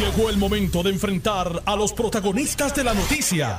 Llegó 0.00 0.30
el 0.30 0.38
momento 0.38 0.82
de 0.82 0.88
enfrentar 0.88 1.62
a 1.66 1.76
los 1.76 1.92
protagonistas 1.92 2.74
de 2.74 2.84
la 2.84 2.94
noticia. 2.94 3.54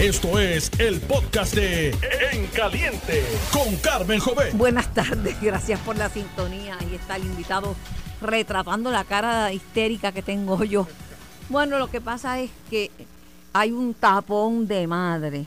Esto 0.00 0.36
es 0.36 0.68
el 0.80 1.00
podcast 1.00 1.54
de 1.54 1.90
En 2.32 2.48
Caliente 2.48 3.22
con 3.52 3.76
Carmen 3.76 4.18
Jovet. 4.18 4.52
Buenas 4.54 4.92
tardes, 4.92 5.40
gracias 5.40 5.78
por 5.78 5.96
la 5.96 6.08
sintonía. 6.08 6.76
Ahí 6.80 6.96
está 6.96 7.14
el 7.14 7.22
invitado 7.22 7.76
retratando 8.20 8.90
la 8.90 9.04
cara 9.04 9.52
histérica 9.52 10.10
que 10.10 10.22
tengo 10.22 10.64
yo. 10.64 10.88
Bueno, 11.50 11.78
lo 11.78 11.88
que 11.88 12.00
pasa 12.00 12.40
es 12.40 12.50
que 12.68 12.90
hay 13.52 13.70
un 13.70 13.94
tapón 13.94 14.66
de 14.66 14.88
madre. 14.88 15.46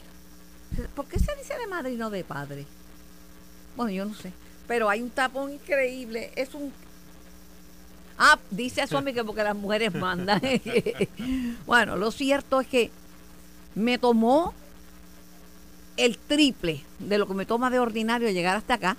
¿Por 0.96 1.06
qué 1.08 1.20
se 1.20 1.36
dice 1.36 1.58
de 1.58 1.68
madre 1.68 1.92
y 1.92 1.98
no 1.98 2.10
de 2.10 2.24
padre? 2.24 2.66
Bueno, 3.76 3.92
yo 3.92 4.06
no 4.06 4.16
sé. 4.16 4.32
Pero 4.70 4.90
hay 4.90 5.02
un 5.02 5.10
tapón 5.10 5.52
increíble. 5.52 6.32
Es 6.38 6.54
un 6.54 6.72
Ah, 8.22 8.38
dice 8.52 8.82
eso 8.82 8.98
a 8.98 9.02
mí 9.02 9.14
que 9.14 9.24
porque 9.24 9.44
las 9.44 9.56
mujeres 9.56 9.94
mandan. 9.96 10.42
bueno, 11.66 11.96
lo 11.96 12.12
cierto 12.12 12.60
es 12.60 12.68
que 12.68 12.92
me 13.76 13.98
tomó 13.98 14.54
el 15.96 16.18
triple 16.18 16.84
de 17.00 17.18
lo 17.18 17.28
que 17.28 17.34
me 17.34 17.46
toma 17.46 17.70
de 17.70 17.80
ordinario 17.80 18.30
llegar 18.30 18.58
hasta 18.58 18.74
acá. 18.76 18.98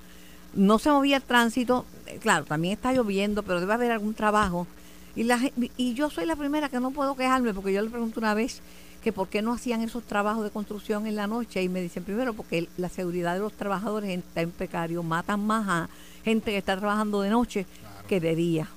No 0.54 0.78
se 0.78 0.90
movía 0.90 1.16
el 1.18 1.22
tránsito. 1.22 1.84
Eh, 2.06 2.18
claro, 2.20 2.46
también 2.46 2.72
está 2.72 2.92
lloviendo, 2.95 3.42
pero 3.42 3.60
debe 3.60 3.74
haber 3.74 3.92
algún 3.92 4.14
trabajo. 4.14 4.66
Y, 5.14 5.24
la, 5.24 5.38
y 5.76 5.95
yo 5.95 6.09
soy 6.09 6.24
la 6.24 6.34
primera 6.34 6.70
que 6.70 6.80
no 6.80 6.90
puedo 6.90 7.14
quejarme 7.14 7.52
porque 7.52 7.73
yo 7.74 7.82
le 7.82 7.90
pregunto 7.90 8.20
una 8.20 8.32
vez 8.32 8.62
que 9.02 9.12
por 9.12 9.28
qué 9.28 9.42
no 9.42 9.52
hacían 9.52 9.82
esos 9.82 10.04
trabajos 10.04 10.45
de 10.45 10.50
construcción 10.50 11.06
en 11.06 11.16
la 11.16 11.26
noche 11.26 11.62
y 11.62 11.68
me 11.68 11.82
dicen 11.82 12.04
primero 12.04 12.32
porque 12.32 12.68
la 12.76 12.88
seguridad 12.88 13.34
de 13.34 13.40
los 13.40 13.52
trabajadores 13.52 14.10
está 14.10 14.42
en 14.42 14.50
precario, 14.50 15.02
matan 15.02 15.45
más 15.46 15.66
a 15.68 15.88
gente 16.24 16.50
que 16.52 16.59
está 16.59 16.76
trabajando 16.76 17.23
de 17.23 17.30
noche 17.30 17.66
que 18.09 18.20
de 18.20 18.34
día. 18.34 18.68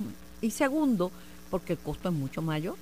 Y 0.43 0.51
segundo, 0.51 1.09
porque 1.49 1.73
el 1.73 1.79
costo 1.79 2.09
es 2.09 2.15
mucho 2.15 2.41
mayor. 2.41 2.75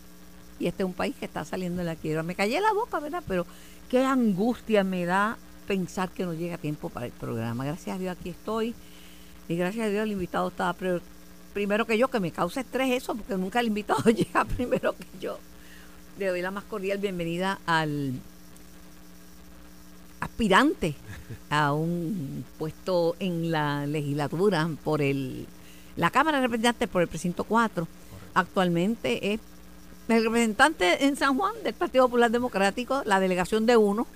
Y 0.59 0.65
este 0.65 0.81
es 0.81 0.87
un 0.87 0.93
país 0.93 1.15
que 1.15 1.25
está 1.25 1.45
saliendo 1.45 1.79
de 1.79 1.85
la 1.85 1.95
quiebra. 1.95 2.23
Me 2.23 2.33
callé 2.33 2.59
la 2.59 2.73
boca, 2.73 2.99
¿verdad? 2.99 3.23
Pero 3.27 3.45
qué 3.87 4.03
angustia 4.03 4.83
me 4.83 5.05
da 5.05 5.37
pensar 5.67 6.09
que 6.09 6.25
no 6.25 6.33
llega 6.33 6.57
tiempo 6.57 6.89
para 6.89 7.05
el 7.05 7.11
programa. 7.11 7.63
Gracias 7.63 7.95
a 7.95 7.99
Dios 7.99 8.17
aquí 8.17 8.29
estoy. 8.29 8.73
Y 9.47 9.55
gracias 9.55 9.85
a 9.85 9.89
Dios 9.89 10.03
el 10.03 10.13
invitado 10.13 10.47
estaba 10.47 10.75
primero 11.53 11.85
que 11.85 11.99
yo, 11.99 12.07
que 12.07 12.19
me 12.19 12.31
causa 12.31 12.61
estrés 12.61 12.91
eso, 12.91 13.13
porque 13.15 13.37
nunca 13.37 13.59
el 13.59 13.67
invitado 13.67 14.03
llega 14.05 14.43
primero 14.43 14.95
que 14.95 15.05
yo. 15.19 15.37
Le 16.17 16.27
doy 16.27 16.41
la 16.41 16.49
más 16.49 16.63
cordial 16.63 16.97
bienvenida 16.97 17.59
al 17.67 18.13
aspirante 20.19 20.95
a 21.51 21.73
un 21.73 22.43
puesto 22.57 23.15
en 23.19 23.51
la 23.51 23.85
legislatura 23.85 24.67
por 24.83 25.03
el 25.03 25.45
la 25.95 26.09
Cámara 26.09 26.37
de 26.39 26.43
Representantes 26.47 26.87
por 26.87 27.01
el 27.01 27.07
precinto 27.07 27.43
4 27.43 27.87
actualmente 28.33 29.33
es 29.33 29.39
el 30.07 30.23
representante 30.23 31.05
en 31.05 31.15
San 31.15 31.37
Juan 31.37 31.53
del 31.63 31.73
Partido 31.73 32.05
Popular 32.05 32.31
Democrático, 32.31 33.01
la 33.05 33.19
delegación 33.19 33.65
de 33.65 33.77
uno. 33.77 34.07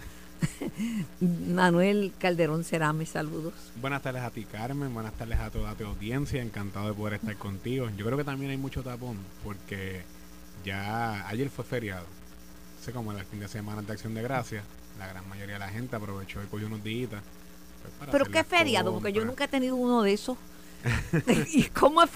Manuel 1.22 2.12
Calderón 2.20 2.64
Cerame, 2.64 3.06
saludos. 3.06 3.53
Buenas 3.80 4.02
tardes 4.02 4.23
a 4.23 4.30
ti, 4.30 4.44
Carmen. 4.46 4.94
Buenas 4.94 5.14
tardes 5.14 5.40
a 5.40 5.50
toda 5.50 5.73
tu 5.76 5.86
audiencia. 5.86 6.42
Encantado 6.42 6.88
de 6.88 6.94
poder 6.94 7.14
estar 7.14 7.36
contigo. 7.38 7.90
Yo 7.98 8.06
creo 8.06 8.18
que 8.18 8.23
también 8.23 8.52
hay 8.52 8.58
mucho 8.58 8.84
tapón 8.84 9.18
porque 9.44 10.03
ya 10.66 11.28
ayer 11.30 11.50
fue 11.50 11.64
feriado. 11.64 12.06
Sé 12.84 12.92
como 12.92 13.12
el 13.12 13.23
fin 13.26 13.40
de 13.40 13.48
semana 13.48 13.81
de 13.81 13.94
Acción 13.94 14.14
de 14.14 14.22
Gracias. 14.22 14.64
La 15.00 15.08
gran 15.08 15.28
mayoría 15.30 15.56
de 15.56 15.59
la 15.59 15.70
gente 15.70 15.96
aprovechó 15.96 16.44
y 16.44 16.48
cogió 16.48 16.68
unos 16.68 16.84
días. 16.84 17.09
Pues, 17.09 18.09
Pero 18.12 18.26
qué 18.26 18.44
feriado, 18.44 18.94
porque 18.94 19.14
yo 19.14 19.23
nunca 19.26 19.46
he 19.46 19.48
tenido 19.48 19.76
uno 19.76 20.03
de 20.03 20.14
esos. 20.14 20.38
¿Y 21.53 21.64
cómo 21.66 22.03
es 22.03 22.09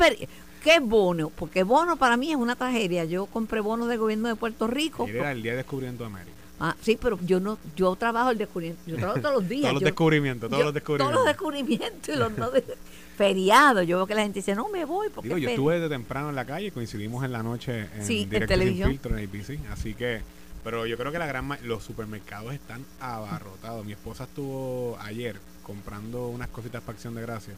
¿Qué 0.63 0.79
bono? 0.79 1.29
Porque 1.29 1.63
bono 1.63 1.95
para 1.95 2.17
mí 2.17 2.31
es 2.31 2.37
una 2.37 2.55
tragedia. 2.55 3.05
Yo 3.05 3.25
compré 3.27 3.61
bonos 3.61 3.87
del 3.87 3.97
gobierno 3.97 4.27
de 4.27 4.35
Puerto 4.35 4.67
Rico. 4.67 5.07
era 5.07 5.31
el 5.31 5.41
día 5.41 5.51
de 5.51 5.57
descubrimiento 5.57 6.03
de 6.03 6.09
América. 6.09 6.35
Ah, 6.61 6.75
sí, 6.81 6.97
pero 7.01 7.17
yo 7.21 7.39
no, 7.39 7.57
yo 7.77 7.95
trabajo 7.95 8.31
el 8.31 8.37
descubrimiento, 8.37 8.83
yo 8.85 8.97
trabajo 8.97 9.21
todos 9.21 9.35
los 9.35 9.47
días. 9.47 9.61
todos 9.61 9.75
los 9.75 9.83
descubrimientos, 9.83 10.49
todos 10.49 10.65
los 10.65 10.73
descubrimientos. 10.73 11.13
Todos 11.13 11.25
los 11.25 11.33
descubrimientos 11.33 12.15
y 12.15 12.17
los 12.17 12.37
no 12.37 12.49
feriados. 13.17 13.87
Yo 13.87 13.97
veo 13.97 14.08
que 14.08 14.15
la 14.15 14.23
gente 14.23 14.39
dice, 14.39 14.55
no 14.55 14.67
me 14.67 14.83
voy 14.83 15.08
porque 15.08 15.29
Digo, 15.29 15.37
yo 15.37 15.49
estuve 15.49 15.79
de 15.79 15.87
temprano 15.87 16.29
en 16.29 16.35
la 16.35 16.45
calle, 16.45 16.71
coincidimos 16.71 17.23
en 17.23 17.31
la 17.31 17.43
noche 17.43 17.87
en 17.95 18.05
sí, 18.05 18.27
en 18.29 18.45
televisión. 18.45 18.89
Filtro 18.89 19.17
en 19.17 19.25
ABC, 19.25 19.58
así 19.71 19.93
que, 19.93 20.21
pero 20.61 20.85
yo 20.85 20.97
creo 20.97 21.13
que 21.13 21.19
la 21.19 21.27
gran 21.27 21.47
los 21.63 21.81
supermercados 21.81 22.53
están 22.53 22.83
abarrotados. 22.99 23.85
Mi 23.85 23.93
esposa 23.93 24.25
estuvo 24.25 24.97
ayer 24.99 25.39
comprando 25.63 26.27
unas 26.27 26.49
cositas 26.49 26.81
para 26.81 26.95
Acción 26.95 27.15
de 27.15 27.21
Gracias 27.21 27.55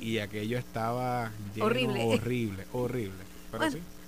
y 0.00 0.18
aquello 0.18 0.58
estaba 0.58 1.30
horrible, 1.60 2.04
horrible, 2.04 2.64
horrible. 2.72 3.24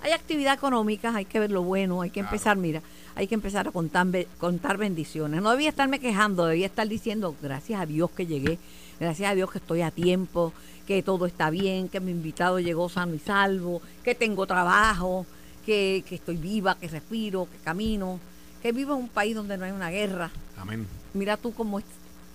Hay 0.03 0.11
actividad 0.11 0.55
económica, 0.55 1.15
hay 1.15 1.25
que 1.25 1.39
ver 1.39 1.51
lo 1.51 1.63
bueno, 1.63 2.03
hay 2.03 2.11
que 2.11 2.21
empezar, 2.21 2.57
mira, 2.57 2.83
hay 3.15 3.29
que 3.29 3.35
empezar 3.35 3.69
a 3.69 3.71
contar, 3.71 4.09
contar 4.39 4.77
bendiciones. 4.77 5.41
No 5.43 5.51
debía 5.53 5.69
estarme 5.69 6.01
quejando, 6.01 6.47
debía 6.47 6.67
estar 6.67 6.89
diciendo, 6.89 7.37
gracias 7.41 7.81
a 7.81 7.87
Dios 7.87 8.11
que 8.11 8.27
llegué, 8.27 8.59
gracias 8.99 9.31
a 9.31 9.35
Dios 9.35 9.51
que 9.53 9.59
estoy 9.59 9.83
a 9.83 9.93
tiempo, 9.93 10.53
que 10.87 11.03
todo 11.03 11.27
está 11.27 11.51
bien, 11.51 11.89
que 11.89 12.01
mi 12.01 12.11
invitado 12.11 12.59
llegó 12.59 12.89
sano 12.89 13.15
y 13.15 13.21
salvo, 13.21 13.81
que 14.03 14.17
tengo 14.17 14.45
trabajo, 14.47 15.25
que, 15.65 16.03
que 16.09 16.17
estoy 16.17 16.37
viva, 16.37 16.77
que 16.77 16.89
respiro, 16.89 17.47
que 17.51 17.59
camino, 17.59 18.19
que 18.61 18.73
vivo 18.73 18.95
en 18.95 19.03
un 19.03 19.09
país 19.09 19.37
donde 19.37 19.57
no 19.57 19.65
hay 19.65 19.73
una 19.73 19.91
guerra. 19.91 20.31
Amén. 20.57 20.87
Mira 21.15 21.37
tú 21.37 21.53
cómo 21.53 21.79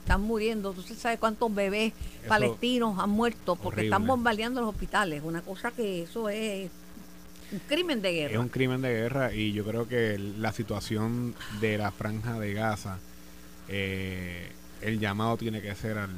están 0.07 0.21
muriendo. 0.21 0.71
¿Tú 0.71 0.81
sabes 0.81 1.19
cuántos 1.19 1.53
bebés 1.53 1.91
palestinos 2.29 2.97
han 2.97 3.09
muerto 3.09 3.57
porque 3.57 3.83
están 3.83 4.07
bombardeando 4.07 4.61
los 4.61 4.69
hospitales? 4.69 5.21
Una 5.25 5.41
cosa 5.41 5.71
que 5.71 6.03
eso 6.03 6.29
es 6.29 6.71
un 7.51 7.59
crimen 7.67 8.01
de 8.01 8.13
guerra. 8.13 8.33
Es 8.33 8.39
un 8.39 8.47
crimen 8.47 8.81
de 8.81 8.89
guerra 8.89 9.33
y 9.33 9.51
yo 9.51 9.65
creo 9.65 9.85
que 9.85 10.17
la 10.17 10.53
situación 10.53 11.35
de 11.59 11.77
la 11.77 11.91
franja 11.91 12.39
de 12.39 12.53
Gaza, 12.53 12.99
eh, 13.67 14.49
el 14.81 14.99
llamado 14.99 15.35
tiene 15.35 15.61
que 15.61 15.75
ser 15.75 15.97
al, 15.97 16.09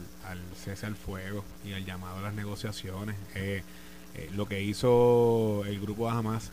cese 0.56 0.85
al 0.85 0.95
fuego 0.95 1.44
y 1.66 1.73
al 1.73 1.83
llamado 1.83 2.17
a 2.17 2.21
las 2.21 2.35
negociaciones. 2.35 3.16
Eh, 3.33 3.63
eh, 4.13 4.29
lo 4.35 4.47
que 4.47 4.61
hizo 4.61 5.63
el 5.66 5.79
grupo 5.79 6.11
Hamas 6.11 6.51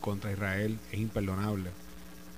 contra 0.00 0.32
Israel 0.32 0.80
es 0.90 0.98
imperdonable, 0.98 1.70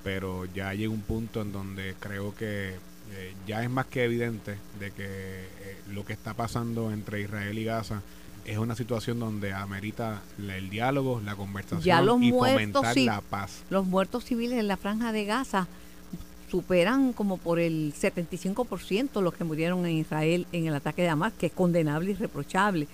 pero 0.05 0.45
ya 0.45 0.75
llega 0.75 0.93
un 0.93 1.01
punto 1.01 1.41
en 1.41 1.51
donde 1.51 1.95
creo 1.99 2.35
que 2.35 2.77
eh, 3.13 3.35
ya 3.47 3.63
es 3.63 3.71
más 3.71 3.87
que 3.87 4.05
evidente 4.05 4.59
de 4.79 4.91
que 4.91 5.05
eh, 5.07 5.79
lo 5.89 6.05
que 6.05 6.13
está 6.13 6.35
pasando 6.35 6.93
entre 6.93 7.23
Israel 7.23 7.59
y 7.59 7.65
Gaza 7.65 8.03
es 8.45 8.59
una 8.59 8.75
situación 8.75 9.19
donde 9.19 9.53
amerita 9.53 10.23
el 10.39 10.71
diálogo, 10.71 11.21
la 11.25 11.37
conversación 11.37 12.23
y 12.23 12.31
fomentar 12.31 12.97
la 12.97 13.21
paz. 13.21 13.63
Los 13.69 13.87
muertos 13.87 14.25
civiles 14.25 14.59
en 14.59 14.69
la 14.69 14.79
franja 14.79 15.13
de 15.13 15.27
Gaza 15.27 15.69
superan 16.51 17.13
como 17.13 17.37
por 17.37 17.59
el 17.59 17.93
75% 17.95 19.21
los 19.21 19.35
que 19.35 19.45
murieron 19.45 19.85
en 19.85 19.99
Israel 19.99 20.47
en 20.53 20.67
el 20.67 20.75
ataque 20.75 21.03
de 21.03 21.09
Hamas, 21.09 21.35
que 21.35 21.47
es 21.47 21.53
condenable 21.53 22.13
y 22.13 22.15
reprochable. 22.15 22.89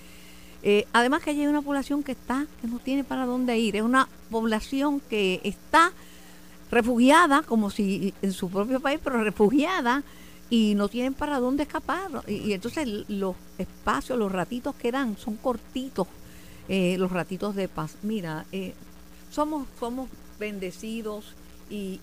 Eh, 0.61 0.85
además 0.93 1.21
que 1.23 1.29
hay 1.29 1.47
una 1.47 1.61
población 1.61 2.03
que 2.03 2.11
está, 2.11 2.47
que 2.59 2.67
no 2.67 2.79
tiene 2.79 3.03
para 3.03 3.25
dónde 3.25 3.57
ir, 3.57 3.75
es 3.75 3.81
una 3.81 4.09
población 4.29 4.99
que 4.99 5.39
está 5.43 5.93
refugiada, 6.75 7.41
como 7.41 7.69
si 7.69 8.13
en 8.21 8.33
su 8.33 8.49
propio 8.49 8.81
país, 8.81 8.99
pero 9.03 9.23
refugiada 9.23 10.03
y 10.49 10.75
no 10.75 10.89
tienen 10.89 11.13
para 11.13 11.39
dónde 11.39 11.63
escapar. 11.63 12.09
Y, 12.27 12.51
entonces 12.51 12.87
los 13.07 13.35
espacios, 13.57 14.19
los 14.19 14.31
ratitos 14.31 14.75
que 14.75 14.91
dan 14.91 15.17
son 15.17 15.37
cortitos, 15.37 16.07
eh, 16.67 16.97
los 16.99 17.11
ratitos 17.11 17.55
de 17.55 17.67
paz. 17.69 17.95
Mira, 18.03 18.45
eh, 18.51 18.73
somos, 19.31 19.67
somos 19.79 20.09
bendecidos 20.37 21.33
y, 21.69 21.99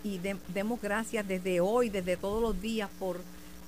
demos 0.55 0.81
gracias 0.81 1.29
desde 1.29 1.61
hoy, 1.61 1.91
desde 1.91 2.17
todos 2.17 2.43
los 2.43 2.61
días 2.61 2.89
por 2.99 3.21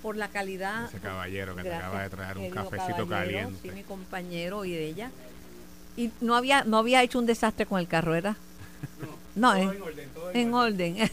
por 0.02 0.18
la 0.18 0.28
calidad. 0.28 0.84
Ese 0.84 1.00
caballero 1.00 1.56
que 1.56 1.62
te 1.62 1.74
acaba 1.74 2.02
de 2.02 2.10
traer 2.10 2.36
un 2.36 2.50
cafecito 2.50 3.08
caliente. 3.08 3.58
Sí, 3.62 3.70
mi 3.70 3.82
compañero 3.84 4.66
y 4.66 4.72
de 4.72 4.86
ella. 4.86 5.10
Y 5.96 6.10
no 6.20 6.36
había 6.36 6.62
no 6.64 6.76
había 6.76 7.02
hecho 7.02 7.18
un 7.18 7.24
desastre 7.24 7.64
con 7.64 7.80
el 7.80 7.88
carro, 7.88 8.14
¿era? 8.14 8.36
No, 9.00 9.08
en, 9.36 9.68
orden. 9.82 10.08
en, 10.32 10.54
orden. 10.54 11.10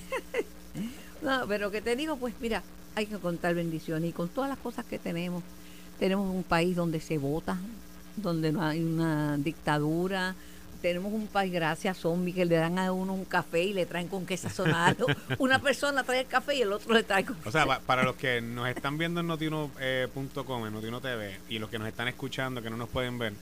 no, 1.21 1.45
pero 1.47 1.71
que 1.71 1.81
te 1.81 1.95
digo, 1.95 2.17
pues 2.17 2.33
mira, 2.39 2.63
hay 2.95 3.05
que 3.05 3.17
contar 3.17 3.55
bendiciones 3.55 4.09
y 4.09 4.13
con 4.13 4.29
todas 4.29 4.49
las 4.49 4.59
cosas 4.59 4.85
que 4.85 4.99
tenemos, 4.99 5.43
tenemos 5.99 6.33
un 6.33 6.43
país 6.43 6.75
donde 6.75 6.99
se 6.99 7.17
vota, 7.17 7.57
donde 8.15 8.51
no 8.51 8.63
hay 8.63 8.83
una 8.83 9.37
dictadura, 9.37 10.35
tenemos 10.81 11.13
un 11.13 11.27
país, 11.27 11.53
gracias 11.53 11.97
zombie, 11.97 12.33
que 12.33 12.43
le 12.43 12.55
dan 12.55 12.79
a 12.79 12.91
uno 12.91 13.13
un 13.13 13.25
café 13.25 13.63
y 13.63 13.73
le 13.73 13.85
traen 13.85 14.07
con 14.07 14.25
queso 14.25 14.49
sazonado. 14.49 15.05
Una 15.37 15.59
persona 15.59 16.03
trae 16.03 16.21
el 16.21 16.25
café 16.25 16.55
y 16.55 16.63
el 16.63 16.73
otro 16.73 16.93
le 16.93 17.03
trae 17.03 17.23
con 17.23 17.37
O 17.45 17.51
sea, 17.51 17.79
para 17.81 18.03
los 18.03 18.15
que 18.15 18.41
nos 18.41 18.67
están 18.67 18.97
viendo 18.97 19.19
en 19.19 19.27
notiuno.com, 19.27 19.71
eh, 19.79 20.09
en 20.67 20.73
Notino 20.73 20.99
TV, 20.99 21.39
y 21.49 21.59
los 21.59 21.69
que 21.69 21.77
nos 21.77 21.87
están 21.87 22.07
escuchando, 22.07 22.61
que 22.61 22.69
no 22.69 22.77
nos 22.77 22.89
pueden 22.89 23.19
ver, 23.19 23.33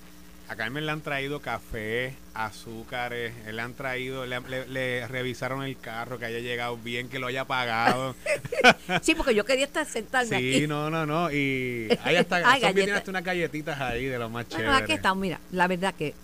a 0.50 0.56
Carmen 0.56 0.84
le 0.84 0.92
han 0.92 1.01
traído 1.01 1.42
café, 1.42 2.16
azúcares, 2.34 3.34
le 3.46 3.62
han 3.62 3.75
traído, 3.75 4.25
le, 4.25 5.07
revisaron 5.07 5.62
el 5.62 5.78
carro, 5.78 6.18
que 6.18 6.25
haya 6.25 6.40
llegado 6.40 6.75
bien, 6.75 7.07
que 7.07 7.19
lo 7.19 7.28
haya 7.28 7.46
pagado. 7.46 8.16
sí, 9.04 9.13
porque 9.13 9.36
yo 9.36 9.46
quería 9.46 9.66
estar 9.66 9.86
sentarme 9.86 10.40
sí, 10.40 10.56
aquí. 10.56 10.68
no, 10.68 10.90
no, 10.90 11.06
no. 11.06 11.31
Y 11.31 11.88
ahí 12.04 12.16
hasta, 12.16 12.42
tiene 12.74 12.94
hasta 12.94 13.12
unas 13.12 13.24
galletitas 13.24 13.80
ahí 13.80 14.06
de 14.06 14.18
lo 14.18 14.28
más 14.31 14.48
bueno, 14.50 14.74
aquí 14.74 14.94
estamos, 14.94 15.22
mira, 15.22 15.40
la 15.51 15.68
verdad 15.68 15.94
que 15.94 16.16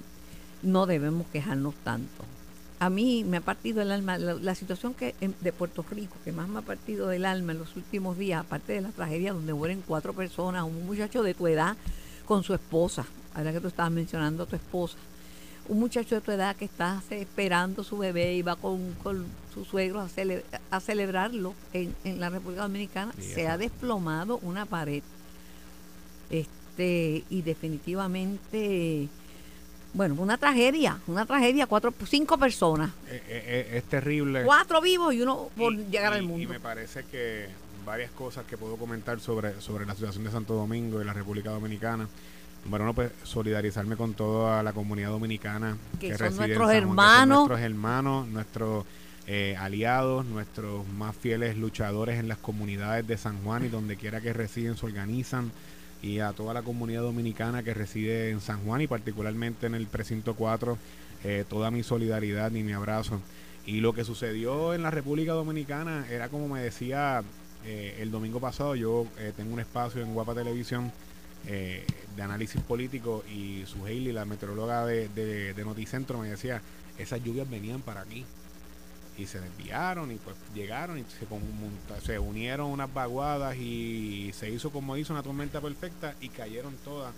no 0.63 0.87
debemos 0.87 1.27
quejarnos 1.27 1.75
tanto. 1.83 2.25
a 2.79 2.89
mí 2.89 3.23
me 3.23 3.37
ha 3.37 3.41
partido 3.41 3.83
el 3.83 3.91
alma, 3.91 4.17
la, 4.17 4.55
situación 4.55 4.95
que 4.95 5.13
de 5.19 5.53
Puerto 5.53 5.85
Rico, 5.91 6.15
que 6.25 6.31
más 6.31 6.47
me 6.47 6.57
ha 6.57 6.63
partido 6.63 7.09
del 7.09 7.25
alma 7.25 7.51
en 7.51 7.59
los 7.59 7.75
últimos 7.75 8.17
días, 8.17 8.41
aparte 8.41 8.73
de 8.73 8.81
la 8.81 8.89
tragedia 8.89 9.33
donde 9.33 9.53
mueren 9.53 9.83
cuatro 9.85 10.13
personas, 10.13 10.63
un 10.63 10.83
muchacho 10.87 11.21
de 11.21 11.35
tu 11.35 11.45
edad 11.45 11.77
con 12.25 12.43
su 12.43 12.55
esposa, 12.55 13.05
ahora 13.35 13.53
que 13.53 13.59
tú 13.59 13.67
estabas 13.67 13.91
mencionando 13.91 14.43
a 14.43 14.45
tu 14.45 14.55
esposa, 14.55 14.97
un 15.67 15.79
muchacho 15.79 16.15
de 16.15 16.21
tu 16.21 16.31
edad 16.31 16.55
que 16.55 16.65
está 16.65 17.01
esperando 17.09 17.83
su 17.83 17.97
bebé 17.97 18.35
y 18.35 18.41
va 18.41 18.55
con, 18.55 18.93
con 19.03 19.25
su 19.53 19.65
suegro 19.65 19.99
a, 19.99 20.09
a 20.71 20.79
celebrarlo 20.79 21.53
en, 21.73 21.95
en, 22.03 22.19
la 22.19 22.29
República 22.29 22.63
Dominicana, 22.63 23.13
se 23.19 23.47
ha 23.47 23.57
desplomado 23.57 24.39
una 24.43 24.65
pared. 24.65 25.03
Este, 26.29 27.23
y 27.29 27.41
definitivamente 27.41 29.09
bueno, 29.95 30.15
una 30.17 30.37
tragedia, 30.37 30.99
una 31.07 31.25
tragedia, 31.25 31.67
cuatro, 31.67 31.93
cinco 32.05 32.37
personas. 32.37 32.89
Eh, 33.07 33.23
eh, 33.27 33.43
eh, 33.45 33.77
es 33.77 33.83
terrible. 33.85 34.43
Cuatro 34.43 34.81
vivos 34.81 35.13
y 35.13 35.21
uno 35.21 35.49
por 35.55 35.73
llegar 35.73 36.11
al 36.11 36.23
mundo. 36.23 36.43
Y 36.43 36.47
me 36.47 36.59
parece 36.59 37.05
que 37.05 37.47
varias 37.85 38.11
cosas 38.11 38.45
que 38.45 38.57
puedo 38.57 38.75
comentar 38.75 39.21
sobre, 39.21 39.61
sobre 39.61 39.85
la 39.85 39.95
situación 39.95 40.25
de 40.25 40.31
Santo 40.31 40.53
Domingo 40.53 41.01
y 41.01 41.05
la 41.05 41.13
República 41.13 41.51
Dominicana. 41.51 42.09
Bueno, 42.65 42.93
pues 42.93 43.11
solidarizarme 43.23 43.95
con 43.95 44.13
toda 44.13 44.63
la 44.63 44.73
comunidad 44.73 45.09
dominicana 45.09 45.77
que, 45.99 46.17
son 46.17 46.35
nuestros 46.35 46.71
hermanos. 46.71 47.47
nuestros 47.47 47.59
hermanos, 47.59 48.27
nuestros 48.27 48.85
aliados, 49.57 50.25
nuestros 50.25 50.87
más 50.87 51.15
fieles 51.15 51.57
luchadores 51.57 52.19
en 52.19 52.27
las 52.27 52.37
comunidades 52.37 53.07
de 53.07 53.17
San 53.17 53.41
Juan 53.43 53.65
y 53.65 53.69
donde 53.69 53.95
quiera 53.95 54.21
que 54.21 54.33
residen 54.33 54.77
se 54.77 54.85
organizan 54.85 55.51
y 56.05 56.19
a 56.19 56.33
toda 56.33 56.53
la 56.53 56.61
comunidad 56.61 57.01
dominicana 57.01 57.63
que 57.63 57.73
reside 57.73 58.29
en 58.29 58.39
San 58.39 58.63
Juan 58.63 58.81
y 58.81 58.87
particularmente 58.87 59.65
en 59.65 59.73
el 59.73 59.87
precinto 59.87 60.35
4, 60.35 60.77
eh, 61.23 61.45
toda 61.49 61.71
mi 61.71 61.81
solidaridad 61.81 62.51
y 62.51 62.61
mi 62.61 62.73
abrazo. 62.73 63.19
Y 63.65 63.79
lo 63.79 63.93
que 63.93 64.03
sucedió 64.03 64.75
en 64.75 64.83
la 64.83 64.91
República 64.91 65.33
Dominicana 65.33 66.05
era 66.09 66.29
como 66.29 66.47
me 66.47 66.61
decía 66.61 67.23
eh, 67.65 67.97
el 67.99 68.11
domingo 68.11 68.39
pasado, 68.39 68.75
yo 68.75 69.07
eh, 69.17 69.33
tengo 69.35 69.53
un 69.53 69.59
espacio 69.59 70.03
en 70.03 70.13
Guapa 70.13 70.35
Televisión 70.35 70.91
de 71.45 72.21
análisis 72.21 72.61
político 72.61 73.23
y 73.31 73.63
su 73.67 73.85
Hailey, 73.85 74.13
la 74.13 74.25
meteoróloga 74.25 74.85
de, 74.85 75.09
de, 75.09 75.53
de 75.53 75.65
Noticentro, 75.65 76.17
me 76.17 76.29
decía, 76.29 76.61
esas 76.97 77.23
lluvias 77.23 77.49
venían 77.49 77.81
para 77.81 78.01
aquí 78.01 78.25
y 79.17 79.25
se 79.27 79.39
desviaron 79.39 80.11
y 80.11 80.15
pues 80.15 80.35
llegaron 80.53 80.97
y 80.99 81.03
se, 81.03 81.25
se 82.05 82.19
unieron 82.19 82.69
unas 82.69 82.93
vaguadas 82.93 83.55
y 83.55 84.31
se 84.33 84.49
hizo 84.49 84.71
como 84.71 84.97
hizo 84.97 85.13
una 85.13 85.23
tormenta 85.23 85.61
perfecta 85.61 86.15
y 86.19 86.29
cayeron 86.29 86.75
todas 86.83 87.13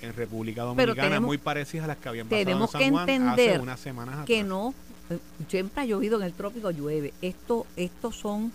en 0.00 0.14
República 0.14 0.62
Dominicana 0.62 1.20
muy 1.20 1.38
parecidas 1.38 1.84
a 1.84 1.88
las 1.88 1.96
que 1.98 2.08
habían 2.08 2.28
pasado 2.28 2.44
tenemos 2.44 2.74
en 2.74 2.80
San 2.80 2.90
Juan 2.90 3.06
que 3.06 3.14
entender 3.14 3.50
hace 3.50 3.58
unas 3.60 3.80
semanas 3.80 4.12
atrás. 4.14 4.26
que 4.26 4.42
no 4.44 4.74
eh, 5.10 5.18
siempre 5.48 5.82
ha 5.82 5.84
llovido 5.86 6.18
en 6.18 6.26
el 6.26 6.32
trópico 6.32 6.70
llueve 6.70 7.12
esto 7.20 7.66
estos 7.76 8.16
son 8.16 8.52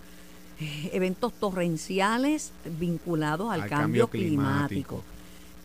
eh, 0.60 0.90
eventos 0.94 1.34
torrenciales 1.34 2.52
vinculados 2.80 3.52
al, 3.52 3.68
cambio, 3.68 4.08
climático. 4.08 5.04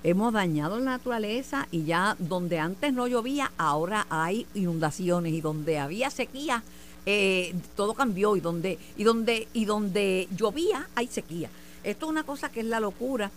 Hemos 0.02 0.32
dañado 0.32 0.79
la 0.79 0.93
naturaleza 0.93 1.69
y 1.70 1.85
ya 1.85 2.17
donde 2.19 2.58
antes 2.58 2.93
no 2.93 3.06
llovía, 3.06 3.52
ahora 3.58 4.06
hay 4.08 4.47
inundaciones 4.55 5.35
y 5.35 5.43
donde 5.43 5.79
había 5.79 6.11
sequía, 6.11 6.62
eh, 7.05 7.55
todo 7.76 7.93
cambió 7.93 8.35
y 8.35 8.41
donde, 8.41 8.79
y 8.97 9.05
donde, 9.05 9.47
y 9.52 9.67
donde 9.67 10.26
llovía 10.35 10.88
hay 10.94 11.06
sequía. 11.06 11.50
Esto 11.85 12.06
es 12.06 12.11
una 12.11 12.23
cosa 12.23 12.50
que 12.50 12.61
es 12.61 12.67
la 12.67 12.81
locura. 12.81 13.31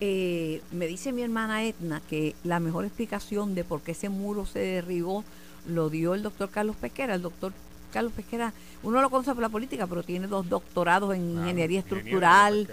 Eh, 0.00 0.62
me 0.70 0.86
dice 0.86 1.10
mi 1.10 1.22
hermana 1.22 1.64
Etna 1.64 2.00
que 2.08 2.36
la 2.44 2.60
mejor 2.60 2.84
explicación 2.84 3.56
de 3.56 3.64
por 3.64 3.80
qué 3.82 3.90
ese 3.92 4.08
muro 4.08 4.46
se 4.46 4.60
derribó 4.60 5.24
lo 5.66 5.90
dio 5.90 6.14
el 6.14 6.22
doctor 6.22 6.48
Carlos 6.50 6.76
Pesquera. 6.76 7.16
El 7.16 7.22
doctor 7.22 7.52
Carlos 7.92 8.12
Pesquera, 8.12 8.52
uno 8.82 9.00
lo 9.02 9.10
conoce 9.10 9.32
por 9.32 9.42
la 9.42 9.48
política, 9.48 9.86
pero 9.86 10.02
tiene 10.02 10.26
dos 10.26 10.48
doctorados 10.48 11.14
en 11.14 11.30
ingeniería 11.30 11.80
estructural, 11.80 12.68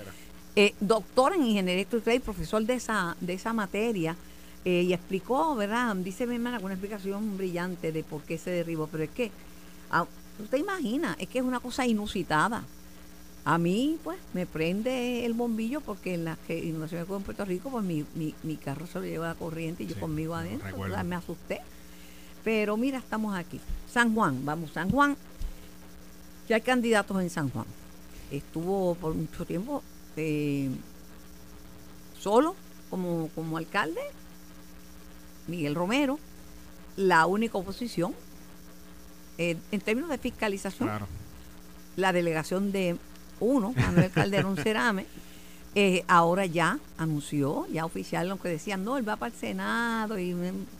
eh, 0.56 0.74
doctor 0.80 1.34
en 1.34 1.46
ingeniería 1.46 1.84
estructural 1.84 2.18
y 2.18 2.20
profesor 2.20 2.66
de 2.66 2.76
esa, 2.76 3.16
de 3.20 3.34
esa 3.34 3.54
materia. 3.54 4.16
y 4.64 4.94
explicó, 4.94 5.56
¿verdad? 5.56 5.96
Dice 5.98 6.26
mi 6.26 6.36
hermana, 6.36 6.60
una 6.60 6.74
explicación 6.74 7.38
brillante 7.38 7.92
de 7.92 8.04
por 8.04 8.24
qué 8.24 8.40
se 8.40 8.50
derribó, 8.50 8.88
pero 8.88 9.04
es 9.04 9.12
que 9.12 9.30
Ah, 9.90 10.06
usted 10.40 10.58
imagina, 10.58 11.16
es 11.20 11.28
que 11.28 11.40
es 11.40 11.46
una 11.46 11.60
cosa 11.60 11.86
inusitada. 11.86 12.64
A 13.44 13.58
mí, 13.58 14.00
pues, 14.04 14.18
me 14.34 14.48
prende 14.48 15.26
el 15.26 15.34
bombillo 15.34 15.80
porque 15.82 16.16
en 16.16 16.26
la 16.26 16.38
que 16.48 16.58
inundación 16.58 17.06
en 17.08 17.22
Puerto 17.22 17.46
Rico, 17.46 17.70
pues 17.70 17.86
mi, 17.86 18.04
mi, 18.16 18.56
carro 18.58 18.88
se 18.88 19.00
lo 19.00 19.06
lleva 19.06 19.30
a 19.30 19.34
la 19.34 19.40
corriente 19.40 19.84
y 19.84 19.88
yo 19.88 20.00
conmigo 20.00 20.34
adentro. 20.34 20.76
me 21.04 21.16
asusté. 21.16 21.62
Pero 22.44 22.76
mira, 22.76 22.98
estamos 22.98 23.36
aquí. 23.36 23.60
San 23.92 24.16
Juan, 24.16 24.44
vamos, 24.46 24.72
San 24.72 24.90
Juan. 24.90 25.16
Ya 26.50 26.56
hay 26.56 26.62
candidatos 26.62 27.22
en 27.22 27.30
San 27.30 27.50
Juan. 27.50 27.66
Estuvo 28.32 28.96
por 28.96 29.14
mucho 29.14 29.46
tiempo 29.46 29.84
eh, 30.18 30.70
solo 32.20 32.56
como, 32.90 33.30
como 33.36 33.58
alcalde, 33.58 34.02
Miguel 35.48 35.76
Romero, 35.76 36.20
la 36.98 37.26
única 37.26 37.58
oposición 37.58 38.14
eh, 39.38 39.58
en 39.72 39.82
términos 39.82 40.10
de 40.10 40.18
fiscalización, 40.18 40.90
la 41.98 42.14
delegación 42.14 42.72
de 42.72 42.98
uno, 43.40 43.74
Manuel 43.76 44.12
Calderón 44.12 44.56
Cerame, 44.56 45.06
eh, 45.76 46.06
ahora 46.08 46.46
ya 46.46 46.80
anunció, 46.98 47.68
ya 47.68 47.86
oficial, 47.86 48.30
lo 48.30 48.40
que 48.40 48.48
decían, 48.48 48.86
no, 48.86 48.98
él 48.98 49.08
va 49.08 49.18
para 49.18 49.34
el 49.34 49.40
Senado 49.40 50.18
y 50.18 50.34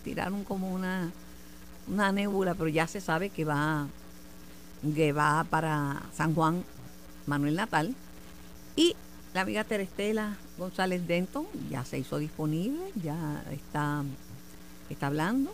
tiraron 0.06 0.46
como 0.46 0.72
una, 0.72 1.12
una 1.88 2.14
nébula, 2.14 2.56
pero 2.56 2.70
ya 2.70 2.88
se 2.88 3.02
sabe 3.02 3.30
que 3.30 3.44
va, 3.44 3.88
que 4.96 5.12
va 5.12 5.44
para 5.50 6.04
San 6.14 6.34
Juan 6.34 6.64
Manuel 7.26 7.56
Natal. 7.56 7.94
Y 8.78 8.96
la 9.36 9.42
amiga 9.42 9.66
Terestela 9.66 10.38
González 10.58 11.06
Denton 11.06 11.46
ya 11.70 11.84
se 11.84 12.00
hizo 12.00 12.18
disponible, 12.18 12.80
ya 13.04 13.44
está, 13.52 14.02
está 14.90 15.08
hablando. 15.08 15.54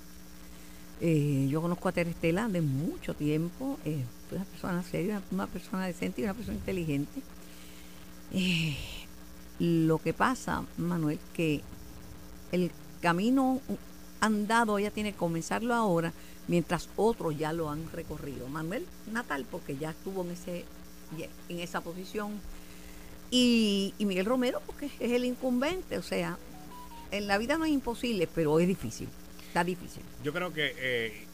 Eh, 1.01 1.47
yo 1.49 1.63
conozco 1.63 1.89
a 1.89 1.91
Terestela 1.91 2.47
de 2.47 2.61
mucho 2.61 3.15
tiempo, 3.15 3.79
eh, 3.83 4.05
una 4.31 4.45
persona 4.45 4.83
seria, 4.83 5.19
una, 5.31 5.47
persona 5.47 5.87
decente 5.87 6.21
y 6.21 6.25
una 6.25 6.35
persona 6.35 6.59
inteligente. 6.59 7.23
Eh, 8.33 8.77
lo 9.57 9.97
que 9.97 10.13
pasa, 10.13 10.63
Manuel, 10.77 11.17
que 11.33 11.61
el 12.51 12.69
camino 13.01 13.61
andado 14.19 14.77
ella 14.77 14.91
tiene 14.91 15.13
que 15.13 15.17
comenzarlo 15.17 15.73
ahora, 15.73 16.13
mientras 16.47 16.87
otros 16.97 17.35
ya 17.35 17.51
lo 17.51 17.71
han 17.71 17.91
recorrido. 17.91 18.47
Manuel 18.47 18.85
Natal, 19.11 19.43
porque 19.49 19.75
ya 19.75 19.89
estuvo 19.89 20.21
en 20.23 20.31
ese 20.31 20.65
en 21.49 21.59
esa 21.59 21.81
posición, 21.81 22.39
y, 23.31 23.93
y 23.97 24.05
Miguel 24.05 24.25
Romero, 24.25 24.61
porque 24.65 24.91
es 24.99 25.11
el 25.11 25.25
incumbente, 25.25 25.97
o 25.97 26.03
sea, 26.03 26.37
en 27.11 27.27
la 27.27 27.37
vida 27.37 27.57
no 27.57 27.65
es 27.65 27.71
imposible, 27.71 28.27
pero 28.33 28.59
es 28.59 28.67
difícil. 28.67 29.07
Está 29.47 29.63
difícil. 29.63 30.03
Yo 30.23 30.31
creo 30.31 30.53
que 30.53 30.73
eh, 30.77 31.25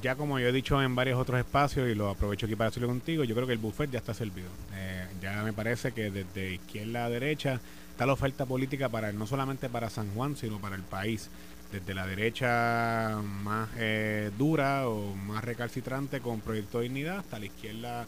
ya 0.00 0.14
como 0.14 0.38
yo 0.38 0.48
he 0.48 0.52
dicho 0.52 0.82
en 0.82 0.94
varios 0.94 1.18
otros 1.18 1.38
espacios 1.38 1.88
y 1.88 1.94
lo 1.94 2.08
aprovecho 2.08 2.46
aquí 2.46 2.56
para 2.56 2.70
decirlo 2.70 2.88
contigo, 2.88 3.24
yo 3.24 3.34
creo 3.34 3.46
que 3.46 3.52
el 3.52 3.58
buffet 3.58 3.90
ya 3.90 3.98
está 3.98 4.14
servido. 4.14 4.48
Eh, 4.74 5.06
ya 5.20 5.42
me 5.42 5.52
parece 5.52 5.92
que 5.92 6.10
desde 6.10 6.54
izquierda 6.54 7.04
a 7.04 7.10
derecha 7.10 7.60
está 7.90 8.06
la 8.06 8.12
oferta 8.14 8.46
política 8.46 8.88
para 8.88 9.12
no 9.12 9.26
solamente 9.26 9.68
para 9.68 9.90
San 9.90 10.14
Juan, 10.14 10.36
sino 10.36 10.60
para 10.60 10.76
el 10.76 10.82
país. 10.82 11.28
Desde 11.70 11.94
la 11.94 12.06
derecha 12.06 13.18
más 13.22 13.70
eh, 13.78 14.30
dura 14.36 14.88
o 14.88 15.14
más 15.14 15.42
recalcitrante 15.42 16.20
con 16.20 16.40
Proyecto 16.40 16.78
de 16.78 16.84
Dignidad 16.84 17.18
hasta 17.18 17.38
la 17.38 17.46
izquierda 17.46 18.06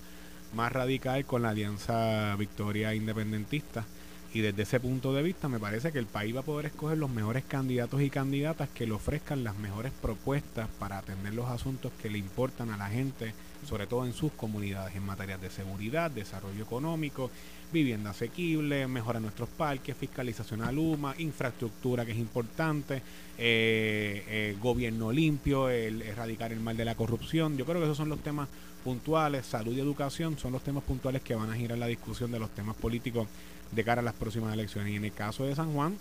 más 0.54 0.72
radical 0.72 1.24
con 1.24 1.42
la 1.42 1.50
Alianza 1.50 2.34
Victoria 2.36 2.94
Independentista. 2.94 3.84
Y 4.32 4.40
desde 4.40 4.62
ese 4.62 4.80
punto 4.80 5.14
de 5.14 5.22
vista 5.22 5.48
me 5.48 5.60
parece 5.60 5.92
que 5.92 6.00
el 6.00 6.06
país 6.06 6.34
va 6.34 6.40
a 6.40 6.44
poder 6.44 6.66
escoger 6.66 6.98
los 6.98 7.08
mejores 7.08 7.44
candidatos 7.44 8.02
y 8.02 8.10
candidatas 8.10 8.68
que 8.68 8.84
le 8.84 8.92
ofrezcan 8.92 9.44
las 9.44 9.56
mejores 9.56 9.92
propuestas 9.92 10.68
para 10.80 10.98
atender 10.98 11.34
los 11.34 11.48
asuntos 11.48 11.92
que 12.02 12.10
le 12.10 12.18
importan 12.18 12.70
a 12.70 12.76
la 12.76 12.88
gente, 12.88 13.32
sobre 13.64 13.86
todo 13.86 14.04
en 14.04 14.12
sus 14.12 14.32
comunidades, 14.32 14.96
en 14.96 15.06
materia 15.06 15.38
de 15.38 15.50
seguridad, 15.50 16.10
desarrollo 16.10 16.64
económico, 16.64 17.30
vivienda 17.72 18.10
asequible, 18.10 18.88
mejora 18.88 19.20
nuestros 19.20 19.48
parques, 19.50 19.96
fiscalización 19.96 20.62
a 20.62 20.72
Luma, 20.72 21.14
infraestructura 21.18 22.04
que 22.04 22.12
es 22.12 22.18
importante, 22.18 23.02
eh, 23.38 24.24
eh, 24.28 24.56
gobierno 24.60 25.12
limpio, 25.12 25.68
el 25.68 26.02
erradicar 26.02 26.52
el 26.52 26.58
mal 26.58 26.76
de 26.76 26.84
la 26.84 26.96
corrupción. 26.96 27.56
Yo 27.56 27.64
creo 27.64 27.78
que 27.78 27.84
esos 27.84 27.96
son 27.96 28.08
los 28.08 28.18
temas 28.18 28.48
puntuales, 28.84 29.46
salud 29.46 29.72
y 29.72 29.80
educación 29.80 30.38
son 30.38 30.52
los 30.52 30.62
temas 30.62 30.84
puntuales 30.84 31.22
que 31.22 31.34
van 31.34 31.50
a 31.50 31.54
girar 31.54 31.78
la 31.78 31.86
discusión 31.86 32.30
de 32.30 32.38
los 32.38 32.50
temas 32.50 32.76
políticos 32.76 33.26
de 33.72 33.82
cara 33.82 34.02
a 34.02 34.04
las 34.04 34.14
próximas 34.14 34.52
elecciones. 34.52 34.92
Y 34.92 34.96
en 34.96 35.06
el 35.06 35.12
caso 35.12 35.44
de 35.44 35.56
San 35.56 35.72
Juan, 35.72 35.96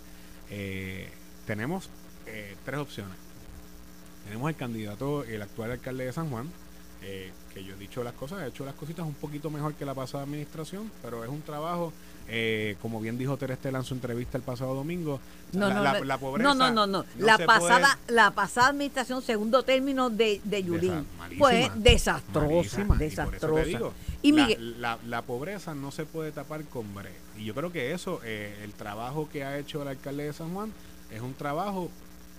eh, 0.50 1.08
tenemos 1.46 1.88
eh, 2.26 2.54
tres 2.64 2.78
opciones. 2.78 3.16
Tenemos 4.24 4.48
el 4.50 4.56
candidato, 4.56 5.24
el 5.24 5.42
actual 5.42 5.72
alcalde 5.72 6.04
de 6.04 6.12
San 6.12 6.30
Juan, 6.30 6.50
eh, 7.02 7.32
que 7.52 7.64
yo 7.64 7.74
he 7.74 7.78
dicho 7.78 8.04
las 8.04 8.14
cosas, 8.14 8.42
he 8.42 8.48
hecho 8.48 8.64
las 8.64 8.74
cositas 8.74 9.04
un 9.04 9.14
poquito 9.14 9.50
mejor 9.50 9.74
que 9.74 9.84
la 9.84 9.94
pasada 9.94 10.24
administración, 10.24 10.90
pero 11.02 11.24
es 11.24 11.30
un 11.30 11.42
trabajo, 11.42 11.92
eh, 12.28 12.76
como 12.80 13.00
bien 13.00 13.18
dijo 13.18 13.36
Terestela 13.36 13.78
en 13.78 13.84
su 13.84 13.94
entrevista 13.94 14.38
el 14.38 14.42
pasado 14.44 14.74
domingo, 14.74 15.20
No, 15.52 15.68
la, 15.68 15.74
no, 15.74 15.82
la- 15.82 15.92
no, 15.98 16.04
la 16.04 16.18
pobreza 16.18 16.48
no, 16.48 16.54
no, 16.54 16.72
no, 16.72 16.86
no. 16.86 17.04
La 17.18 17.38
pasada, 17.38 17.98
puede- 18.06 18.16
la 18.16 18.30
pasada 18.30 18.68
administración, 18.68 19.22
segundo 19.22 19.62
término 19.62 20.10
de, 20.10 20.40
de 20.44 20.62
Yulín, 20.64 21.06
fue 21.38 21.70
desastrosa, 21.76 22.46
malísima, 22.46 22.84
y 22.84 22.86
por 22.86 22.96
eso 22.96 22.98
te 22.98 23.04
desastrosa. 23.04 23.64
digo, 23.64 23.92
Y 24.22 24.32
la, 24.32 24.42
Miguel, 24.46 24.80
la- 24.80 24.98
la 25.06 25.22
pobreza 25.22 25.74
no 25.74 25.90
se 25.90 26.06
puede 26.06 26.32
tapar 26.32 26.64
con 26.64 26.94
bre. 26.94 27.10
Y 27.38 27.44
yo 27.44 27.54
creo 27.54 27.70
que 27.72 27.92
eso, 27.92 28.20
eh, 28.24 28.58
el 28.62 28.72
trabajo 28.72 29.28
que 29.30 29.44
ha 29.44 29.58
hecho 29.58 29.82
el 29.82 29.88
alcalde 29.88 30.24
de 30.24 30.32
San 30.32 30.52
Juan, 30.54 30.72
es 31.10 31.20
un 31.20 31.34
trabajo 31.34 31.90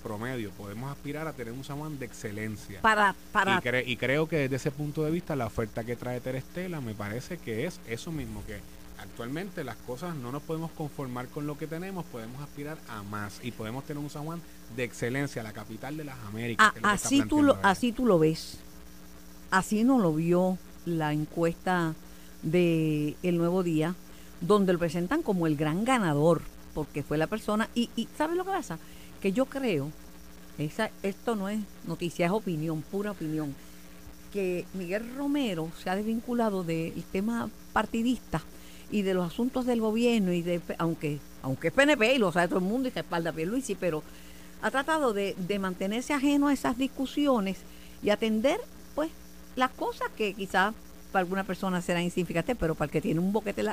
promedio. 0.04 0.52
Podemos 0.52 0.92
aspirar 0.92 1.28
a 1.28 1.34
tener 1.34 1.52
un 1.54 1.64
San 1.64 1.78
Juan 1.80 1.98
de 1.98 2.06
excelencia. 2.06 2.80
para, 2.82 3.16
para 3.32 3.56
Y, 3.56 3.58
cre- 3.58 3.84
y 3.88 3.98
creo 3.98 4.28
que 4.28 4.38
desde 4.38 4.56
ese 4.58 4.72
punto 4.72 5.04
de 5.04 5.12
vista 5.12 5.36
la 5.36 5.48
oferta 5.48 5.84
que 5.84 5.96
trae 5.96 6.20
Terestela 6.22 6.80
me 6.82 6.94
parece 6.94 7.38
que 7.38 7.66
es 7.66 7.80
eso 7.88 8.12
mismo, 8.12 8.44
que 8.46 8.60
actualmente 9.06 9.64
las 9.64 9.76
cosas 9.78 10.16
no 10.16 10.32
nos 10.32 10.42
podemos 10.44 10.72
conformar 10.72 11.28
con 11.28 11.48
lo 11.48 11.58
que 11.58 11.68
tenemos, 11.68 12.06
podemos 12.06 12.42
aspirar 12.42 12.78
a 12.90 13.04
más 13.04 13.40
y 13.44 13.52
podemos 13.52 13.84
tener 13.86 14.04
un 14.04 14.10
San 14.10 14.26
Juan 14.26 14.42
de 14.76 14.84
excelencia, 14.84 15.42
la 15.44 15.54
capital 15.54 15.96
de 15.98 16.04
las 16.06 16.18
Américas. 16.28 16.68
a- 16.68 16.72
que 16.74 16.80
es 16.80 16.84
lo 16.84 16.90
que 16.90 16.96
está 16.96 17.08
así, 17.08 17.22
tú 17.30 17.44
lo, 17.44 17.58
así 17.64 17.92
tú 17.92 18.06
lo 18.06 18.20
ves. 18.20 18.58
Así 19.52 19.84
no 19.84 20.00
lo 20.00 20.14
vio 20.14 20.58
la 20.86 21.14
encuesta 21.14 21.94
de 22.42 23.16
El 23.24 23.38
Nuevo 23.38 23.64
Día, 23.64 23.96
donde 24.42 24.74
lo 24.74 24.80
presentan 24.80 25.22
como 25.24 25.48
el 25.48 25.56
gran 25.56 25.86
ganador, 25.86 26.42
porque 26.74 27.04
fue 27.04 27.18
la 27.18 27.28
persona. 27.28 27.70
Y, 27.74 27.90
y 27.96 28.08
¿sabes 28.18 28.36
lo 28.38 28.44
que 28.44 28.52
pasa? 28.52 28.78
Que 29.22 29.32
yo 29.32 29.46
creo, 29.46 29.92
esa, 30.58 30.90
esto 31.04 31.36
no 31.36 31.48
es 31.50 31.60
noticia, 31.88 32.26
es 32.26 32.32
opinión, 32.32 32.82
pura 32.82 33.12
opinión, 33.12 33.56
que 34.34 34.66
Miguel 34.74 35.16
Romero 35.16 35.72
se 35.82 35.90
ha 35.90 35.96
desvinculado 35.96 36.64
del 36.64 37.04
tema 37.12 37.50
partidista 37.72 38.42
y 38.92 39.02
de 39.02 39.14
los 39.14 39.28
asuntos 39.28 39.66
del 39.66 39.82
gobierno 39.82 40.32
y 40.34 40.42
de 40.42 40.62
aunque 40.78 41.20
aunque 41.42 41.68
es 41.68 41.74
PNP 41.74 42.16
y 42.16 42.18
lo 42.18 42.32
sabe 42.32 42.48
todo 42.48 42.60
el 42.60 42.66
mundo 42.66 42.90
y 42.90 42.92
que 42.92 43.00
espalda 43.00 43.30
a 43.30 43.34
Pierluisi, 43.34 43.76
pero 43.76 44.02
ha 44.62 44.72
tratado 44.72 45.14
de, 45.14 45.36
de 45.38 45.60
mantenerse 45.60 46.14
ajeno 46.14 46.48
a 46.48 46.54
esas 46.54 46.78
discusiones 46.78 47.58
y 48.02 48.10
atender 48.10 48.60
pues 48.96 49.12
las 49.56 49.70
cosas 49.72 50.10
que 50.18 50.34
quizás 50.34 50.74
para 51.12 51.22
alguna 51.22 51.44
persona 51.44 51.82
serán 51.82 52.04
insignificantes, 52.04 52.58
pero 52.60 52.76
para 52.76 52.88
el 52.88 52.92
que 52.92 53.00
tiene 53.00 53.20
un 53.20 53.32
boquete 53.32 53.62
en 53.62 53.68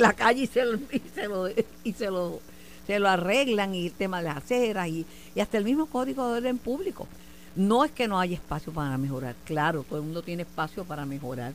la, 0.00 0.12
calle 0.12 0.42
y 0.42 0.46
se 0.46 0.64
lo, 0.64 0.78
se 1.14 1.26
lo, 1.26 1.48
se 1.48 2.10
lo, 2.10 2.40
se 2.86 2.98
lo 2.98 3.08
arreglan 3.08 3.74
y 3.74 3.86
el 3.86 3.92
tema 3.92 4.18
de 4.18 4.24
las 4.24 4.36
aceras 4.36 4.86
y, 4.88 5.06
y 5.34 5.40
hasta 5.40 5.58
el 5.58 5.64
mismo 5.64 5.86
código 5.86 6.28
de 6.28 6.38
orden 6.38 6.58
público. 6.58 7.08
No 7.56 7.84
es 7.84 7.90
que 7.90 8.06
no 8.06 8.20
haya 8.20 8.34
espacio 8.34 8.72
para 8.72 8.96
mejorar, 8.98 9.34
claro, 9.44 9.82
todo 9.82 9.98
el 9.98 10.04
mundo 10.04 10.22
tiene 10.22 10.42
espacio 10.42 10.84
para 10.84 11.06
mejorar. 11.06 11.52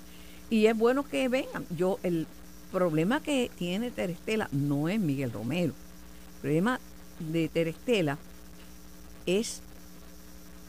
Y 0.50 0.66
es 0.66 0.78
bueno 0.78 1.08
que 1.08 1.30
vengan. 1.30 1.66
Yo, 1.70 2.00
el 2.04 2.28
problema 2.72 3.22
que 3.22 3.52
tiene 3.58 3.92
Terestela 3.92 4.48
no 4.52 4.90
es 4.90 5.00
Miguel 5.00 5.32
Romero. 5.32 5.74
El 6.36 6.42
problema 6.42 6.80
de 7.20 7.48
Terestela 7.50 8.18
es 9.26 9.62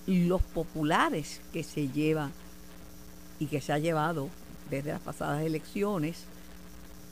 los 0.07 0.43
populares 0.43 1.41
que 1.53 1.63
se 1.63 1.89
lleva 1.89 2.31
y 3.39 3.47
que 3.47 3.61
se 3.61 3.73
ha 3.73 3.79
llevado 3.79 4.29
desde 4.71 4.93
las 4.93 5.01
pasadas 5.01 5.43
elecciones 5.43 6.25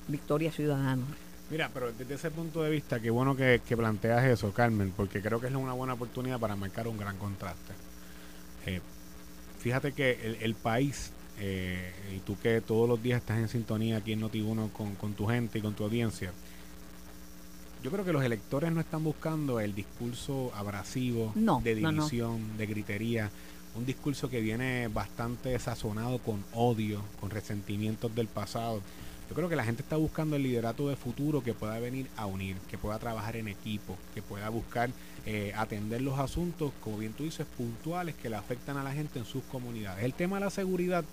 Victoria 0.09 0.51
Ciudadana. 0.51 1.05
Mira, 1.51 1.71
pero 1.73 1.93
desde 1.93 2.15
ese 2.15 2.31
punto 2.31 2.63
de 2.63 2.71
vista, 2.71 3.01
qué 3.01 3.11
bueno 3.11 3.37
que, 3.37 3.61
planteas 3.77 4.25
eso, 4.25 4.53
Carmen, 4.53 4.93
porque 4.97 5.21
creo 5.21 5.41
que 5.41 5.49
es 5.49 5.55
una 5.55 5.73
buena 5.73 5.95
oportunidad 5.95 6.39
para 6.39 6.55
marcar 6.55 6.87
un 6.87 6.97
gran 6.97 7.17
contraste. 7.17 7.73
Eh, 8.67 8.81
fíjate 9.59 9.93
que 9.93 10.39
el 10.41 10.55
país, 10.55 11.13
eh, 11.41 11.93
y 12.15 12.19
tú 12.21 12.37
que 12.39 12.61
todos 12.61 12.89
los 12.89 13.03
días 13.03 13.21
estás 13.21 13.39
en 13.39 13.49
sintonía 13.49 13.97
aquí 13.97 14.13
en 14.13 14.21
Noti1 14.21 14.71
con, 14.73 14.95
con 14.95 15.15
tu 15.15 15.27
gente 15.27 15.59
y 15.59 15.63
con 15.63 15.75
tu 15.75 15.85
audiencia, 15.85 16.33
yo 17.83 17.91
creo 17.91 18.05
que 18.05 18.13
los 18.13 18.23
electores 18.23 18.71
no 18.73 18.81
están 18.81 19.03
buscando 19.03 19.59
el 19.59 19.75
discurso 19.75 20.53
abrasivo, 20.55 21.33
No, 21.35 21.61
de 21.65 21.75
no, 21.77 21.93
no. 21.93 22.03
división, 22.03 22.59
de 22.59 22.67
gritería, 22.67 23.31
un 23.75 23.87
discurso 23.87 24.29
que 24.29 24.41
viene 24.41 24.89
bastante 24.89 25.59
sazonado 25.59 26.19
con 26.19 26.45
odio, 26.53 27.03
con 27.21 27.31
resentimientos 27.31 28.15
del 28.15 28.27
pasado. 28.27 28.83
Yo 29.31 29.37
creo 29.37 29.49
que 29.49 29.55
la 29.57 29.65
gente 29.65 29.83
está 29.83 29.97
buscando 29.97 30.35
el 30.37 30.43
liderato 30.43 30.89
de 30.89 30.97
futuro 30.97 31.43
que 31.43 31.55
pueda 31.55 31.79
venir 31.79 32.09
a 32.17 32.27
unir, 32.27 32.57
que 32.69 32.77
pueda 32.77 32.99
trabajar 32.99 33.37
en 33.37 33.47
equipo, 33.47 33.97
que 34.13 34.23
pueda 34.23 34.49
buscar 34.49 34.91
eh, 35.25 35.53
atender 35.57 36.03
los 36.03 36.19
asuntos, 36.19 36.73
como 36.83 36.99
bien 36.99 37.13
tú 37.13 37.23
dices, 37.23 37.47
puntuales 37.57 38.17
que 38.17 38.29
le 38.29 38.35
afectan 38.37 38.77
a 38.77 38.83
la 38.83 38.93
gente 38.93 39.21
en 39.21 39.25
sus 39.25 39.45
comunidades. 39.45 40.05
El 40.05 40.15
tema 40.15 40.39
de 40.39 40.47
la 40.47 40.51
seguridad 40.51 41.05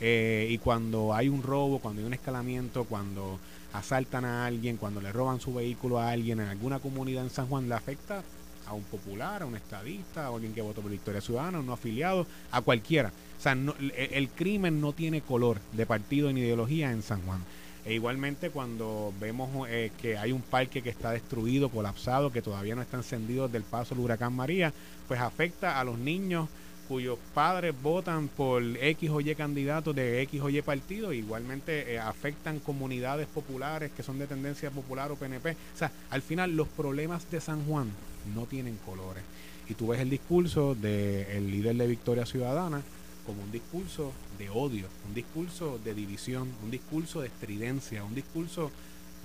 eh, 0.00 0.46
y 0.50 0.58
cuando 0.58 1.14
hay 1.14 1.28
un 1.28 1.42
robo, 1.42 1.78
cuando 1.78 2.00
hay 2.00 2.06
un 2.06 2.14
escalamiento, 2.14 2.84
cuando 2.84 3.38
asaltan 3.72 4.24
a 4.24 4.46
alguien, 4.46 4.76
cuando 4.76 5.00
le 5.00 5.12
roban 5.12 5.40
su 5.40 5.54
vehículo 5.54 5.98
a 5.98 6.10
alguien 6.10 6.40
en 6.40 6.48
alguna 6.48 6.78
comunidad 6.78 7.24
en 7.24 7.30
San 7.30 7.46
Juan, 7.46 7.68
le 7.68 7.74
afecta 7.74 8.22
a 8.66 8.72
un 8.72 8.82
popular, 8.84 9.42
a 9.42 9.46
un 9.46 9.56
estadista, 9.56 10.26
a 10.26 10.28
alguien 10.28 10.52
que 10.52 10.60
votó 10.62 10.80
por 10.82 10.90
Victoria 10.90 11.20
Ciudadana, 11.20 11.58
a 11.58 11.60
un 11.60 11.70
afiliado, 11.70 12.26
a 12.50 12.60
cualquiera. 12.62 13.12
O 13.38 13.42
sea, 13.42 13.54
no- 13.54 13.74
el, 13.78 13.92
el 13.96 14.28
crimen 14.30 14.80
no 14.80 14.92
tiene 14.92 15.20
color 15.20 15.58
de 15.72 15.86
partido 15.86 16.32
ni 16.32 16.40
ideología 16.40 16.90
en 16.90 17.02
San 17.02 17.22
Juan. 17.22 17.40
E 17.84 17.94
igualmente 17.94 18.50
cuando 18.50 19.12
vemos 19.20 19.68
eh, 19.68 19.92
que 20.02 20.18
hay 20.18 20.32
un 20.32 20.42
parque 20.42 20.82
que 20.82 20.90
está 20.90 21.12
destruido, 21.12 21.68
colapsado, 21.68 22.32
que 22.32 22.42
todavía 22.42 22.74
no 22.74 22.82
está 22.82 22.96
encendido 22.96 23.46
del 23.46 23.62
paso 23.62 23.94
del 23.94 24.02
huracán 24.02 24.34
María, 24.34 24.72
pues 25.06 25.20
afecta 25.20 25.78
a 25.78 25.84
los 25.84 25.96
niños 25.96 26.48
cuyos 26.88 27.18
padres 27.34 27.74
votan 27.82 28.28
por 28.28 28.62
X 28.62 29.10
o 29.10 29.20
Y 29.20 29.34
candidatos 29.34 29.94
de 29.94 30.22
X 30.22 30.40
o 30.40 30.48
Y 30.48 30.62
partido, 30.62 31.12
igualmente 31.12 31.94
eh, 31.94 31.98
afectan 31.98 32.60
comunidades 32.60 33.26
populares 33.26 33.90
que 33.96 34.02
son 34.02 34.18
de 34.18 34.26
tendencia 34.26 34.70
popular 34.70 35.10
o 35.10 35.16
PNP. 35.16 35.52
O 35.52 35.78
sea, 35.78 35.90
al 36.10 36.22
final 36.22 36.56
los 36.56 36.68
problemas 36.68 37.30
de 37.30 37.40
San 37.40 37.64
Juan 37.64 37.90
no 38.34 38.46
tienen 38.46 38.78
colores. 38.84 39.22
Y 39.68 39.74
tú 39.74 39.88
ves 39.88 40.00
el 40.00 40.10
discurso 40.10 40.74
del 40.74 41.50
líder 41.50 41.76
de 41.76 41.86
Victoria 41.86 42.24
Ciudadana 42.24 42.82
como 43.26 43.42
un 43.42 43.50
discurso 43.50 44.12
de 44.38 44.48
odio, 44.48 44.86
un 45.08 45.14
discurso 45.14 45.80
de 45.84 45.94
división, 45.94 46.48
un 46.62 46.70
discurso 46.70 47.20
de 47.20 47.26
estridencia, 47.26 48.04
un 48.04 48.14
discurso 48.14 48.70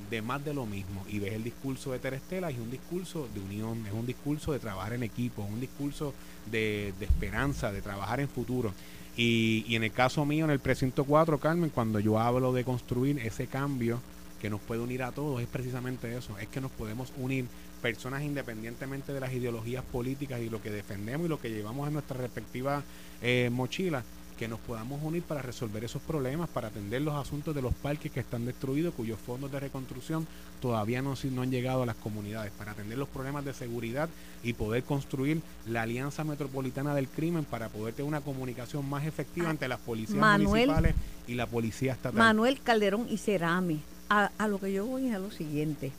de 0.09 0.21
más 0.21 0.43
de 0.43 0.53
lo 0.53 0.65
mismo. 0.65 1.05
Y 1.07 1.19
ves 1.19 1.33
el 1.33 1.43
discurso 1.43 1.91
de 1.91 1.99
Terestela 1.99 2.49
y 2.51 2.55
es 2.55 2.59
un 2.59 2.71
discurso 2.71 3.29
de 3.33 3.39
unión, 3.39 3.85
es 3.85 3.93
un 3.93 4.05
discurso 4.05 4.53
de 4.53 4.59
trabajar 4.59 4.93
en 4.93 5.03
equipo, 5.03 5.43
es 5.43 5.51
un 5.51 5.61
discurso 5.61 6.13
de, 6.47 6.93
de 6.99 7.05
esperanza, 7.05 7.71
de 7.71 7.81
trabajar 7.81 8.19
en 8.19 8.29
futuro. 8.29 8.73
Y, 9.17 9.65
y 9.67 9.75
en 9.75 9.83
el 9.83 9.91
caso 9.91 10.25
mío, 10.25 10.45
en 10.45 10.51
el 10.51 10.59
precinto 10.59 11.03
4, 11.03 11.37
Carmen, 11.39 11.69
cuando 11.69 11.99
yo 11.99 12.19
hablo 12.19 12.53
de 12.53 12.63
construir 12.63 13.19
ese 13.19 13.47
cambio 13.47 13.99
que 14.41 14.49
nos 14.49 14.61
puede 14.61 14.81
unir 14.81 15.03
a 15.03 15.11
todos, 15.11 15.41
es 15.41 15.47
precisamente 15.47 16.17
eso, 16.17 16.37
es 16.39 16.47
que 16.47 16.61
nos 16.61 16.71
podemos 16.71 17.13
unir 17.17 17.45
personas 17.81 18.23
independientemente 18.23 19.13
de 19.13 19.19
las 19.19 19.33
ideologías 19.33 19.83
políticas 19.83 20.39
y 20.41 20.49
lo 20.49 20.61
que 20.61 20.71
defendemos 20.71 21.25
y 21.25 21.29
lo 21.29 21.39
que 21.39 21.49
llevamos 21.49 21.87
en 21.87 21.93
nuestra 21.93 22.17
respectiva 22.17 22.83
eh, 23.21 23.49
mochila, 23.51 24.03
que 24.41 24.47
nos 24.47 24.59
podamos 24.61 24.99
unir 25.03 25.21
para 25.21 25.43
resolver 25.43 25.83
esos 25.83 26.01
problemas, 26.01 26.49
para 26.49 26.69
atender 26.69 26.99
los 27.03 27.13
asuntos 27.13 27.53
de 27.53 27.61
los 27.61 27.75
parques 27.75 28.11
que 28.11 28.21
están 28.21 28.43
destruidos, 28.43 28.91
cuyos 28.95 29.19
fondos 29.19 29.51
de 29.51 29.59
reconstrucción 29.59 30.25
todavía 30.59 31.03
no, 31.03 31.13
no 31.31 31.41
han 31.43 31.51
llegado 31.51 31.83
a 31.83 31.85
las 31.85 31.95
comunidades, 31.97 32.51
para 32.57 32.71
atender 32.71 32.97
los 32.97 33.07
problemas 33.07 33.45
de 33.45 33.53
seguridad 33.53 34.09
y 34.41 34.53
poder 34.53 34.81
construir 34.83 35.43
la 35.67 35.83
alianza 35.83 36.23
metropolitana 36.23 36.95
del 36.95 37.07
crimen 37.07 37.45
para 37.45 37.69
poder 37.69 37.93
tener 37.93 38.07
una 38.09 38.21
comunicación 38.21 38.89
más 38.89 39.05
efectiva 39.05 39.47
Ah, 39.47 39.51
entre 39.51 39.67
las 39.67 39.79
policías 39.79 40.17
Manuel- 40.17 40.69
municipales 40.69 40.95
y 41.27 41.35
la 41.35 41.45
policía 41.45 41.91
estatal. 41.93 42.17
Manuel 42.17 42.59
Calderón 42.61 43.05
y 43.11 43.19
Cerame. 43.19 43.77
A, 44.09 44.31
a 44.39 44.47
lo 44.47 44.59
que 44.59 44.73
yo 44.73 44.87
voy 44.87 45.07
es 45.09 45.13
a 45.15 45.19
lo 45.19 45.29
siguiente. 45.29 45.91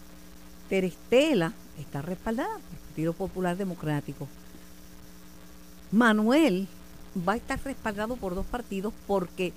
Terestela 0.68 1.52
está 1.78 2.02
respaldada 2.02 2.54
por 2.54 2.72
el 2.72 2.78
Partido 2.88 3.12
Popular 3.12 3.56
Democrático. 3.56 4.26
Manuel 5.92 6.66
va 7.28 7.34
a 7.34 7.36
estar 7.36 7.58
respaldado 7.64 8.16
por 8.16 8.34
dos 8.34 8.46
partidos 8.46 8.92
porque 9.06 9.52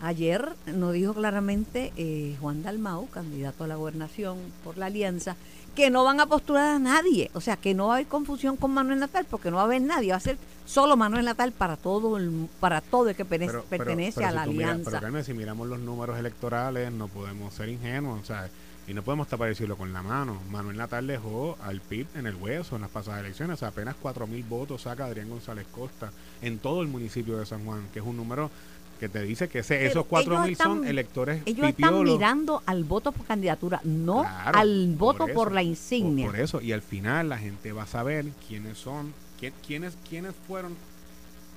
ayer 0.00 0.48
nos 0.66 0.92
dijo 0.92 1.14
claramente 1.14 1.92
eh, 1.96 2.36
Juan 2.40 2.62
Dalmau, 2.62 3.08
candidato 3.08 3.64
a 3.64 3.66
la 3.68 3.76
gobernación 3.76 4.38
por 4.64 4.76
la 4.78 4.86
alianza, 4.86 5.36
que 5.76 5.90
no 5.90 6.04
van 6.04 6.20
a 6.20 6.26
postular 6.26 6.74
a 6.74 6.78
nadie. 6.78 7.30
O 7.34 7.40
sea, 7.40 7.56
que 7.56 7.72
no 7.74 7.86
va 7.88 7.94
a 7.94 7.96
haber 7.96 8.08
confusión 8.08 8.56
con 8.56 8.72
Manuel 8.72 8.98
Natal 8.98 9.26
porque 9.30 9.50
no 9.50 9.56
va 9.56 9.62
a 9.62 9.66
haber 9.66 9.80
nadie. 9.82 10.10
Va 10.10 10.16
a 10.16 10.20
ser 10.20 10.36
solo 10.66 10.96
Manuel 10.96 11.24
Natal 11.24 11.52
para 11.52 11.76
todo 11.76 12.16
el, 12.18 12.48
para 12.60 12.80
todo 12.80 13.08
el 13.10 13.16
que 13.16 13.24
pene- 13.24 13.46
Pero- 13.46 13.64
pero- 13.70 13.84
pertenece 13.84 14.16
pero 14.16 14.28
a 14.28 14.32
la 14.32 14.42
alianza. 14.42 14.90
pero 14.90 15.02
Carmen, 15.02 15.24
si 15.24 15.34
miramos 15.34 15.68
los 15.68 15.80
números 15.80 16.18
electorales, 16.18 16.92
no 16.92 17.08
podemos 17.08 17.54
ser 17.54 17.68
ingenuos, 17.68 18.20
o 18.20 18.24
sea, 18.24 18.50
y 18.88 18.94
no 18.94 19.02
podemos 19.02 19.28
tapar 19.28 19.48
el 19.48 19.56
cielo 19.56 19.76
con 19.76 19.92
la 19.92 20.02
mano. 20.02 20.40
Manuel 20.50 20.76
Natal 20.76 21.06
dejó 21.06 21.56
al 21.62 21.80
PIB 21.80 22.06
en 22.16 22.26
el 22.26 22.34
hueso 22.34 22.74
en 22.76 22.82
las 22.82 22.90
pasadas 22.90 23.20
elecciones, 23.20 23.54
o 23.54 23.58
sea, 23.58 23.68
apenas 23.68 23.94
4 24.00 24.26
mil 24.26 24.42
votos 24.42 24.82
saca 24.82 25.04
Adrián 25.04 25.28
González 25.30 25.66
Costa 25.70 26.10
en 26.42 26.58
todo 26.58 26.82
el 26.82 26.88
municipio 26.88 27.36
de 27.38 27.46
San 27.46 27.64
Juan, 27.64 27.86
que 27.92 28.00
es 28.00 28.04
un 28.04 28.16
número 28.16 28.50
que 28.98 29.08
te 29.08 29.20
dice 29.22 29.48
que 29.48 29.60
ese- 29.60 29.84
esos 29.86 30.06
4 30.06 30.34
ellos 30.34 30.46
mil 30.46 30.56
son 30.56 30.72
están- 30.78 30.88
electores 30.88 31.42
Ellos 31.44 31.68
están 31.68 32.02
mirando 32.04 32.62
al 32.66 32.84
voto 32.84 33.10
por 33.12 33.26
candidatura, 33.26 33.80
no 33.84 34.20
Claro, 34.22 34.58
al 34.58 34.94
voto 34.96 35.24
eso, 35.26 35.34
por 35.34 35.52
la 35.52 35.62
insignia. 35.62 36.26
Por, 36.26 36.34
por 36.36 36.40
eso, 36.44 36.60
y 36.60 36.70
al 36.72 36.82
final 36.82 37.28
la 37.28 37.38
gente 37.38 37.72
va 37.72 37.82
a 37.84 37.86
saber 37.88 38.26
quiénes 38.46 38.78
son, 38.78 39.12
quién- 39.40 39.54
quiénes, 39.66 39.96
quiénes 40.08 40.34
fueron, 40.46 40.76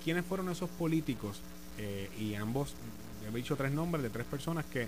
quiénes 0.04 0.26
fueron 0.26 0.50
esos 0.50 0.70
políticos 0.72 1.40
eh, 1.78 2.10
y 2.20 2.36
ambos, 2.36 2.74
he 3.28 3.36
dicho 3.36 3.56
tres 3.56 3.72
nombres 3.72 4.02
de 4.04 4.10
tres 4.10 4.26
personas 4.26 4.66
que, 4.66 4.88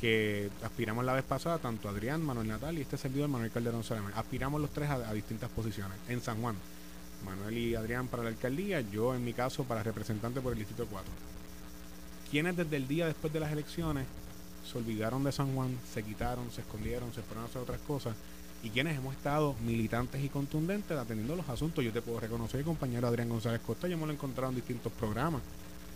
que 0.00 0.50
aspiramos 0.62 1.04
la 1.04 1.12
vez 1.12 1.24
pasada, 1.24 1.58
tanto 1.58 1.88
Adrián, 1.88 2.22
Manuel 2.22 2.48
Natal 2.48 2.78
y 2.78 2.82
este 2.82 2.96
servidor 2.96 3.28
Manuel 3.28 3.50
Calderón 3.50 3.82
Salamen. 3.82 4.12
Aspiramos 4.14 4.60
los 4.60 4.70
tres 4.70 4.88
a, 4.90 5.12
distintas 5.12 5.50
posiciones 5.50 5.98
en 6.08 6.20
San 6.20 6.40
Juan. 6.40 6.54
Manuel 7.24 7.58
y 7.58 7.74
Adrián 7.74 8.06
para 8.06 8.22
la 8.22 8.28
alcaldía, 8.28 8.80
yo 8.80 9.14
en 9.14 9.24
mi 9.24 9.32
caso 9.32 9.64
para 9.64 9.82
representante 9.82 10.40
por 10.40 10.52
el 10.52 10.58
Distrito 10.58 10.86
4. 10.88 11.10
Quienes 12.30 12.56
desde 12.56 12.76
el 12.76 12.86
día 12.86 13.06
después 13.06 13.32
de 13.32 13.40
las 13.40 13.50
elecciones 13.50 14.06
se 14.70 14.78
olvidaron 14.78 15.24
de 15.24 15.32
San 15.32 15.52
Juan, 15.54 15.76
se 15.92 16.04
quitaron, 16.04 16.50
se 16.52 16.60
escondieron, 16.60 17.12
se 17.12 17.22
fueron 17.22 17.44
a 17.44 17.46
hacer 17.48 17.60
otras 17.60 17.80
cosas 17.80 18.14
y 18.62 18.70
quienes 18.70 18.96
hemos 18.96 19.16
estado 19.16 19.54
militantes 19.64 20.22
y 20.22 20.28
contundentes 20.28 20.96
atendiendo 20.96 21.34
los 21.34 21.48
asuntos. 21.48 21.84
Yo 21.84 21.92
te 21.92 22.02
puedo 22.02 22.20
reconocer, 22.20 22.62
compañero 22.62 23.08
Adrián 23.08 23.28
González 23.28 23.60
Costa, 23.66 23.88
ya 23.88 23.94
hemos 23.94 24.06
lo 24.06 24.14
encontrado 24.14 24.50
en 24.50 24.56
distintos 24.56 24.92
programas 24.92 25.42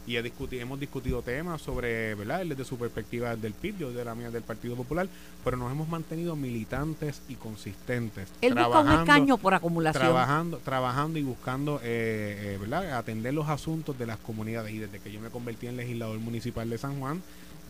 y 0.07 0.17
hemos 0.17 0.81
discutido 0.81 1.23
temas 1.23 1.63
sobre, 1.63 2.15
¿verdad? 2.15 2.45
desde 2.45 2.65
su 2.65 2.77
perspectiva 2.77 3.37
del 3.37 3.53
PIB, 3.53 3.79
yo 3.79 3.93
de 3.93 4.05
la 4.05 4.15
mía 4.15 4.31
del 4.31 4.43
Partido 4.43 4.75
Popular, 4.75 5.09
pero 5.45 5.57
nos 5.57 5.71
hemos 5.71 5.89
mantenido 5.89 6.35
militantes 6.35 7.23
y 7.29 7.35
consistentes. 7.35 8.29
Él 8.41 8.55
busca 8.55 8.81
un 8.81 8.93
escaño 8.93 9.39
por 9.39 9.55
acumulación. 9.55 10.03
Trabajando, 10.03 10.59
trabajando 10.59 11.19
y 11.19 11.23
buscando, 11.23 11.81
eh, 11.83 12.55
eh, 12.55 12.59
¿verdad? 12.61 12.97
Atender 12.97 13.33
los 13.33 13.49
asuntos 13.49 13.97
de 13.99 14.07
las 14.07 14.19
comunidades. 14.19 14.73
Y 14.73 14.79
desde 14.79 14.99
que 14.99 15.13
yo 15.13 15.21
me 15.21 15.31
convertí 15.31 15.69
en 15.69 15.77
legislador 15.77 16.19
municipal 16.19 16.69
de 16.69 16.79
San 16.79 16.99
Juan, 16.99 17.23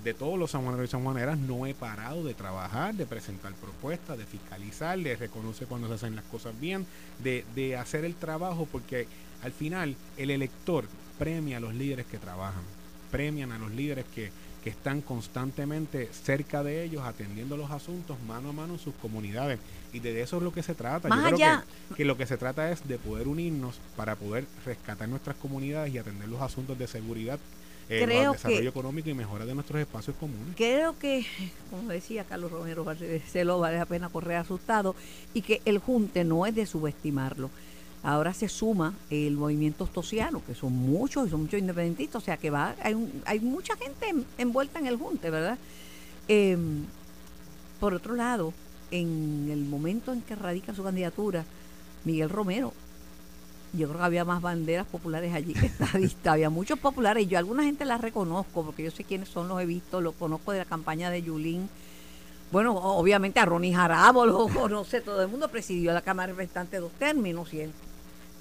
de 0.03 0.15
todos 0.15 0.39
los 0.39 0.51
sanjuaneros 0.51 0.89
y 0.89 0.91
sanjuaneras, 0.91 1.39
no 1.39 1.67
he 1.67 1.75
parado 1.75 2.25
de 2.25 2.35
trabajar, 2.35 2.95
de 2.95 3.07
presentar 3.07 3.53
propuestas, 3.55 4.19
de 4.19 4.27
fiscalizar, 4.27 4.99
de 4.99 5.17
reconocer 5.17 5.69
cuando 5.69 5.89
se 5.89 5.95
hacen 5.95 6.17
las 6.17 6.25
cosas 6.25 6.59
bien, 6.59 6.87
de, 7.23 7.45
de 7.55 7.77
hacer 7.77 8.05
el 8.05 8.15
trabajo, 8.15 8.67
porque 8.71 9.07
al 9.43 9.53
final 9.53 9.97
el 10.17 10.31
elector 10.31 10.87
premia 11.19 11.59
a 11.59 11.61
los 11.61 11.75
líderes 11.75 12.07
que 12.07 12.19
trabajan, 12.19 12.63
premian 13.11 13.53
a 13.53 13.59
los 13.59 13.71
líderes 13.73 14.05
que, 14.15 14.31
están 14.65 15.01
constantemente 15.01 16.09
cerca 16.13 16.63
de 16.63 16.85
ellos, 16.85 17.03
atendiendo 17.05 17.57
los 17.57 17.73
asuntos 17.73 18.17
mano 18.29 18.51
a 18.51 18.53
mano 18.53 18.75
en 18.75 18.79
sus 18.79 18.95
comunidades. 18.95 19.59
Y 19.93 19.99
de 19.99 20.23
eso 20.23 20.37
es 20.37 20.43
lo 20.45 20.53
que 20.53 20.63
se 20.63 20.77
trata. 20.77 21.09
Yo 21.09 21.37
creo 21.37 21.63
que, 21.97 22.05
lo 22.05 22.17
que 22.17 22.27
se 22.27 22.37
trata 22.37 22.71
es 22.71 22.87
de 22.87 22.97
poder 22.97 23.27
unirnos 23.27 23.81
para 23.97 24.15
poder 24.15 24.45
rescatar 24.65 25.09
nuestras 25.09 25.35
comunidades 25.35 25.93
y 25.93 25.99
atender 25.99 26.29
los 26.29 26.41
asuntos 26.41 26.79
de 26.79 26.87
seguridad 26.87 27.41
eh, 27.89 28.07
desarrollo 28.07 28.69
económico 28.69 29.11
y 29.11 29.15
mejora 29.15 29.45
de 29.45 29.55
nuestros 29.55 29.81
espacios 29.81 30.17
comunes. 30.17 30.55
Creo 30.57 30.99
que, 30.99 31.27
como 31.71 31.89
decía 31.89 32.25
Carlos 32.25 32.51
Romero 32.51 32.85
lo 32.85 33.59
vale 33.59 33.79
la 33.79 33.87
pena 33.87 34.09
correr 34.09 34.37
asustado 34.37 34.95
y 35.35 35.43
que 35.43 35.61
el 35.65 35.79
junte 35.79 36.25
no 36.25 36.47
es 36.47 36.55
de 36.55 36.67
subestimarlo. 36.67 37.51
Ahora 38.05 38.35
se 38.35 38.49
suma 38.49 38.95
el 39.11 39.37
movimiento 39.37 39.85
ostosiano, 39.85 40.43
que 40.45 40.55
son 40.55 40.73
muchos 40.73 41.29
y 41.29 41.31
son 41.31 41.43
muchos 41.43 41.61
independentistas, 41.61 42.23
o 42.23 42.25
sea 42.25 42.37
que 42.37 42.51
va, 42.51 42.75
hay, 42.83 42.97
hay 43.25 43.39
mucha 43.39 43.77
gente 43.77 44.13
envuelta 44.39 44.81
en 44.81 44.87
el 44.87 44.97
junte, 44.97 45.31
¿verdad? 45.31 45.57
Em, 46.27 46.85
por 47.79 47.95
otro 47.95 48.17
lado, 48.17 48.53
en 48.91 49.49
el 49.53 49.65
momento 49.65 50.13
en 50.13 50.21
que 50.23 50.35
radica 50.35 50.75
su 50.75 50.83
candidatura, 50.83 51.45
Miguel 52.05 52.29
Romero, 52.29 52.73
yo 53.73 53.87
creo 53.87 54.01
que 54.01 54.05
había 54.05 54.25
más 54.25 54.43
banderas 54.43 54.87
populares 54.87 55.33
allí 55.33 55.55
que 55.55 55.67
estadistas, 55.67 56.33
había 56.33 56.51
muchos 56.51 56.81
populares, 56.81 57.25
y 57.25 57.29
yo 57.29 57.39
alguna 57.39 57.63
gente 57.63 57.85
las 57.85 58.01
reconozco, 58.01 58.65
porque 58.65 58.83
yo 58.83 58.91
sé 58.91 59.05
quiénes 59.05 59.29
son, 59.29 59.47
los 59.47 59.61
he 59.61 59.67
visto, 59.67 60.01
los 60.01 60.15
conozco 60.15 60.51
de 60.51 60.59
la 60.59 60.65
campaña 60.65 61.09
de 61.09 61.23
Yulín, 61.23 61.69
bueno, 62.51 62.75
obviamente 62.75 63.41
a 63.41 63.47
Ronnie 63.47 63.73
Jarabo 63.73 64.27
lo 64.27 64.49
conoce 64.55 65.01
todo 65.01 65.23
el 65.23 65.29
mundo, 65.29 65.49
presidió 65.49 65.95
la 65.95 66.03
Cámara 66.03 66.33
Representante 66.33 66.79
dos 66.79 66.93
términos 66.93 67.55
y 67.55 67.61
él 67.61 67.73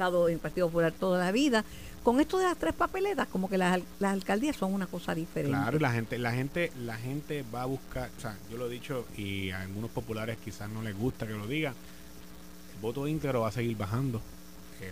estado 0.01 0.27
en 0.27 0.34
el 0.34 0.39
Partido 0.39 0.67
Popular 0.67 0.91
toda 0.91 1.24
la 1.24 1.31
vida. 1.31 1.63
Con 2.03 2.20
esto 2.20 2.39
de 2.39 2.46
las 2.46 2.58
tres 2.58 2.74
papeletas, 2.74 3.27
como 3.27 3.48
que 3.48 3.60
las, 3.60 3.79
las 4.00 4.13
alcaldías 4.13 4.55
son 4.55 4.74
una 4.74 4.88
cosa 4.88 5.13
diferente. 5.13 5.55
Claro, 5.55 5.77
la 5.77 5.91
gente, 5.91 6.17
la 6.17 6.31
gente, 6.31 6.72
la 6.84 6.98
gente 6.98 7.46
va 7.53 7.62
a 7.62 7.65
buscar, 7.65 8.10
o 8.17 8.20
sea, 8.20 8.36
yo 8.50 8.58
lo 8.58 8.65
he 8.65 8.70
dicho 8.72 9.05
y 9.15 9.51
a 9.51 9.62
algunos 9.62 9.91
populares 9.91 10.39
quizás 10.43 10.67
no 10.72 10.81
les 10.81 10.98
gusta 10.98 11.27
que 11.27 11.34
lo 11.34 11.46
diga, 11.46 11.70
el 11.70 12.81
voto 12.81 13.08
íntegro 13.08 13.41
va 13.41 13.50
a 13.50 13.51
seguir 13.51 13.77
bajando 13.77 14.20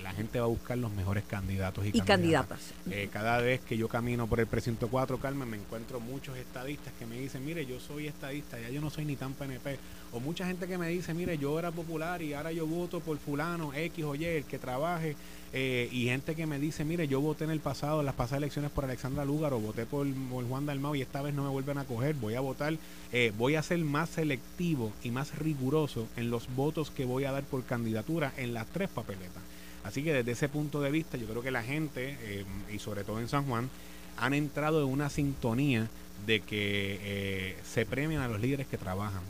la 0.01 0.12
gente 0.12 0.39
va 0.39 0.46
a 0.46 0.50
buscar 0.50 0.77
los 0.77 0.91
mejores 0.91 1.24
candidatos 1.24 1.86
y, 1.86 2.00
candidatas. 2.01 2.60
Eh, 2.91 3.10
cada 3.12 3.39
vez 3.39 3.62
que 3.62 3.77
yo 3.77 3.88
camino 3.88 4.27
por 4.27 4.39
el 4.39 4.48
precinto 4.48 4.88
4, 4.88 5.17
Carmen, 5.17 5.50
me 5.50 5.58
encuentro 5.58 6.00
muchos 6.00 6.38
estadistas 6.38 6.93
que 7.00 7.05
me 7.05 7.19
dicen, 7.19 7.43
mire, 7.43 7.65
yo 7.65 7.79
soy 7.79 8.08
estadista, 8.08 8.60
ya 8.60 8.69
yo 8.69 8.82
no 8.82 8.89
soy 8.89 9.06
ni 9.06 9.15
tan 9.15 9.34
PNP. 9.34 9.80
O 10.12 10.19
mucha 10.19 10.45
gente 10.45 10.67
que 10.67 10.78
me 10.78 10.89
dice, 10.89 11.13
mire, 11.13 11.38
yo 11.38 11.58
era 11.60 11.71
popular 11.71 12.21
y 12.21 12.34
ahora 12.34 12.52
yo 12.52 12.67
voto 12.67 12.99
por 12.99 13.17
fulano, 13.17 13.73
X 13.73 14.06
o 14.06 14.15
Y, 14.15 14.25
el 14.25 14.43
que 14.43 14.60
trabaje. 14.60 15.15
Eh, 15.52 15.89
y 15.91 16.06
gente 16.06 16.36
que 16.36 16.45
me 16.45 16.60
dice, 16.60 16.86
mire, 16.86 17.08
yo 17.08 17.21
voté 17.21 17.43
en 17.43 17.49
el 17.49 17.60
pasado, 17.60 18.02
en 18.02 18.06
las 18.06 18.15
pasadas 18.15 18.39
elecciones 18.39 18.71
por 18.71 18.86
Alexandra 18.86 19.25
Lúgaro, 19.25 19.60
voté 19.60 19.86
por, 19.86 20.08
Juan 20.47 20.65
Dalmau 20.65 20.95
y 20.95 21.02
esta 21.02 21.21
vez 21.21 21.34
no 21.34 21.43
me 21.43 21.49
vuelven 21.49 21.80
a 21.80 21.86
coger, 21.86 22.15
voy 22.15 22.36
a 22.36 22.39
votar, 22.39 22.75
eh, 23.12 23.34
voy 23.38 23.56
a 23.56 23.63
ser 23.63 23.80
más 23.80 24.10
selectivo 24.10 24.93
y 25.04 25.10
más 25.10 25.38
riguroso 25.39 26.08
en 26.17 26.30
los 26.30 26.54
votos 26.56 26.91
que 26.91 27.06
voy 27.06 27.23
a 27.25 27.32
dar 27.32 27.43
por 27.43 27.63
candidatura 27.63 28.32
en 28.38 28.54
las 28.54 28.67
tres 28.67 28.89
papeletas. 28.89 29.41
Así 29.84 30.04
que 30.04 30.13
desde 30.13 30.32
ese 30.32 30.50
punto 30.50 30.82
de 30.82 30.92
vista, 30.92 31.18
yo 31.18 31.28
creo 31.28 31.42
que 31.42 31.52
la 31.52 31.63
gente, 31.63 32.18
eh, 32.22 32.46
y 32.74 32.80
sobre 32.80 33.04
todo 33.04 33.20
en 33.20 33.30
San 33.30 33.46
Juan, 33.46 33.70
han 34.18 34.34
entrado 34.34 34.84
en 34.84 34.89
una 34.89 35.10
sintonía 35.10 35.88
de 36.26 36.42
que 36.42 37.00
eh, 37.02 37.58
se 37.63 37.86
premian 37.86 38.22
a 38.22 38.28
los 38.28 38.42
líderes 38.42 38.68
que 38.68 38.78
trabajan 38.78 39.22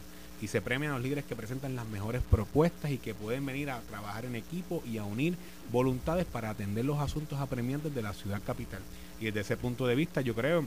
y 0.42 0.48
se 0.48 0.62
premian 0.62 0.94
a 0.94 0.96
los 0.96 1.04
líderes 1.04 1.26
que 1.26 1.36
presentan 1.36 1.76
las 1.76 1.86
mejores 1.88 2.22
propuestas 2.24 2.92
y 2.92 2.98
que 2.98 3.14
pueden 3.14 3.46
venir 3.46 3.70
a 3.70 3.82
trabajar 3.82 4.26
en 4.26 4.36
equipo 4.36 4.82
y 4.86 4.98
a 4.98 5.04
unir 5.04 5.36
voluntades 5.72 6.26
para 6.26 6.50
atender 6.50 6.86
los 6.86 7.00
asuntos 7.00 7.40
apremiantes 7.40 7.94
de 7.94 8.02
la 8.02 8.14
ciudad 8.14 8.42
capital. 8.46 8.82
Y 9.20 9.26
desde 9.26 9.42
ese 9.42 9.58
punto 9.58 9.86
de 9.86 9.96
vista 9.96 10.22
yo 10.22 10.34
creo 10.36 10.66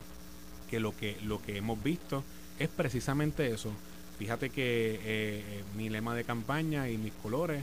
que 0.71 0.79
lo 0.79 0.97
que, 0.97 1.16
lo 1.23 1.42
que 1.42 1.57
hemos 1.57 1.83
visto 1.83 2.23
es 2.59 2.68
precisamente 2.68 3.51
eso. 3.51 3.73
Fíjate 4.18 4.51
que 4.51 5.01
eh, 5.03 5.64
mi 5.77 5.88
lema 5.88 6.14
de 6.14 6.25
campaña 6.25 6.88
y 6.88 6.99
mis 6.99 7.12
colores, 7.14 7.62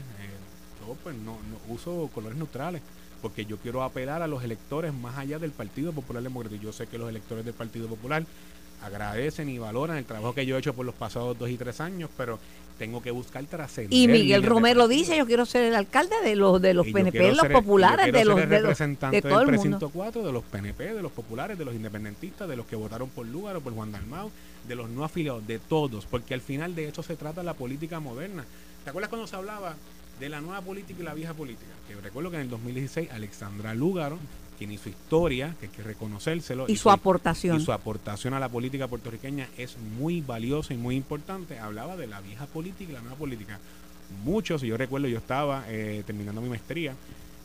yo 0.80 0.96
pues 1.02 1.16
no, 1.16 1.38
uso 1.68 2.10
colores 2.14 2.36
neutrales 2.36 2.82
porque 3.20 3.44
yo 3.44 3.58
quiero 3.58 3.82
apelar 3.82 4.22
a 4.22 4.26
los 4.26 4.42
electores 4.42 4.94
más 4.94 5.18
allá 5.18 5.38
del 5.38 5.50
Partido 5.50 5.92
Popular 5.92 6.22
Democrático. 6.22 6.62
Yo 6.62 6.72
sé 6.72 6.86
que 6.86 6.98
los 6.98 7.08
electores 7.08 7.44
del 7.44 7.54
Partido 7.54 7.86
Popular 7.86 8.24
agradecen 8.82 9.48
y 9.48 9.58
valoran 9.58 9.98
el 9.98 10.04
trabajo 10.04 10.34
que 10.34 10.46
yo 10.46 10.56
he 10.56 10.58
hecho 10.58 10.72
por 10.74 10.86
los 10.86 10.94
pasados 10.94 11.38
dos 11.38 11.50
y 11.50 11.56
tres 11.56 11.80
años, 11.80 12.08
pero 12.16 12.38
tengo 12.78 13.02
que 13.02 13.10
buscar 13.10 13.44
trascender. 13.44 13.92
Y 13.92 14.08
Miguel 14.08 14.42
Romero 14.42 14.88
dice, 14.88 15.18
yo 15.18 15.26
quiero 15.26 15.44
ser 15.44 15.64
el 15.64 15.74
alcalde 15.74 16.16
de 16.24 16.34
los 16.34 16.62
de 16.62 16.72
los 16.72 16.86
PNP, 16.86 17.32
los 17.32 17.46
populares, 17.48 18.10
de 18.10 18.24
los 18.24 18.36
de 18.36 18.46
representante 18.46 19.20
del 19.20 19.46
precinto 19.46 19.90
4, 19.90 20.24
de 20.24 20.32
los 20.32 20.42
PNP, 20.44 20.94
de 20.94 21.02
los 21.02 21.12
populares, 21.12 21.58
de 21.58 21.64
los 21.66 21.74
independentistas, 21.74 22.48
de 22.48 22.56
los 22.56 22.64
que 22.64 22.76
votaron 22.76 23.10
por 23.10 23.26
Lugar 23.26 23.56
o 23.56 23.60
por 23.60 23.74
Juan 23.74 23.92
Dalmau, 23.92 24.30
de 24.66 24.74
los 24.74 24.88
no 24.88 25.04
afiliados, 25.04 25.46
de 25.46 25.58
todos, 25.58 26.06
porque 26.06 26.32
al 26.32 26.40
final 26.40 26.74
de 26.74 26.88
eso 26.88 27.02
se 27.02 27.16
trata 27.16 27.42
la 27.42 27.52
política 27.52 28.00
moderna. 28.00 28.46
¿Te 28.82 28.88
acuerdas 28.88 29.10
cuando 29.10 29.26
se 29.26 29.36
hablaba 29.36 29.76
de 30.20 30.28
la 30.28 30.40
nueva 30.40 30.60
política 30.60 31.00
y 31.00 31.04
la 31.04 31.14
vieja 31.14 31.34
política. 31.34 31.72
Que 31.88 31.94
recuerdo 31.96 32.30
que 32.30 32.36
en 32.36 32.42
el 32.42 32.50
2016 32.50 33.10
Alexandra 33.10 33.74
Lúgaro, 33.74 34.18
quien 34.58 34.70
hizo 34.70 34.90
historia, 34.90 35.56
que 35.58 35.66
hay 35.66 35.72
que 35.72 35.82
reconocérselo. 35.82 36.66
Y, 36.68 36.76
su 36.76 36.90
aportación. 36.90 37.58
Y 37.58 37.64
su 37.64 37.72
aportación 37.72 38.34
a 38.34 38.38
la 38.40 38.48
política 38.48 38.86
puertorriqueña 38.86 39.48
es 39.56 39.78
muy 39.78 40.20
valiosa 40.20 40.74
y 40.74 40.76
muy 40.76 40.96
importante. 40.96 41.58
Hablaba 41.58 41.96
de 41.96 42.06
la 42.06 42.20
vieja 42.20 42.46
política 42.46 42.90
y 42.90 42.94
la 42.94 43.00
nueva 43.00 43.16
política. 43.16 43.58
Muchos, 44.24 44.62
yo 44.62 44.76
recuerdo, 44.76 45.08
yo 45.08 45.18
estaba 45.18 45.64
eh, 45.68 46.02
terminando 46.06 46.40
mi 46.40 46.48
maestría 46.48 46.94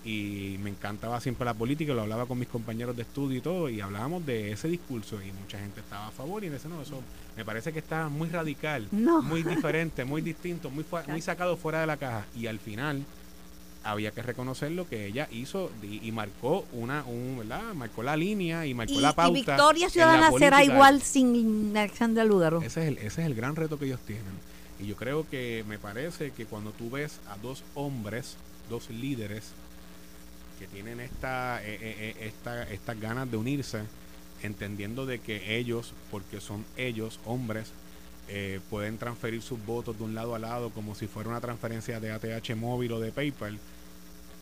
y 0.06 0.60
me 0.62 0.70
encantaba 0.70 1.20
siempre 1.20 1.46
la 1.46 1.56
política, 1.56 1.94
lo 1.94 2.04
hablaba 2.04 2.28
con 2.28 2.38
mis 2.38 2.48
compañeros 2.48 2.96
de 2.96 3.02
estudio 3.02 3.40
y 3.40 3.42
todo, 3.42 3.70
y 3.70 3.82
hablábamos 3.82 4.24
de 4.24 4.52
ese 4.52 4.68
discurso 4.68 5.20
y 5.22 5.32
mucha 5.32 5.58
gente 5.58 5.80
estaba 5.80 6.08
a 6.08 6.12
favor 6.12 6.44
y 6.44 6.48
ese 6.48 6.70
no, 6.70 6.80
eso 6.80 7.02
me 7.36 7.44
parece 7.44 7.74
que 7.74 7.80
está 7.80 8.08
muy 8.08 8.30
radical, 8.30 8.88
muy 8.92 9.42
diferente, 9.42 10.06
muy 10.06 10.22
distinto, 10.22 10.70
muy, 10.70 10.86
muy 11.08 11.22
sacado 11.22 11.58
fuera 11.58 11.82
de 11.82 11.88
la 11.88 11.98
caja 11.98 12.28
y 12.36 12.46
al 12.46 12.60
final 12.60 13.04
había 13.84 14.12
que 14.12 14.22
reconocer 14.22 14.72
lo 14.72 14.88
que 14.88 15.08
ella 15.08 15.28
hizo 15.32 15.72
y, 15.82 16.12
marcó 16.12 16.66
una, 16.74 17.04
un, 17.04 17.38
¿verdad? 17.40 17.74
Marcó 17.74 18.02
la 18.04 18.16
línea 18.16 18.66
y 18.66 18.74
marcó 18.74 19.00
la 19.00 19.14
pauta. 19.14 19.32
Y 19.32 19.42
Victoria 19.42 19.90
Ciudadana 19.90 20.32
será 20.38 20.64
igual 20.64 21.02
sin 21.02 21.76
Alexandra 21.78 22.24
Lugaro. 22.24 22.62
Ese 22.62 22.82
es, 22.82 22.88
el, 22.88 22.98
ese 22.98 23.22
es 23.22 23.28
el 23.28 23.36
gran 23.36 23.56
reto 23.56 23.78
que 23.78 23.86
ellos 23.86 24.00
tienen. 24.02 24.24
Y 24.80 24.88
yo 24.88 24.96
creo 24.96 25.28
que 25.30 25.64
me 25.68 25.78
parece 25.78 26.32
que 26.32 26.46
cuando 26.46 26.72
tú 26.72 26.90
ves 26.90 27.20
a 27.30 27.38
dos 27.38 27.64
hombres, 27.76 28.38
dos 28.70 28.90
líderes, 28.90 29.54
que 30.58 30.68
tienen 30.68 31.00
esta, 31.00 31.62
eh, 31.64 31.76
eh, 31.76 31.80
eh, 31.82 32.16
esta, 32.28 32.64
estas 32.64 33.00
ganas 33.00 33.30
de 33.30 33.38
unirse, 33.38 33.84
entendiendo 34.42 35.06
de 35.06 35.20
que 35.20 35.58
ellos, 35.58 35.94
porque 36.12 36.42
son 36.42 36.66
ellos, 36.78 37.20
hombres, 37.26 37.72
pueden 38.72 38.98
transferir 38.98 39.44
sus 39.44 39.64
votos 39.68 40.00
de 40.00 40.04
un 40.04 40.16
lado 40.16 40.34
a 40.34 40.40
lado 40.40 40.72
como 40.72 40.96
si 40.96 41.06
fuera 41.06 41.30
una 41.30 41.42
transferencia 41.42 42.00
de 42.00 42.12
ATH 42.12 42.56
móvil 42.56 42.94
o 42.94 43.00
de 43.00 43.12
PayPal. 43.12 43.60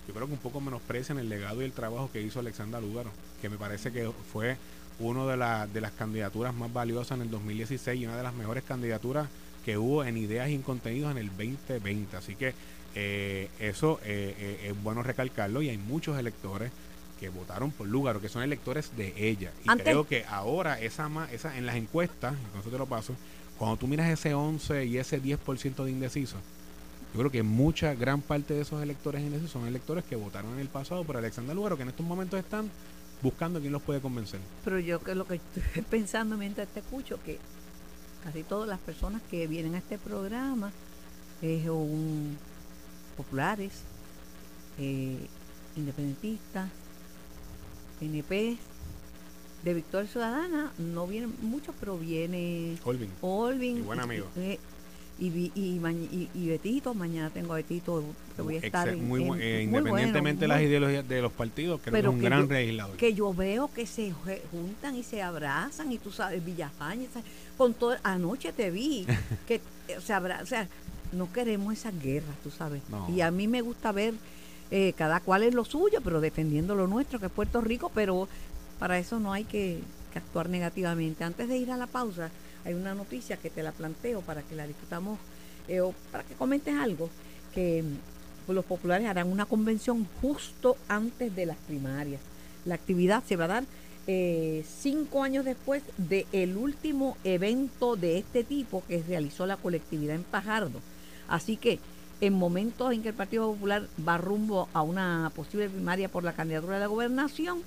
Yo 0.08 0.14
creo 0.14 0.26
que 0.26 0.34
un 0.34 0.40
poco 0.40 0.62
menosprecian 0.62 1.20
el 1.20 1.28
legado 1.28 1.62
y 1.62 1.66
el 1.66 1.74
trabajo 1.74 2.10
que 2.10 2.22
hizo 2.22 2.40
Alexandra 2.40 2.80
Lugaro, 2.80 3.12
que 3.42 3.50
me 3.50 3.58
parece 3.58 3.92
que 3.92 4.10
fue 4.32 4.56
una 5.00 5.26
de, 5.26 5.74
de 5.74 5.82
las 5.82 5.92
candidaturas 5.92 6.54
más 6.54 6.72
valiosas 6.72 7.18
en 7.18 7.24
el 7.24 7.32
2016 7.32 8.00
y 8.00 8.06
una 8.06 8.16
de 8.16 8.24
las 8.24 8.34
mejores 8.34 8.64
candidaturas 8.64 9.28
que 9.66 9.78
hubo 9.78 10.06
en 10.06 10.16
ideas 10.16 10.50
y 10.50 10.56
en 10.56 10.62
contenidos 10.62 11.12
en 11.12 11.18
el 11.18 11.28
2020. 11.28 12.16
Así 12.16 12.36
que 12.36 12.54
eh, 12.96 13.50
eso 13.60 14.00
eh, 14.04 14.36
eh, 14.38 14.70
es 14.70 14.84
bueno 14.84 15.04
recalcarlo 15.04 15.62
y 15.62 15.70
hay 15.70 15.78
muchos 15.78 16.18
electores 16.18 16.72
que 17.20 17.30
votaron 17.30 17.72
por 17.72 17.88
Lugaro, 17.88 18.20
que 18.22 18.30
son 18.30 18.44
electores 18.44 18.96
de 18.98 19.14
ella. 19.18 19.52
Y 19.64 19.70
Antes- 19.70 19.86
creo 19.86 20.08
que 20.08 20.26
ahora 20.26 20.80
esa, 20.82 21.10
esa 21.32 21.58
en 21.58 21.66
las 21.66 21.76
encuestas, 21.76 22.36
eso 22.60 22.70
te 22.70 22.78
lo 22.78 22.86
paso, 22.86 23.16
cuando 23.58 23.78
tú 23.78 23.88
miras 23.88 24.10
ese 24.10 24.34
11 24.34 24.86
y 24.86 24.98
ese 24.98 25.22
10% 25.22 25.84
de 25.86 25.92
indecisos, 25.92 26.40
yo 27.14 27.20
creo 27.20 27.32
que 27.32 27.44
mucha, 27.44 27.94
gran 27.94 28.22
parte 28.22 28.56
de 28.56 28.62
esos 28.62 28.82
electores 28.82 29.22
indecisos 29.22 29.52
son 29.52 29.68
electores 29.68 30.04
que 30.04 30.16
votaron 30.16 30.54
en 30.54 30.60
el 30.60 30.68
pasado 30.68 31.04
por 31.04 31.16
Alexander 31.16 31.56
Lugaro, 31.56 31.78
que 31.78 31.84
en 31.84 31.90
estos 31.90 32.06
momentos 32.06 32.40
están 32.40 32.70
buscando 33.22 33.60
quién 33.62 33.72
los 33.72 33.82
puede 33.84 34.02
convencer. 34.02 34.40
Pero 34.66 34.80
yo 34.80 35.00
que 35.00 35.16
lo 35.16 35.26
que 35.26 35.36
estoy 35.36 35.84
pensando 35.90 36.36
mientras 36.38 36.68
te 36.70 36.80
escucho, 36.82 37.20
que 37.24 37.40
casi 38.24 38.44
todas 38.44 38.68
las 38.68 38.80
personas 38.80 39.22
que 39.30 39.48
vienen 39.48 39.76
a 39.76 39.78
este 39.78 39.98
programa 39.98 40.72
es 41.42 41.68
un 41.70 42.38
populares, 43.14 43.72
eh, 44.80 45.18
independentistas, 45.76 46.70
PNP, 48.00 48.58
de 49.64 49.74
Victoria 49.74 50.10
Ciudadana, 50.10 50.72
no 50.78 51.08
vienen 51.08 51.34
muchos, 51.42 51.74
pero 51.80 51.98
viene 51.98 52.76
Colvin. 52.84 53.10
Olvin. 53.22 53.76
Mi 53.76 53.82
buen 53.82 54.00
amigo. 54.00 54.28
eh, 54.36 54.60
y, 55.20 55.28
y, 55.28 55.52
y- 55.56 56.30
y 56.34 56.48
Betito, 56.50 56.94
mañana 56.96 57.30
tengo 57.30 57.54
a 57.54 57.58
Betito, 57.58 58.04
que 58.36 58.42
voy 58.42 58.56
a 58.56 58.60
estar 58.60 58.90
Excel- 58.90 58.98
muy 58.98 59.22
en- 59.24 59.28
eh, 59.40 59.60
muy 59.62 59.68
bueno, 59.70 59.88
independientemente 59.90 60.42
de 60.42 60.48
las 60.50 60.62
ideologías 60.64 61.08
de 61.08 61.22
los 61.22 61.32
partidos, 61.32 61.80
creo 61.82 61.94
que 61.94 61.98
Pero 62.00 62.10
es 62.10 62.16
un 62.16 62.20
que 62.20 62.26
gran 62.26 62.48
yo- 62.48 62.54
legislador. 62.54 62.98
que 62.98 63.14
yo 63.14 63.34
veo 63.34 63.72
que 63.74 63.86
se 63.86 64.12
juntan 64.52 64.96
y 64.98 65.04
se 65.04 65.22
abrazan 65.22 65.92
y 65.92 65.98
tú 66.00 66.12
sabes 66.12 66.44
Villafaña 66.44 67.08
con 67.58 67.74
todo 67.76 67.96
anoche 68.04 68.52
te 68.52 68.70
vi 68.72 69.06
que 69.48 69.62
se 70.04 70.12
abra, 70.14 70.40
o 70.42 70.46
sea 70.46 70.68
no 71.14 71.32
queremos 71.32 71.74
esas 71.74 71.94
guerras 72.02 72.36
tú 72.44 72.52
sabes 72.52 72.82
No. 72.90 73.08
y 73.10 73.22
a 73.22 73.32
mí 73.32 73.48
me 73.48 73.62
gusta 73.62 73.92
ver 73.92 74.14
eh, 74.72 74.94
cada 74.98 75.20
cual 75.20 75.44
es 75.44 75.54
lo 75.54 75.66
suyo 75.66 76.00
pero 76.04 76.22
defendiendo 76.22 76.76
lo 76.76 76.88
nuestro 76.88 77.20
que 77.20 77.28
es 77.28 77.32
Puerto 77.32 77.62
Rico 77.62 77.92
pero 77.94 78.28
para 78.80 78.98
eso 78.98 79.20
no 79.20 79.32
hay 79.34 79.44
que, 79.44 79.80
que 80.12 80.20
actuar 80.20 80.50
negativamente 80.50 81.24
antes 81.24 81.48
de 81.48 81.58
ir 81.58 81.72
a 81.72 81.78
la 81.78 81.88
pausa 81.88 82.30
hay 82.66 82.74
una 82.74 82.94
noticia 82.96 83.38
que 83.38 83.50
te 83.50 83.62
la 83.64 83.72
planteo 83.72 84.22
para 84.22 84.42
que 84.42 84.56
la 84.56 84.66
discutamos 84.66 85.20
eh, 85.68 85.82
o 85.82 85.94
para 86.12 86.24
que 86.24 86.34
comentes 86.34 86.74
algo 86.76 87.10
que 87.54 87.84
mm, 87.84 88.52
los 88.52 88.66
populares 88.66 89.08
harán 89.08 89.32
una 89.32 89.46
convención 89.46 90.08
justo 90.22 90.76
antes 90.90 91.34
de 91.36 91.46
las 91.46 91.58
primarias. 91.58 92.20
La 92.66 92.76
actividad 92.76 93.24
se 93.26 93.36
va 93.38 93.46
a 93.46 93.48
dar 93.48 93.64
eh, 94.08 94.66
cinco 94.82 95.24
años 95.24 95.46
después 95.46 95.82
del 95.98 96.58
último 96.58 97.16
evento 97.24 97.96
de 97.96 98.18
este 98.18 98.44
tipo 98.44 98.84
que 98.88 99.02
realizó 99.08 99.46
la 99.46 99.56
colectividad 99.58 100.16
en 100.16 100.24
Pajardo. 100.24 100.82
Así 101.28 101.58
que 101.58 101.80
en 102.22 102.34
momentos 102.34 102.94
en 102.94 103.02
que 103.04 103.10
el 103.10 103.16
Partido 103.16 103.52
Popular 103.52 103.84
va 104.08 104.18
rumbo 104.18 104.70
a 104.74 104.82
una 104.82 105.32
posible 105.36 105.70
primaria 105.70 106.10
por 106.10 106.24
la 106.24 106.34
candidatura 106.34 106.76
de 106.76 106.82
la 106.82 106.88
gobernación, 106.88 107.62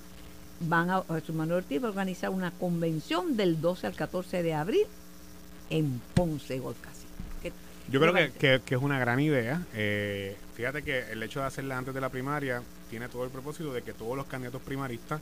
van 0.61 0.89
a, 0.89 1.03
Jesús 1.09 1.35
Manuel 1.35 1.59
Ortiz 1.59 1.81
va 1.83 1.87
a 1.87 1.91
organizar 1.91 2.29
una 2.31 2.51
convención 2.51 3.37
del 3.37 3.61
12 3.61 3.87
al 3.87 3.93
14 3.93 4.41
de 4.41 4.53
abril 4.55 4.85
en 5.69 6.01
Ponce, 6.15 6.57
Golcasi. 6.59 7.05
¿Qué- 7.41 7.53
Yo 7.91 7.99
creo 7.99 8.13
que- 8.13 8.61
que 8.65 8.75
es 8.75 8.81
una 8.81 8.97
gran 8.99 9.19
idea. 9.19 9.65
Eh, 9.75 10.35
fíjate 10.55 10.81
que 10.83 11.11
el 11.11 11.21
hecho 11.21 11.41
de 11.41 11.45
hacerla 11.45 11.77
antes 11.77 11.93
de 11.93 12.01
la 12.01 12.09
primaria 12.09 12.63
tiene 12.89 13.09
todo 13.09 13.23
el 13.25 13.29
propósito 13.29 13.71
de 13.73 13.83
que 13.83 13.93
todos 13.93 14.15
los 14.17 14.25
candidatos 14.25 14.61
primaristas 14.61 15.21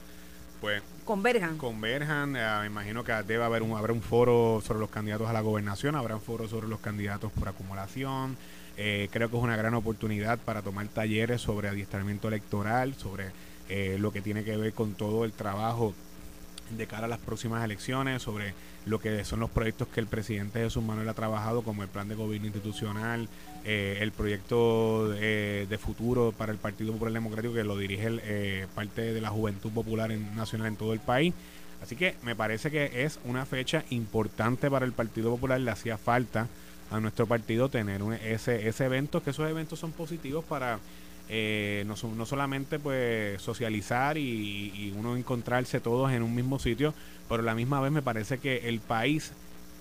pues 0.61 0.81
converjan. 1.03 1.57
converjan. 1.57 2.35
Eh, 2.35 2.57
me 2.61 2.67
imagino 2.67 3.03
que 3.03 3.13
debe 3.23 3.43
haber 3.43 3.63
un, 3.63 3.77
habrá 3.77 3.93
un 3.93 4.01
foro 4.01 4.61
sobre 4.65 4.79
los 4.79 4.89
candidatos 4.89 5.29
a 5.29 5.33
la 5.33 5.41
gobernación, 5.41 5.95
habrá 5.95 6.15
un 6.15 6.21
foro 6.21 6.47
sobre 6.47 6.67
los 6.67 6.79
candidatos 6.79 7.31
por 7.31 7.47
acumulación. 7.47 8.37
Eh, 8.77 9.07
creo 9.11 9.29
que 9.29 9.37
es 9.37 9.43
una 9.43 9.55
gran 9.55 9.73
oportunidad 9.73 10.37
para 10.39 10.61
tomar 10.61 10.87
talleres 10.87 11.41
sobre 11.41 11.69
adiestramiento 11.69 12.27
electoral, 12.27 12.93
sobre 12.95 13.31
eh, 13.69 13.97
lo 13.99 14.11
que 14.11 14.21
tiene 14.21 14.43
que 14.43 14.57
ver 14.57 14.73
con 14.73 14.93
todo 14.93 15.25
el 15.25 15.31
trabajo 15.31 15.93
de 16.71 16.87
cara 16.87 17.05
a 17.05 17.09
las 17.09 17.19
próximas 17.19 17.63
elecciones, 17.63 18.21
sobre 18.21 18.53
lo 18.85 18.99
que 18.99 19.23
son 19.25 19.39
los 19.39 19.49
proyectos 19.49 19.87
que 19.87 19.99
el 19.99 20.07
presidente 20.07 20.59
Jesús 20.59 20.83
Manuel 20.83 21.07
ha 21.09 21.13
trabajado, 21.13 21.61
como 21.63 21.83
el 21.83 21.89
plan 21.89 22.07
de 22.07 22.15
gobierno 22.15 22.47
institucional, 22.47 23.27
eh, 23.63 23.97
el 24.01 24.11
proyecto 24.11 25.13
eh, 25.15 25.65
de 25.69 25.77
futuro 25.77 26.33
para 26.37 26.51
el 26.51 26.57
Partido 26.57 26.93
Popular 26.93 27.13
Democrático, 27.13 27.53
que 27.53 27.63
lo 27.63 27.77
dirige 27.77 28.07
el, 28.07 28.21
eh, 28.23 28.67
parte 28.75 29.13
de 29.13 29.21
la 29.21 29.29
Juventud 29.29 29.71
Popular 29.71 30.11
en- 30.11 30.35
Nacional 30.35 30.67
en 30.67 30.75
todo 30.75 30.93
el 30.93 30.99
país. 30.99 31.33
Así 31.81 31.95
que 31.95 32.15
me 32.23 32.35
parece 32.35 32.71
que 32.71 33.03
es 33.03 33.19
una 33.25 33.45
fecha 33.45 33.83
importante 33.89 34.69
para 34.71 34.85
el 34.85 34.91
Partido 34.93 35.29
Popular, 35.31 35.59
le 35.59 35.71
hacía 35.71 35.97
falta 35.97 36.47
a 36.91 36.99
nuestro 36.99 37.25
partido 37.27 37.69
tener 37.69 38.01
un- 38.03 38.13
ese, 38.13 38.67
ese 38.67 38.85
evento, 38.85 39.21
que 39.23 39.31
esos 39.31 39.49
eventos 39.49 39.79
son 39.79 39.91
positivos 39.91 40.45
para 40.45 40.79
eh, 41.27 41.83
no, 41.87 41.95
no 42.15 42.25
solamente 42.25 42.77
pues 42.79 43.41
socializar 43.41 44.17
y, 44.17 44.71
y 44.75 44.93
uno 44.95 45.17
encontrarse 45.17 45.79
todos 45.79 46.11
en 46.11 46.21
un 46.23 46.35
mismo 46.35 46.59
sitio, 46.59 46.93
pero 47.27 47.41
a 47.41 47.45
la 47.45 47.55
misma 47.55 47.81
vez 47.81 47.91
me 47.91 48.01
parece 48.01 48.37
que 48.37 48.69
el 48.69 48.79
país, 48.79 49.31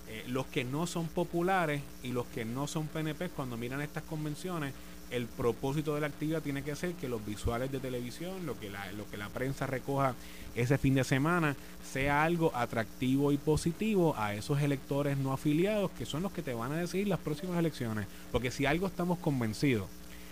eh, 0.08 0.24
los 0.28 0.46
que 0.46 0.64
no 0.64 0.86
son 0.86 1.06
populares 1.06 1.82
y 2.02 2.12
los 2.12 2.26
que 2.26 2.44
no 2.44 2.66
son 2.66 2.86
PNP, 2.86 3.28
cuando 3.30 3.56
miran 3.56 3.82
estas 3.82 4.04
convenciones, 4.04 4.72
el 5.10 5.26
propósito 5.26 5.94
de 5.94 6.00
la 6.00 6.06
actividad 6.06 6.42
tiene 6.42 6.62
que 6.62 6.74
ser 6.74 6.94
que 6.94 7.08
los 7.08 7.24
visuales 7.24 7.70
de 7.70 7.78
televisión, 7.78 8.46
lo 8.46 8.58
que 8.58 8.70
la, 8.70 8.90
lo 8.92 9.08
que 9.10 9.18
la 9.18 9.28
prensa 9.28 9.66
recoja 9.66 10.14
ese 10.54 10.78
fin 10.78 10.94
de 10.94 11.04
semana, 11.04 11.56
sea 11.92 12.24
algo 12.24 12.52
atractivo 12.54 13.30
y 13.32 13.36
positivo 13.36 14.14
a 14.16 14.34
esos 14.34 14.62
electores 14.62 15.18
no 15.18 15.32
afiliados 15.32 15.90
que 15.92 16.06
son 16.06 16.22
los 16.22 16.32
que 16.32 16.42
te 16.42 16.54
van 16.54 16.72
a 16.72 16.78
decidir 16.78 17.06
las 17.08 17.20
próximas 17.20 17.58
elecciones. 17.58 18.06
Porque 18.32 18.50
si 18.50 18.64
algo 18.64 18.86
estamos 18.86 19.18
convencidos 19.18 19.88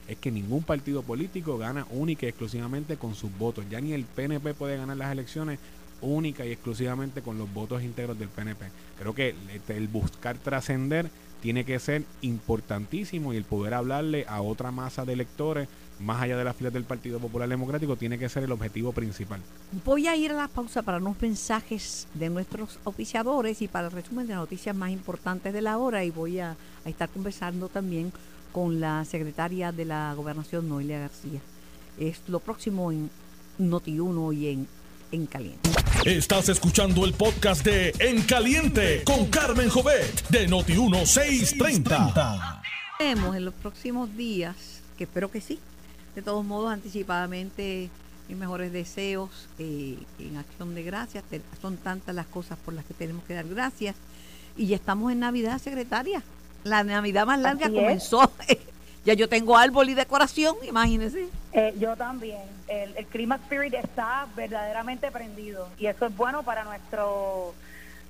es 0.09 0.19
que 0.19 0.31
ningún 0.31 0.63
partido 0.63 1.03
político 1.03 1.59
gana 1.59 1.87
única 1.91 2.27
y 2.27 2.31
exclusivamente 2.31 2.97
con 2.97 3.15
sus 3.15 3.37
votos. 3.39 3.65
Ya 3.71 3.81
ni 3.81 3.93
el 3.93 4.05
PNP 4.05 4.55
puede 4.55 4.77
ganar 4.77 4.97
las 4.97 5.13
elecciones 5.13 5.59
única 6.01 6.45
y 6.45 6.53
exclusivamente 6.53 7.23
con 7.23 7.39
los 7.39 7.53
votos 7.53 7.83
íntegros 7.83 8.19
del 8.19 8.29
PNP. 8.29 8.67
Creo 8.99 9.15
que 9.15 9.31
el, 9.31 9.77
el 9.77 9.89
buscar 9.89 10.37
trascender 10.39 11.11
tiene 11.41 11.65
que 11.65 11.79
ser 11.79 12.05
importantísimo 12.21 13.33
y 13.33 13.37
el 13.37 13.45
poder 13.45 13.75
hablarle 13.75 14.25
a 14.29 14.41
otra 14.43 14.71
masa 14.71 15.05
de 15.05 15.13
electores 15.13 15.69
más 15.99 16.21
allá 16.21 16.37
de 16.37 16.45
las 16.45 16.57
filas 16.57 16.73
del 16.73 16.85
Partido 16.85 17.19
Popular 17.19 17.49
Democrático 17.49 17.97
tiene 17.97 18.19
que 18.19 18.29
ser 18.29 18.43
el 18.43 18.53
objetivo 18.53 18.93
principal. 18.93 19.41
Voy 19.85 20.09
a 20.09 20.17
ir 20.17 20.33
a 20.33 20.35
la 20.35 20.49
pausa 20.49 20.83
para 20.83 20.99
unos 20.99 21.21
mensajes 21.21 22.09
de 22.15 22.29
nuestros 22.29 22.79
oficiadores 22.85 23.63
y 23.63 23.69
para 23.69 23.87
el 23.87 23.93
resumen 23.93 24.27
de 24.27 24.35
noticias 24.35 24.75
más 24.75 24.91
importantes 24.91 25.53
de 25.53 25.63
la 25.63 25.79
hora 25.79 26.05
y 26.05 26.11
voy 26.11 26.41
a, 26.41 26.57
a 26.85 26.89
estar 26.89 27.09
conversando 27.09 27.69
también 27.69 28.13
con 28.53 28.81
la 28.81 29.05
secretaria 29.05 29.73
de 29.73 29.85
la 29.85 30.15
gobernación, 30.15 30.69
Noelia 30.69 31.01
García. 31.01 31.41
Es 31.99 32.21
lo 32.29 32.41
próximo 32.41 32.93
en 32.93 33.11
Noti1 33.59 34.37
y 34.37 34.49
en, 34.49 34.69
en 35.11 35.27
Caliente. 35.27 35.71
Estás 36.05 36.49
escuchando 36.49 37.05
el 37.05 37.15
podcast 37.15 37.65
de 37.65 37.95
En 37.99 38.23
Caliente 38.23 39.03
con 39.05 39.27
Carmen 39.27 39.69
Jovet 39.69 40.29
de 40.29 40.49
Noti1630. 40.49 42.61
Vemos 42.99 43.37
en 43.37 43.45
los 43.45 43.55
próximos 43.55 44.17
días, 44.17 44.81
que 44.97 45.05
espero 45.05 45.31
que 45.31 45.41
sí, 45.41 45.59
de 46.15 46.23
todos 46.23 46.45
modos 46.45 46.73
anticipadamente 46.73 47.91
mis 48.29 48.39
mejores 48.39 48.73
deseos 48.73 49.49
eh, 49.59 49.99
en 50.19 50.37
acción 50.37 50.75
de 50.75 50.83
gracias. 50.83 51.25
Son 51.61 51.77
tantas 51.77 52.15
las 52.15 52.27
cosas 52.27 52.59
por 52.65 52.75
las 52.75 52.85
que 52.85 52.95
tenemos 52.95 53.25
que 53.25 53.35
dar 53.35 53.49
gracias. 53.49 53.97
Y 54.57 54.67
ya 54.67 54.77
estamos 54.77 55.13
en 55.13 55.21
Navidad, 55.21 55.59
secretaria. 55.59 56.23
La 56.65 56.85
Navidad 56.85 57.27
más 57.27 57.39
larga 57.41 57.67
Así 57.67 57.75
comenzó. 57.75 58.31
ya 59.05 59.15
yo 59.15 59.29
tengo 59.29 59.57
árbol 59.57 59.89
y 59.89 59.95
decoración, 59.95 60.57
imagínense. 60.67 61.29
Eh, 61.53 61.75
yo 61.79 61.97
también. 61.97 62.41
El, 62.69 62.97
el 62.97 63.07
Christmas 63.07 63.41
Spirit 63.43 63.75
está 63.75 64.27
verdaderamente 64.37 65.11
prendido 65.11 65.69
y 65.79 65.87
eso 65.87 66.07
es 66.07 66.17
bueno 66.17 66.43
para 66.43 66.65
nuestro, 66.65 67.53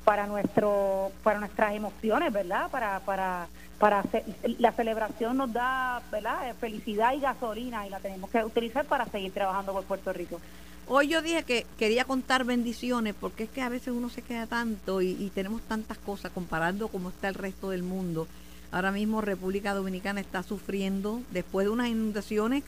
para 0.04 0.26
nuestro, 0.26 1.10
para 1.24 1.40
nuestras 1.40 1.74
emociones, 1.74 2.32
¿verdad? 2.32 2.70
Para, 2.70 3.00
para, 3.00 3.48
para 3.78 4.00
hacer- 4.00 4.24
la 4.58 4.70
celebración 4.72 5.36
nos 5.38 5.52
da, 5.52 6.00
¿verdad? 6.12 6.50
Eh, 6.50 6.54
Felicidad 6.60 7.14
y 7.14 7.20
gasolina 7.20 7.86
y 7.86 7.90
la 7.90 7.98
tenemos 7.98 8.30
que 8.30 8.44
utilizar 8.44 8.84
para 8.84 9.06
seguir 9.06 9.32
trabajando 9.32 9.72
por 9.72 9.84
Puerto 9.84 10.12
Rico. 10.12 10.40
Hoy 10.86 11.08
yo 11.08 11.22
dije 11.22 11.42
que 11.44 11.64
quería 11.78 12.04
contar 12.04 12.44
bendiciones 12.44 13.14
porque 13.18 13.44
es 13.44 13.50
que 13.50 13.62
a 13.62 13.68
veces 13.68 13.88
uno 13.88 14.10
se 14.10 14.20
queda 14.22 14.46
tanto 14.46 15.00
y, 15.00 15.10
y 15.12 15.30
tenemos 15.34 15.62
tantas 15.62 15.96
cosas 15.98 16.30
comparando 16.32 16.88
cómo 16.88 17.08
está 17.08 17.28
el 17.28 17.34
resto 17.34 17.70
del 17.70 17.82
mundo. 17.82 18.28
Ahora 18.72 18.90
mismo 18.90 19.20
República 19.20 19.74
Dominicana 19.74 20.20
está 20.20 20.42
sufriendo 20.42 21.20
después 21.30 21.66
de 21.66 21.70
unas 21.70 21.88
inundaciones 21.88 22.64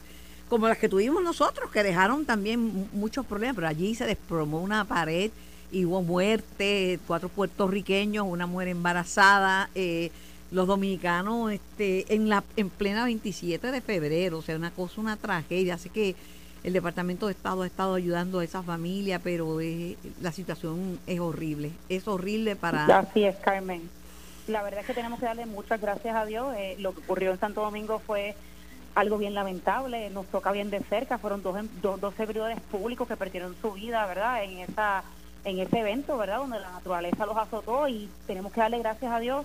como 0.48 0.68
las 0.68 0.76
que 0.78 0.88
tuvimos 0.90 1.22
nosotros, 1.22 1.70
que 1.70 1.82
dejaron 1.82 2.26
también 2.26 2.60
mu- 2.60 2.86
muchos 2.92 3.24
problemas, 3.24 3.56
pero 3.56 3.66
allí 3.68 3.94
se 3.94 4.04
desplomó 4.04 4.60
una 4.60 4.84
pared 4.84 5.30
y 5.72 5.86
hubo 5.86 6.02
muerte, 6.02 7.00
cuatro 7.06 7.30
puertorriqueños, 7.30 8.26
una 8.28 8.46
mujer 8.46 8.68
embarazada, 8.68 9.70
eh, 9.74 10.10
los 10.50 10.66
dominicanos 10.68 11.50
este, 11.50 12.14
en 12.14 12.28
la 12.28 12.44
en 12.56 12.68
plena 12.68 13.04
27 13.06 13.72
de 13.72 13.80
febrero, 13.80 14.38
o 14.38 14.42
sea, 14.42 14.54
una 14.56 14.70
cosa, 14.70 15.00
una 15.00 15.16
tragedia, 15.16 15.74
así 15.74 15.88
que 15.88 16.14
el 16.62 16.74
Departamento 16.74 17.26
de 17.26 17.32
Estado 17.32 17.62
ha 17.62 17.66
estado 17.66 17.94
ayudando 17.94 18.38
a 18.40 18.44
esa 18.44 18.62
familia, 18.62 19.18
pero 19.18 19.60
eh, 19.62 19.96
la 20.22 20.30
situación 20.32 20.98
es 21.06 21.18
horrible, 21.20 21.72
es 21.88 22.06
horrible 22.06 22.54
para... 22.56 22.98
Así 22.98 23.24
es, 23.24 23.36
Carmen. 23.36 23.82
La 24.46 24.62
verdad 24.62 24.80
es 24.80 24.86
que 24.86 24.94
tenemos 24.94 25.20
que 25.20 25.26
darle 25.26 25.46
muchas 25.46 25.80
gracias 25.80 26.14
a 26.14 26.26
Dios. 26.26 26.54
Eh, 26.56 26.76
lo 26.78 26.92
que 26.94 27.00
ocurrió 27.00 27.30
en 27.30 27.40
Santo 27.40 27.62
Domingo 27.62 27.98
fue 27.98 28.34
algo 28.94 29.18
bien 29.18 29.34
lamentable, 29.34 30.10
nos 30.10 30.26
toca 30.26 30.52
bien 30.52 30.70
de 30.70 30.80
cerca, 30.80 31.18
fueron 31.18 31.42
dos, 31.42 31.58
em, 31.58 31.68
dos, 31.82 32.00
dos 32.00 32.14
servidores 32.14 32.60
públicos 32.60 33.08
que 33.08 33.16
perdieron 33.16 33.56
su 33.60 33.72
vida, 33.72 34.06
¿verdad? 34.06 34.44
En 34.44 34.58
esa 34.58 35.02
en 35.44 35.58
ese 35.58 35.80
evento, 35.80 36.16
¿verdad? 36.16 36.38
Donde 36.38 36.58
la 36.58 36.70
naturaleza 36.70 37.26
los 37.26 37.36
azotó 37.36 37.86
y 37.86 38.08
tenemos 38.26 38.52
que 38.52 38.60
darle 38.60 38.78
gracias 38.78 39.12
a 39.12 39.20
Dios 39.20 39.44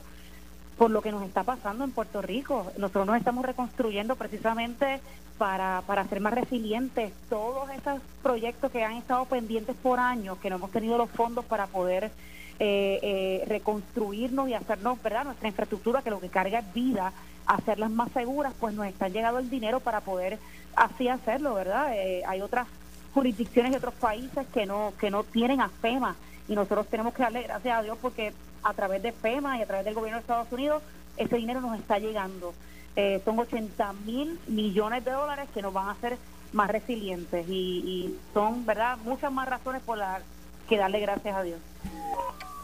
por 0.77 0.91
lo 0.91 1.01
que 1.01 1.11
nos 1.11 1.23
está 1.23 1.43
pasando 1.43 1.83
en 1.83 1.91
Puerto 1.91 2.21
Rico. 2.21 2.71
Nosotros 2.77 3.05
nos 3.05 3.17
estamos 3.17 3.45
reconstruyendo 3.45 4.15
precisamente 4.15 5.01
para, 5.37 5.83
para 5.85 6.05
ser 6.05 6.21
más 6.21 6.33
resilientes. 6.33 7.11
Todos 7.29 7.69
esos 7.71 7.99
proyectos 8.23 8.71
que 8.71 8.83
han 8.83 8.93
estado 8.93 9.25
pendientes 9.25 9.75
por 9.75 9.99
años, 9.99 10.37
que 10.37 10.49
no 10.49 10.55
hemos 10.55 10.71
tenido 10.71 10.97
los 10.97 11.09
fondos 11.09 11.43
para 11.43 11.67
poder 11.67 12.11
eh, 12.59 12.99
eh, 13.01 13.43
reconstruirnos 13.47 14.49
y 14.49 14.53
hacernos, 14.53 15.01
¿verdad? 15.01 15.23
Nuestra 15.23 15.47
infraestructura, 15.47 16.01
que 16.01 16.09
lo 16.09 16.19
que 16.19 16.29
carga 16.29 16.59
es 16.59 16.73
vida, 16.73 17.13
hacerlas 17.45 17.89
más 17.89 18.11
seguras, 18.11 18.53
pues 18.59 18.75
nos 18.75 18.85
está 18.85 19.07
llegando 19.07 19.39
el 19.39 19.49
dinero 19.49 19.79
para 19.79 20.01
poder 20.01 20.37
así 20.75 21.07
hacerlo, 21.07 21.53
¿verdad? 21.53 21.93
Eh, 21.95 22.21
hay 22.27 22.41
otras 22.41 22.67
jurisdicciones 23.13 23.71
de 23.71 23.77
otros 23.77 23.95
países 23.95 24.45
que 24.53 24.65
no 24.65 24.93
que 24.99 25.09
no 25.09 25.23
tienen 25.23 25.61
a 25.61 25.69
FEMA 25.69 26.15
y 26.47 26.53
nosotros 26.53 26.87
tenemos 26.87 27.13
que 27.13 27.23
darle 27.23 27.43
gracias 27.43 27.79
a 27.79 27.81
Dios 27.81 27.97
porque 28.01 28.33
a 28.63 28.73
través 28.73 29.01
de 29.01 29.11
FEMA 29.11 29.57
y 29.57 29.61
a 29.61 29.65
través 29.65 29.85
del 29.85 29.95
gobierno 29.95 30.17
de 30.17 30.21
Estados 30.21 30.51
Unidos 30.51 30.83
ese 31.17 31.37
dinero 31.37 31.61
nos 31.61 31.79
está 31.79 31.97
llegando. 31.97 32.53
Eh, 32.95 33.21
son 33.25 33.39
80 33.39 33.93
mil 34.05 34.39
millones 34.47 35.05
de 35.05 35.11
dólares 35.11 35.47
que 35.53 35.61
nos 35.61 35.73
van 35.73 35.87
a 35.87 35.91
hacer 35.91 36.17
más 36.53 36.69
resilientes 36.69 37.47
y, 37.47 37.51
y 37.51 38.15
son, 38.33 38.65
¿verdad?, 38.65 38.97
muchas 39.03 39.31
más 39.31 39.47
razones 39.47 39.81
por 39.83 39.97
las 39.97 40.21
que 40.67 40.77
darle 40.77 40.99
gracias 40.99 41.35
a 41.35 41.43
Dios. 41.43 41.59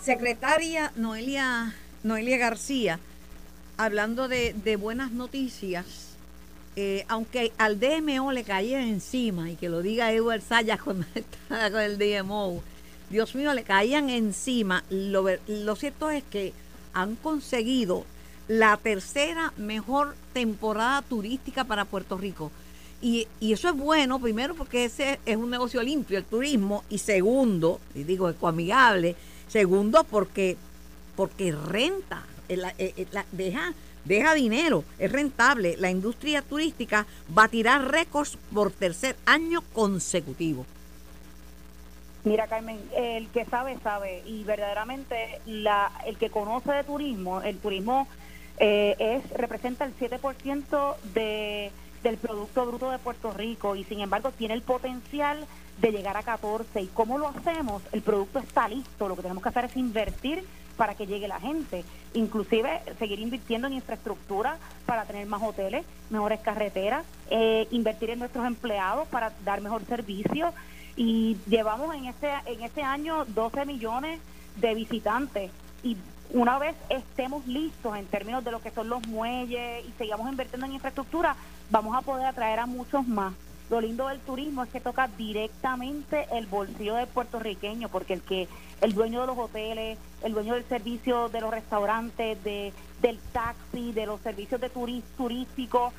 Secretaria 0.01 0.91
Noelia, 0.95 1.73
Noelia 2.03 2.37
García, 2.37 2.99
hablando 3.77 4.27
de, 4.27 4.77
buenas 4.79 5.11
noticias, 5.11 5.85
eh, 6.75 7.05
aunque 7.07 7.51
al 7.57 7.79
DMO 7.79 8.31
le 8.31 8.43
caía 8.43 8.81
encima, 8.85 9.49
y 9.49 9.55
que 9.55 9.69
lo 9.69 9.81
diga 9.81 10.11
Edward 10.11 10.41
Sayas 10.41 10.81
cuando 10.81 11.05
con 11.47 11.79
el 11.79 11.97
DMO, 11.97 12.61
Dios 13.09 13.35
mío, 13.35 13.53
le 13.53 13.63
caían 13.63 14.09
encima, 14.09 14.83
lo 14.89 15.75
cierto 15.75 16.09
es 16.09 16.23
que 16.23 16.53
han 16.93 17.15
conseguido 17.15 18.05
la 18.47 18.77
tercera 18.77 19.53
mejor 19.57 20.15
temporada 20.33 21.01
turística 21.01 21.63
para 21.63 21.85
Puerto 21.85 22.17
Rico. 22.17 22.51
Y, 23.01 23.27
y 23.39 23.53
eso 23.53 23.69
es 23.69 23.75
bueno, 23.75 24.19
primero 24.19 24.55
porque 24.55 24.85
ese 24.85 25.19
es 25.25 25.37
un 25.37 25.49
negocio 25.49 25.83
limpio, 25.83 26.17
el 26.17 26.23
turismo, 26.23 26.83
y 26.89 26.97
segundo, 26.97 27.79
y 27.93 28.03
digo 28.03 28.29
ecoamigable, 28.29 29.15
segundo 29.47 30.03
porque, 30.03 30.57
porque 31.15 31.51
renta, 31.51 32.23
eh, 32.49 32.59
eh, 32.77 32.93
eh, 32.97 33.23
deja, 33.31 33.73
deja 34.05 34.33
dinero, 34.33 34.83
es 34.97 35.11
rentable. 35.11 35.75
La 35.77 35.89
industria 35.89 36.41
turística 36.41 37.05
va 37.37 37.45
a 37.45 37.47
tirar 37.47 37.91
récords 37.91 38.37
por 38.53 38.71
tercer 38.71 39.15
año 39.25 39.61
consecutivo. 39.73 40.65
Mira, 42.23 42.47
Carmen, 42.47 42.79
el 42.95 43.27
que 43.29 43.45
sabe, 43.45 43.77
sabe. 43.83 44.23
Y 44.25 44.43
verdaderamente 44.45 45.41
la, 45.45 45.91
el 46.07 46.17
que 46.17 46.31
conoce 46.31 46.71
de 46.71 46.83
turismo, 46.83 47.41
el 47.41 47.57
turismo 47.57 48.07
es 48.57 49.29
representa 49.31 49.83
el 49.85 49.95
7% 49.97 50.95
de, 51.13 51.71
del 52.05 52.17
Producto 52.17 52.67
Bruto 52.67 52.91
de 52.91 52.99
Puerto 52.99 53.33
Rico 53.33 53.75
y 53.75 53.83
sin 53.83 53.99
embargo 53.99 54.31
tiene 54.31 54.53
el 54.53 54.61
potencial 54.61 55.43
de 55.81 55.91
llegar 55.91 56.15
a 56.15 56.21
14. 56.21 56.79
¿Y 56.79 56.85
cómo 56.87 57.17
lo 57.17 57.27
hacemos? 57.27 57.81
El 57.91 58.03
producto 58.03 58.37
está 58.37 58.67
listo. 58.67 59.09
Lo 59.09 59.15
que 59.15 59.23
tenemos 59.23 59.41
que 59.41 59.49
hacer 59.49 59.65
es 59.65 59.75
invertir 59.75 60.45
para 60.77 60.93
que 60.93 61.07
llegue 61.07 61.27
la 61.27 61.39
gente. 61.39 61.83
Inclusive 62.13 62.83
seguir 62.99 63.19
invirtiendo 63.19 63.65
en 63.65 63.73
infraestructura 63.73 64.59
para 64.85 65.05
tener 65.05 65.25
más 65.25 65.41
hoteles, 65.41 65.83
mejores 66.11 66.41
carreteras, 66.41 67.05
eh, 67.31 67.67
invertir 67.71 68.11
en 68.11 68.19
nuestros 68.19 68.45
empleados 68.45 69.07
para 69.07 69.33
dar 69.43 69.61
mejor 69.61 69.83
servicio 69.85 70.53
y 70.95 71.37
llevamos 71.47 71.95
en 71.95 72.05
este 72.05 72.29
en 72.45 72.61
este 72.61 72.83
año 72.83 73.25
12 73.25 73.65
millones 73.65 74.19
de 74.57 74.75
visitantes 74.75 75.49
y 75.81 75.97
una 76.31 76.57
vez 76.59 76.75
estemos 76.89 77.45
listos 77.47 77.95
en 77.97 78.05
términos 78.05 78.43
de 78.43 78.51
lo 78.51 78.61
que 78.61 78.71
son 78.71 78.89
los 78.89 79.05
muelles 79.07 79.85
y 79.85 79.91
sigamos 79.97 80.29
invirtiendo 80.29 80.65
en 80.65 80.73
infraestructura, 80.73 81.35
vamos 81.69 81.95
a 81.95 82.01
poder 82.01 82.25
atraer 82.25 82.59
a 82.59 82.65
muchos 82.65 83.07
más. 83.07 83.33
Lo 83.69 83.81
lindo 83.81 84.07
del 84.07 84.19
turismo 84.19 84.63
es 84.63 84.69
que 84.69 84.79
toca 84.79 85.07
directamente 85.07 86.27
el 86.31 86.45
bolsillo 86.45 86.95
del 86.95 87.07
puertorriqueño, 87.07 87.89
porque 87.89 88.13
el 88.13 88.21
que 88.21 88.47
el 88.81 88.93
dueño 88.93 89.21
de 89.21 89.27
los 89.27 89.37
hoteles, 89.37 89.97
el 90.23 90.33
dueño 90.33 90.53
del 90.53 90.65
servicio 90.65 91.29
de 91.29 91.41
los 91.41 91.49
restaurantes, 91.51 92.43
de 92.43 92.73
del 93.01 93.19
taxi, 93.33 93.91
de 93.91 94.05
los 94.05 94.21
servicios 94.21 94.61
de 94.61 94.71
turis- 94.71 95.03
turísticos, 95.17 95.93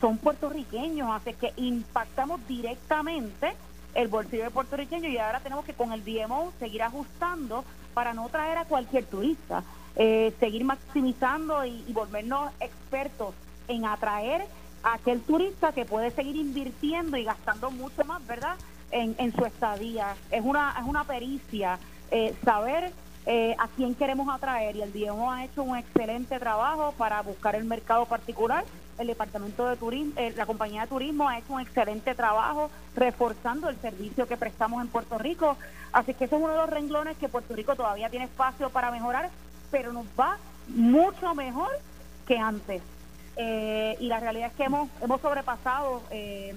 son 0.00 0.16
puertorriqueños, 0.18 1.08
así 1.10 1.34
que 1.34 1.52
impactamos 1.56 2.40
directamente 2.46 3.52
el 3.94 4.06
bolsillo 4.08 4.44
de 4.44 4.50
puertorriqueño 4.50 5.08
y 5.08 5.18
ahora 5.18 5.40
tenemos 5.40 5.64
que 5.64 5.74
con 5.74 5.92
el 5.92 6.04
DMO 6.04 6.52
seguir 6.60 6.82
ajustando 6.84 7.64
para 7.94 8.14
no 8.14 8.28
traer 8.28 8.58
a 8.58 8.64
cualquier 8.64 9.04
turista, 9.06 9.64
eh, 9.96 10.32
seguir 10.38 10.64
maximizando 10.64 11.64
y, 11.64 11.84
y 11.88 11.92
volvernos 11.92 12.52
expertos 12.60 13.34
en 13.66 13.84
atraer 13.86 14.46
aquel 14.82 15.20
turista 15.20 15.72
que 15.72 15.84
puede 15.84 16.10
seguir 16.10 16.36
invirtiendo 16.36 17.16
y 17.16 17.24
gastando 17.24 17.70
mucho 17.70 18.04
más, 18.04 18.24
¿verdad? 18.26 18.56
En, 18.90 19.14
en 19.18 19.32
su 19.34 19.44
estadía. 19.44 20.14
Es 20.30 20.42
una, 20.44 20.74
es 20.78 20.86
una 20.86 21.04
pericia 21.04 21.78
eh, 22.10 22.34
saber 22.44 22.92
eh, 23.26 23.54
a 23.58 23.68
quién 23.68 23.94
queremos 23.94 24.34
atraer 24.34 24.76
y 24.76 24.80
el 24.80 24.90
DMO 24.90 25.30
ha 25.30 25.44
hecho 25.44 25.62
un 25.62 25.76
excelente 25.76 26.38
trabajo 26.38 26.94
para 26.96 27.20
buscar 27.20 27.54
el 27.54 27.64
mercado 27.64 28.06
particular. 28.06 28.64
El 28.98 29.08
departamento 29.08 29.68
de 29.68 29.76
turismo, 29.76 30.14
la 30.34 30.46
compañía 30.46 30.80
de 30.82 30.86
turismo 30.86 31.28
ha 31.28 31.38
hecho 31.38 31.52
un 31.52 31.60
excelente 31.60 32.14
trabajo 32.14 32.70
reforzando 32.96 33.68
el 33.68 33.76
servicio 33.80 34.26
que 34.26 34.38
prestamos 34.38 34.82
en 34.82 34.88
Puerto 34.88 35.18
Rico. 35.18 35.58
Así 35.92 36.14
que 36.14 36.24
ese 36.24 36.36
es 36.36 36.42
uno 36.42 36.52
de 36.52 36.58
los 36.58 36.70
renglones 36.70 37.18
que 37.18 37.28
Puerto 37.28 37.54
Rico 37.54 37.76
todavía 37.76 38.08
tiene 38.08 38.24
espacio 38.24 38.70
para 38.70 38.90
mejorar, 38.90 39.28
pero 39.70 39.92
nos 39.92 40.06
va 40.18 40.38
mucho 40.68 41.34
mejor 41.34 41.70
que 42.26 42.38
antes. 42.38 42.80
Eh, 43.40 43.96
y 44.00 44.08
la 44.08 44.18
realidad 44.18 44.48
es 44.48 44.54
que 44.54 44.64
hemos, 44.64 44.88
hemos 45.00 45.20
sobrepasado 45.20 46.02
eh, 46.10 46.56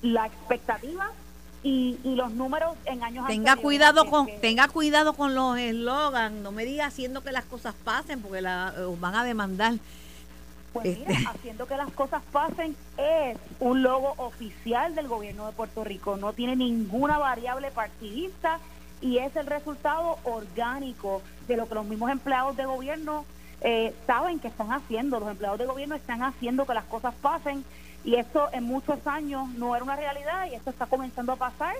la 0.00 0.24
expectativa 0.26 1.10
y, 1.62 1.98
y 2.02 2.14
los 2.14 2.32
números 2.32 2.74
en 2.86 3.02
años 3.02 3.26
Tenga 3.26 3.52
anteriores. 3.52 3.62
cuidado 3.62 4.06
con 4.06 4.26
que- 4.26 4.32
tenga 4.38 4.66
cuidado 4.68 5.12
con 5.12 5.34
los 5.34 5.58
eslogans, 5.58 6.36
no 6.36 6.52
me 6.52 6.64
diga 6.64 6.86
haciendo 6.86 7.22
que 7.22 7.32
las 7.32 7.44
cosas 7.44 7.74
pasen 7.84 8.22
porque 8.22 8.40
la 8.40 8.72
os 8.88 8.98
van 8.98 9.14
a 9.14 9.24
demandar. 9.24 9.74
Pues 10.72 10.86
Este- 10.86 11.04
mira, 11.14 11.30
haciendo 11.34 11.66
que 11.66 11.76
las 11.76 11.90
cosas 11.92 12.22
pasen 12.32 12.74
es 12.96 13.36
un 13.58 13.82
logo 13.82 14.14
oficial 14.16 14.94
del 14.94 15.06
gobierno 15.06 15.46
de 15.48 15.52
Puerto 15.52 15.84
Rico, 15.84 16.16
no 16.16 16.32
tiene 16.32 16.56
ninguna 16.56 17.18
variable 17.18 17.70
partidista 17.72 18.58
y 19.02 19.18
es 19.18 19.36
el 19.36 19.46
resultado 19.46 20.18
orgánico 20.24 21.20
de 21.46 21.58
lo 21.58 21.68
que 21.68 21.74
los 21.74 21.84
mismos 21.84 22.10
empleados 22.10 22.56
de 22.56 22.64
gobierno 22.64 23.26
eh, 23.60 23.94
saben 24.06 24.38
que 24.38 24.48
están 24.48 24.72
haciendo. 24.72 25.20
Los 25.20 25.30
empleados 25.30 25.58
de 25.58 25.66
gobierno 25.66 25.94
están 25.94 26.22
haciendo 26.22 26.66
que 26.66 26.74
las 26.74 26.84
cosas 26.84 27.14
pasen 27.20 27.64
y 28.04 28.16
esto 28.16 28.48
en 28.52 28.64
muchos 28.64 29.06
años 29.06 29.48
no 29.50 29.74
era 29.76 29.84
una 29.84 29.96
realidad 29.96 30.46
y 30.50 30.54
esto 30.54 30.70
está 30.70 30.86
comenzando 30.86 31.32
a 31.32 31.36
pasar 31.36 31.74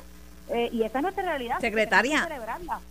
eh, 0.53 0.69
y 0.73 0.83
esa 0.83 0.99
es 0.99 1.03
nuestra 1.03 1.23
realidad. 1.23 1.61
Secretaria. 1.61 2.29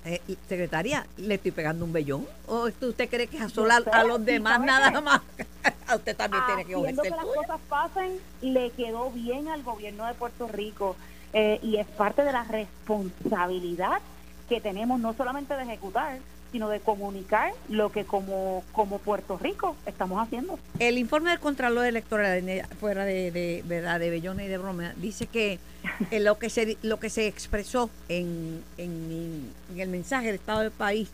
Eh, 0.06 0.22
secretaria, 0.48 1.06
¿le 1.18 1.36
estoy 1.36 1.52
pegando 1.52 1.84
un 1.84 1.92
vellón? 1.92 2.26
¿O 2.48 2.70
usted 2.82 3.10
cree 3.10 3.28
que 3.28 3.38
es 3.38 3.44
a 3.44 3.50
sola 3.50 3.82
a 3.92 4.04
los 4.06 4.24
demás 4.24 4.62
nada 4.62 4.92
qué? 4.92 5.02
más? 5.02 5.22
a 5.88 5.96
usted 5.96 6.16
también 6.16 6.44
tiene 6.46 6.66
que 6.66 7.02
que 7.02 7.10
las 7.10 7.26
cosas 7.26 7.60
pasen 7.68 8.18
le 8.42 8.70
quedó 8.72 9.12
bien 9.12 9.50
al 9.50 9.62
gobierno 9.64 10.06
de 10.06 10.14
Puerto 10.14 10.48
Rico 10.48 10.96
eh, 11.34 11.60
y 11.62 11.78
es 11.78 11.88
parte 11.88 12.24
de 12.24 12.32
la 12.32 12.44
responsabilidad 12.44 14.00
que 14.48 14.62
tenemos 14.62 15.00
no 15.00 15.14
solamente 15.14 15.56
de 15.56 15.64
ejecutar 15.64 16.18
sino 16.52 16.70
de 16.70 16.80
comunicar 16.80 17.54
lo 17.68 17.92
que 17.92 18.06
como 18.06 18.64
como 18.72 19.00
Puerto 19.00 19.38
Rico 19.38 19.76
estamos 19.86 20.22
haciendo 20.22 20.60
El 20.80 20.98
informe 20.98 21.30
del 21.30 21.40
Contralor 21.40 21.86
Electoral, 21.86 22.44
fuera 22.80 23.06
de, 23.06 23.32
de, 23.32 23.64
¿verdad? 23.66 24.00
de 24.00 24.10
bellones 24.10 24.48
y 24.48 24.50
de 24.50 24.58
broma, 24.58 24.94
dice 24.98 25.28
que 25.28 25.60
eh, 26.12 26.20
lo 26.20 26.40
que 26.40 26.50
se 26.50 26.78
lo 26.82 27.00
que 27.00 27.10
se 27.10 27.28
expresó 27.28 27.90
en, 28.08 28.64
en, 28.78 29.52
en 29.72 29.80
el 29.80 29.90
mensaje 29.90 30.28
del 30.28 30.36
Estado 30.36 30.62
del 30.62 30.72
país, 30.72 31.10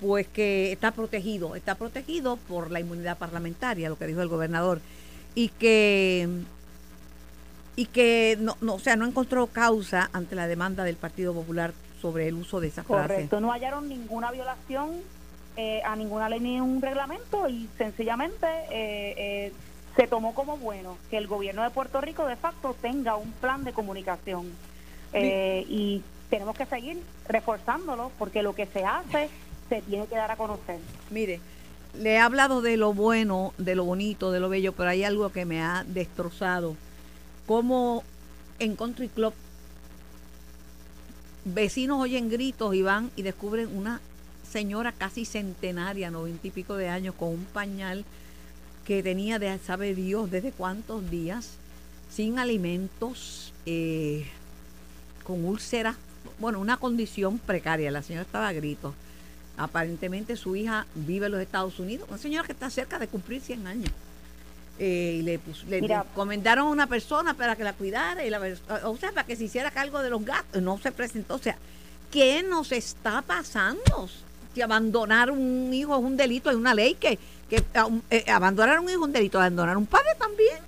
pues 0.00 0.26
que 0.26 0.72
está 0.72 0.90
protegido, 0.92 1.54
está 1.54 1.74
protegido 1.74 2.36
por 2.36 2.70
la 2.70 2.80
inmunidad 2.80 3.18
parlamentaria, 3.18 3.88
lo 3.88 3.98
que 3.98 4.06
dijo 4.06 4.22
el 4.22 4.28
gobernador, 4.28 4.80
y 5.34 5.48
que 5.48 6.28
y 7.76 7.86
que 7.86 8.36
no, 8.40 8.56
no, 8.60 8.74
o 8.74 8.78
sea, 8.78 8.96
no 8.96 9.06
encontró 9.06 9.46
causa 9.46 10.10
ante 10.12 10.34
la 10.34 10.46
demanda 10.46 10.84
del 10.84 10.96
Partido 10.96 11.32
Popular 11.32 11.72
sobre 12.00 12.28
el 12.28 12.34
uso 12.34 12.60
de 12.60 12.68
esa 12.68 12.82
frase. 12.84 13.08
correcto 13.08 13.40
no 13.40 13.50
hallaron 13.52 13.88
ninguna 13.88 14.30
violación 14.30 14.90
eh, 15.56 15.82
a 15.84 15.96
ninguna 15.96 16.28
ley 16.28 16.40
ni 16.40 16.60
un 16.60 16.80
reglamento 16.80 17.48
y 17.48 17.68
sencillamente 17.76 18.46
eh, 18.70 19.14
eh, 19.18 19.52
se 19.96 20.06
tomó 20.06 20.32
como 20.34 20.56
bueno 20.56 20.96
que 21.10 21.16
el 21.16 21.26
gobierno 21.26 21.62
de 21.62 21.70
Puerto 21.70 22.00
Rico 22.00 22.24
de 22.26 22.36
facto 22.36 22.74
tenga 22.80 23.16
un 23.16 23.32
plan 23.32 23.64
de 23.64 23.72
comunicación 23.72 24.46
Eh, 25.12 25.64
y 25.68 26.02
tenemos 26.30 26.54
que 26.56 26.66
seguir 26.66 27.02
reforzándolo 27.26 28.12
porque 28.16 28.42
lo 28.44 28.54
que 28.54 28.66
se 28.66 28.84
hace 28.84 29.28
se 29.68 29.82
tiene 29.82 30.06
que 30.06 30.14
dar 30.14 30.30
a 30.30 30.36
conocer. 30.36 30.78
Mire, 31.10 31.40
le 31.98 32.12
he 32.12 32.18
hablado 32.20 32.62
de 32.62 32.76
lo 32.76 32.94
bueno, 32.94 33.52
de 33.58 33.74
lo 33.74 33.84
bonito, 33.84 34.30
de 34.30 34.38
lo 34.38 34.48
bello, 34.48 34.72
pero 34.72 34.90
hay 34.90 35.02
algo 35.02 35.30
que 35.32 35.44
me 35.44 35.60
ha 35.60 35.82
destrozado. 35.84 36.76
Como 37.44 38.04
en 38.60 38.76
Country 38.76 39.08
Club, 39.08 39.34
vecinos 41.44 42.00
oyen 42.00 42.28
gritos 42.28 42.74
y 42.74 42.82
van 42.82 43.10
y 43.16 43.22
descubren 43.22 43.74
una 43.76 44.00
señora 44.50 44.92
casi 44.92 45.24
centenaria, 45.24 46.10
noventa 46.10 46.46
y 46.46 46.50
pico 46.50 46.76
de 46.76 46.88
años, 46.88 47.14
con 47.14 47.28
un 47.28 47.44
pañal 47.44 48.04
que 48.84 49.02
tenía 49.02 49.38
de 49.38 49.56
sabe 49.58 49.94
Dios 49.94 50.30
desde 50.30 50.52
cuántos 50.52 51.08
días, 51.10 51.52
sin 52.10 52.38
alimentos, 52.38 53.52
eh, 53.66 54.26
con 55.22 55.44
úlceras, 55.44 55.96
bueno, 56.38 56.58
una 56.58 56.76
condición 56.76 57.38
precaria. 57.38 57.90
La 57.90 58.02
señora 58.02 58.24
estaba 58.24 58.48
a 58.48 58.52
gritos. 58.52 58.94
Aparentemente 59.56 60.36
su 60.36 60.56
hija 60.56 60.86
vive 60.94 61.26
en 61.26 61.32
los 61.32 61.40
Estados 61.40 61.78
Unidos, 61.78 62.08
una 62.08 62.18
señora 62.18 62.46
que 62.46 62.52
está 62.52 62.70
cerca 62.70 62.98
de 62.98 63.06
cumplir 63.06 63.40
100 63.40 63.66
años. 63.66 63.92
Eh, 64.78 65.18
y 65.18 65.22
le, 65.22 65.40
le, 65.68 65.86
recomendaron 65.86 66.68
a 66.68 66.70
una 66.70 66.86
persona 66.86 67.34
para 67.34 67.54
que 67.54 67.64
la 67.64 67.74
cuidara, 67.74 68.24
y 68.24 68.30
la, 68.30 68.40
o 68.84 68.96
sea, 68.96 69.12
para 69.12 69.26
que 69.26 69.36
se 69.36 69.44
hiciera 69.44 69.70
cargo 69.70 70.02
de 70.02 70.08
los 70.08 70.24
gatos. 70.24 70.62
No 70.62 70.78
se 70.78 70.90
presentó. 70.90 71.34
O 71.34 71.38
sea, 71.38 71.56
¿qué 72.10 72.42
nos 72.42 72.72
está 72.72 73.20
pasando? 73.22 74.08
Que 74.54 74.62
abandonar 74.62 75.30
un 75.30 75.70
hijo 75.72 75.94
es 75.96 76.02
un 76.02 76.16
delito, 76.16 76.48
hay 76.48 76.56
una 76.56 76.74
ley 76.74 76.94
que, 76.94 77.18
que 77.50 77.62
eh, 78.10 78.24
abandonar 78.30 78.80
un 78.80 78.88
hijo 78.88 79.00
es 79.00 79.06
un 79.06 79.12
delito, 79.12 79.38
abandonar 79.38 79.76
un 79.76 79.86
padre 79.86 80.10
también. 80.18 80.58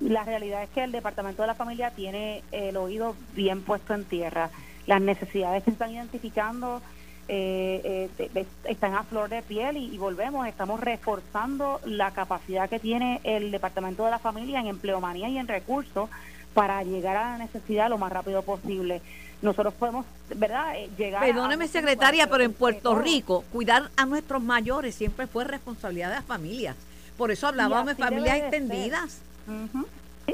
La 0.00 0.22
realidad 0.24 0.62
es 0.62 0.68
que 0.70 0.84
el 0.84 0.92
Departamento 0.92 1.42
de 1.42 1.48
la 1.48 1.54
Familia 1.54 1.90
tiene 1.90 2.42
el 2.52 2.76
oído 2.76 3.16
bien 3.34 3.62
puesto 3.62 3.94
en 3.94 4.04
tierra. 4.04 4.50
Las 4.86 5.00
necesidades 5.00 5.64
que 5.64 5.70
se 5.70 5.74
están 5.74 5.92
identificando 5.92 6.80
eh, 7.28 8.08
eh 8.18 8.46
están 8.64 8.94
a 8.94 9.02
flor 9.04 9.28
de 9.28 9.42
piel 9.42 9.76
y, 9.76 9.96
volvemos, 9.98 10.46
estamos 10.46 10.80
reforzando 10.80 11.80
la 11.84 12.10
capacidad 12.12 12.68
que 12.68 12.78
tiene 12.78 13.20
el 13.24 13.50
Departamento 13.50 14.04
de 14.04 14.10
la 14.10 14.18
Familia 14.18 14.60
en 14.60 14.66
empleomanía 14.66 15.28
y 15.28 15.38
en 15.38 15.48
recursos 15.48 16.08
para 16.54 16.82
llegar 16.82 17.16
a 17.16 17.32
la 17.32 17.38
necesidad 17.38 17.88
lo 17.88 17.98
más 17.98 18.12
rápido 18.12 18.42
posible. 18.42 19.02
Nosotros 19.42 19.74
podemos, 19.74 20.06
¿verdad?, 20.34 20.76
eh, 20.76 20.90
llegar 20.98 21.24
Perdóneme, 21.24 21.68
secretaria, 21.68 22.28
pero 22.28 22.42
en 22.42 22.52
Puerto 22.52 22.96
Rico, 22.96 23.44
cuidar 23.52 23.90
a 23.96 24.06
nuestros 24.06 24.42
mayores 24.42 24.94
siempre 24.94 25.26
fue 25.26 25.44
responsabilidad 25.44 26.08
de 26.08 26.16
las 26.16 26.24
familias. 26.24 26.76
Por 27.16 27.30
eso 27.30 27.46
hablábamos 27.46 27.86
de 27.86 27.94
familias 27.94 28.38
extendidas. 28.38 29.20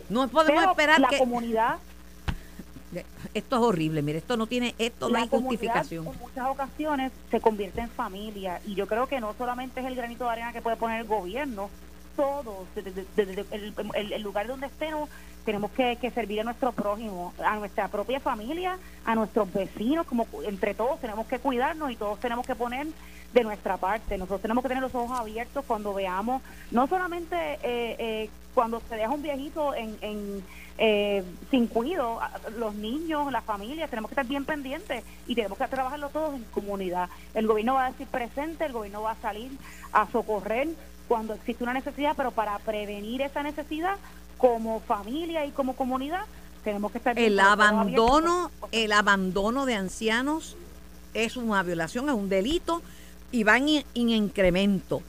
No 0.09 0.29
podemos 0.29 0.65
esperar 0.65 1.01
la 1.01 1.09
que... 1.09 1.19
comunidad 1.19 1.77
esto 3.35 3.57
es 3.57 3.63
horrible, 3.63 4.03
mire, 4.03 4.19
esto 4.19 4.37
no 4.37 4.47
tiene, 4.47 4.75
esto 4.79 5.09
no 5.09 5.19
hay 5.19 5.29
justificación. 5.29 6.07
En 6.07 6.19
muchas 6.19 6.49
ocasiones 6.49 7.13
se 7.31 7.41
convierte 7.41 7.81
en 7.81 7.89
familia 7.89 8.61
y 8.67 8.75
yo 8.75 8.87
creo 8.87 9.07
que 9.07 9.21
no 9.21 9.35
solamente 9.35 9.81
es 9.81 9.87
el 9.87 9.97
granito 9.97 10.25
de 10.25 10.31
arena 10.31 10.53
que 10.53 10.63
puede 10.63 10.77
poner 10.77 11.01
el 11.01 11.07
gobierno, 11.07 11.71
todos, 12.17 12.67
desde, 12.75 13.45
el, 13.51 14.23
lugar 14.23 14.47
donde 14.47 14.67
estemos, 14.67 15.09
tenemos 15.45 15.71
que, 15.73 15.97
servir 16.15 16.41
a 16.41 16.45
nuestro 16.45 16.73
prójimo, 16.73 17.33
a 17.45 17.57
nuestra 17.57 17.89
propia 17.89 18.21
familia, 18.21 18.79
a 19.05 19.15
nuestros 19.15 19.53
vecinos, 19.53 20.07
como 20.07 20.27
entre 20.47 20.75
todos 20.75 21.01
tenemos 21.01 21.27
que 21.27 21.39
cuidarnos 21.39 21.91
y 21.91 21.97
todos 21.97 22.19
tenemos 22.21 22.47
que 22.47 22.55
poner 22.55 22.87
de 23.33 23.43
nuestra 23.43 23.77
parte. 23.77 24.17
Nosotros 24.17 24.43
tenemos 24.43 24.63
que 24.63 24.69
tener 24.69 24.83
los 24.83 24.95
ojos 24.95 25.19
abiertos 25.19 25.65
cuando 25.67 25.93
veamos, 25.93 26.43
no 26.71 26.87
solamente 26.87 27.37
eh, 27.37 27.97
eh, 27.99 28.31
cuando 28.55 28.81
se 28.89 28.97
deja 28.97 29.11
un 29.11 29.23
viejito 29.23 29.75
en, 29.75 29.97
en 30.01 30.45
eh, 30.77 31.23
sin 31.51 31.67
cuidado, 31.69 32.21
los 32.59 32.75
niños, 32.75 33.31
las 33.31 33.45
familias, 33.45 33.89
tenemos 33.91 34.09
que 34.09 34.15
estar 34.15 34.27
bien 34.27 34.45
pendientes 34.45 35.05
y 35.27 35.35
tenemos 35.35 35.57
que 35.57 35.69
trabajarlo 35.69 36.09
todos 36.09 36.35
en 36.35 36.45
comunidad. 36.45 37.09
El 37.35 37.47
gobierno 37.47 37.75
va 37.75 37.87
a 37.87 37.91
decir 37.91 38.07
presente, 38.09 38.65
el 38.67 38.73
gobierno 38.73 39.03
va 39.03 39.13
a 39.13 39.17
salir 39.17 39.53
a 39.93 40.11
socorrer 40.11 40.69
cuando 41.07 41.35
existe 41.35 41.63
una 41.63 41.75
necesidad, 41.75 42.15
pero 42.17 42.33
para 42.33 42.59
prevenir 42.59 43.23
esa 43.23 43.43
necesidad 43.43 43.97
como 44.37 44.81
familia 44.81 45.47
y 45.47 45.53
como 45.53 45.77
comunidad 45.77 46.25
tenemos 46.65 46.91
que 46.91 46.99
estar 46.99 47.17
el 47.19 47.39
abandono, 47.39 48.51
el 48.73 48.93
abandono 48.93 49.67
de 49.67 49.75
ancianos 49.75 50.57
es 51.13 51.37
una 51.37 51.63
violación, 51.63 52.09
es 52.09 52.15
un 52.15 52.29
delito 52.29 52.83
y 53.31 53.45
va 53.45 53.59
en 53.59 53.85
incremento. 53.95 55.03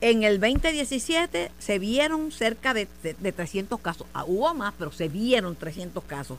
En 0.00 0.22
el 0.22 0.40
2017 0.40 1.50
se 1.58 1.78
vieron 1.78 2.30
cerca 2.30 2.74
de, 2.74 2.86
300 2.86 3.80
casos. 3.80 4.06
Ah, 4.12 4.24
hubo 4.26 4.52
más, 4.54 4.74
pero 4.78 4.92
se 4.92 5.08
vieron 5.08 5.56
300 5.56 6.04
casos. 6.04 6.38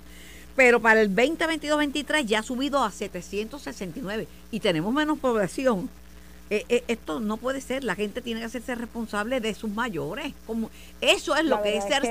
Pero 0.56 0.82
para 0.82 1.02
el 1.02 1.14
2022-23 1.14 2.26
ya 2.26 2.40
ha 2.40 2.44
subido 2.44 2.84
a 2.84 2.92
769 2.92 4.28
y 4.52 4.60
tenemos 4.60 4.94
menos 4.94 5.20
población. 5.20 5.90
Eh, 6.50 6.64
eh, 6.70 6.84
esto 6.88 7.20
no 7.20 7.38
puede 7.38 7.60
ser. 7.60 7.84
La 7.84 7.96
gente 7.96 8.22
tiene 8.22 8.40
que 8.40 8.46
hacerse 8.46 8.76
responsable 8.76 9.42
de 9.42 9.54
sus 9.54 9.72
mayores. 9.72 10.34
Como, 10.46 10.70
eso 11.02 11.36
es 11.36 11.44
lo 11.46 11.62
que 11.62 11.78
es 11.78 11.84
ser 11.86 12.04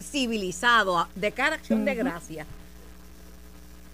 civilizado, 0.00 1.08
de 1.14 1.32
cara 1.32 1.56
acción 1.56 1.84
de 1.84 1.94
gracia. 1.94 2.46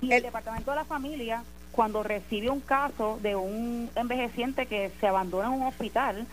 Y 0.03 0.12
el 0.12 0.23
Departamento 0.23 0.71
de 0.71 0.77
la 0.77 0.85
Familia, 0.85 1.42
cuando 1.73 2.03
recibe 2.03 2.51
un 2.51 2.61
caso 2.61 3.19
de 3.23 3.35
un 3.35 3.90
envejeciente 3.97 4.66
que 4.66 4.92
se 5.01 5.07
abandona 5.07 5.47
en 5.49 5.55
un 5.55 5.66
hospital, 5.66 6.27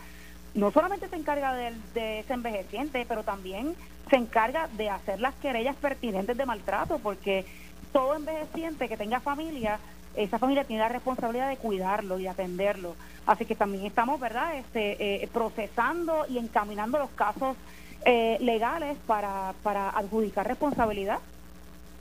no 0.54 0.70
solamente 0.70 1.08
se 1.08 1.16
encarga 1.16 1.52
de, 1.52 2.20
ese 2.20 2.32
envejeciente, 2.32 3.04
pero 3.08 3.24
también 3.24 3.74
se 4.08 4.16
encarga 4.16 4.68
de 4.68 4.88
hacer 4.88 5.20
las 5.20 5.34
querellas 5.36 5.76
pertinentes 5.76 6.36
de 6.36 6.46
maltrato, 6.46 6.98
porque 6.98 7.44
todo 7.92 8.14
envejeciente 8.14 8.88
que 8.88 8.96
tenga 8.96 9.20
familia, 9.20 9.78
esa 10.14 10.38
familia 10.38 10.64
tiene 10.64 10.82
la 10.82 10.88
responsabilidad 10.88 11.48
de 11.48 11.56
cuidarlo 11.56 12.18
y 12.18 12.28
atenderlo. 12.28 12.94
Así 13.26 13.44
que 13.44 13.56
también 13.56 13.84
estamos, 13.86 14.20
¿verdad?, 14.20 14.56
este, 14.56 15.24
eh, 15.24 15.28
procesando 15.32 16.24
y 16.28 16.38
encaminando 16.38 16.98
los 16.98 17.10
casos 17.10 17.56
eh, 18.04 18.36
legales 18.40 18.96
para, 19.06 19.54
para 19.62 19.90
adjudicar 19.90 20.46
responsabilidad 20.46 21.18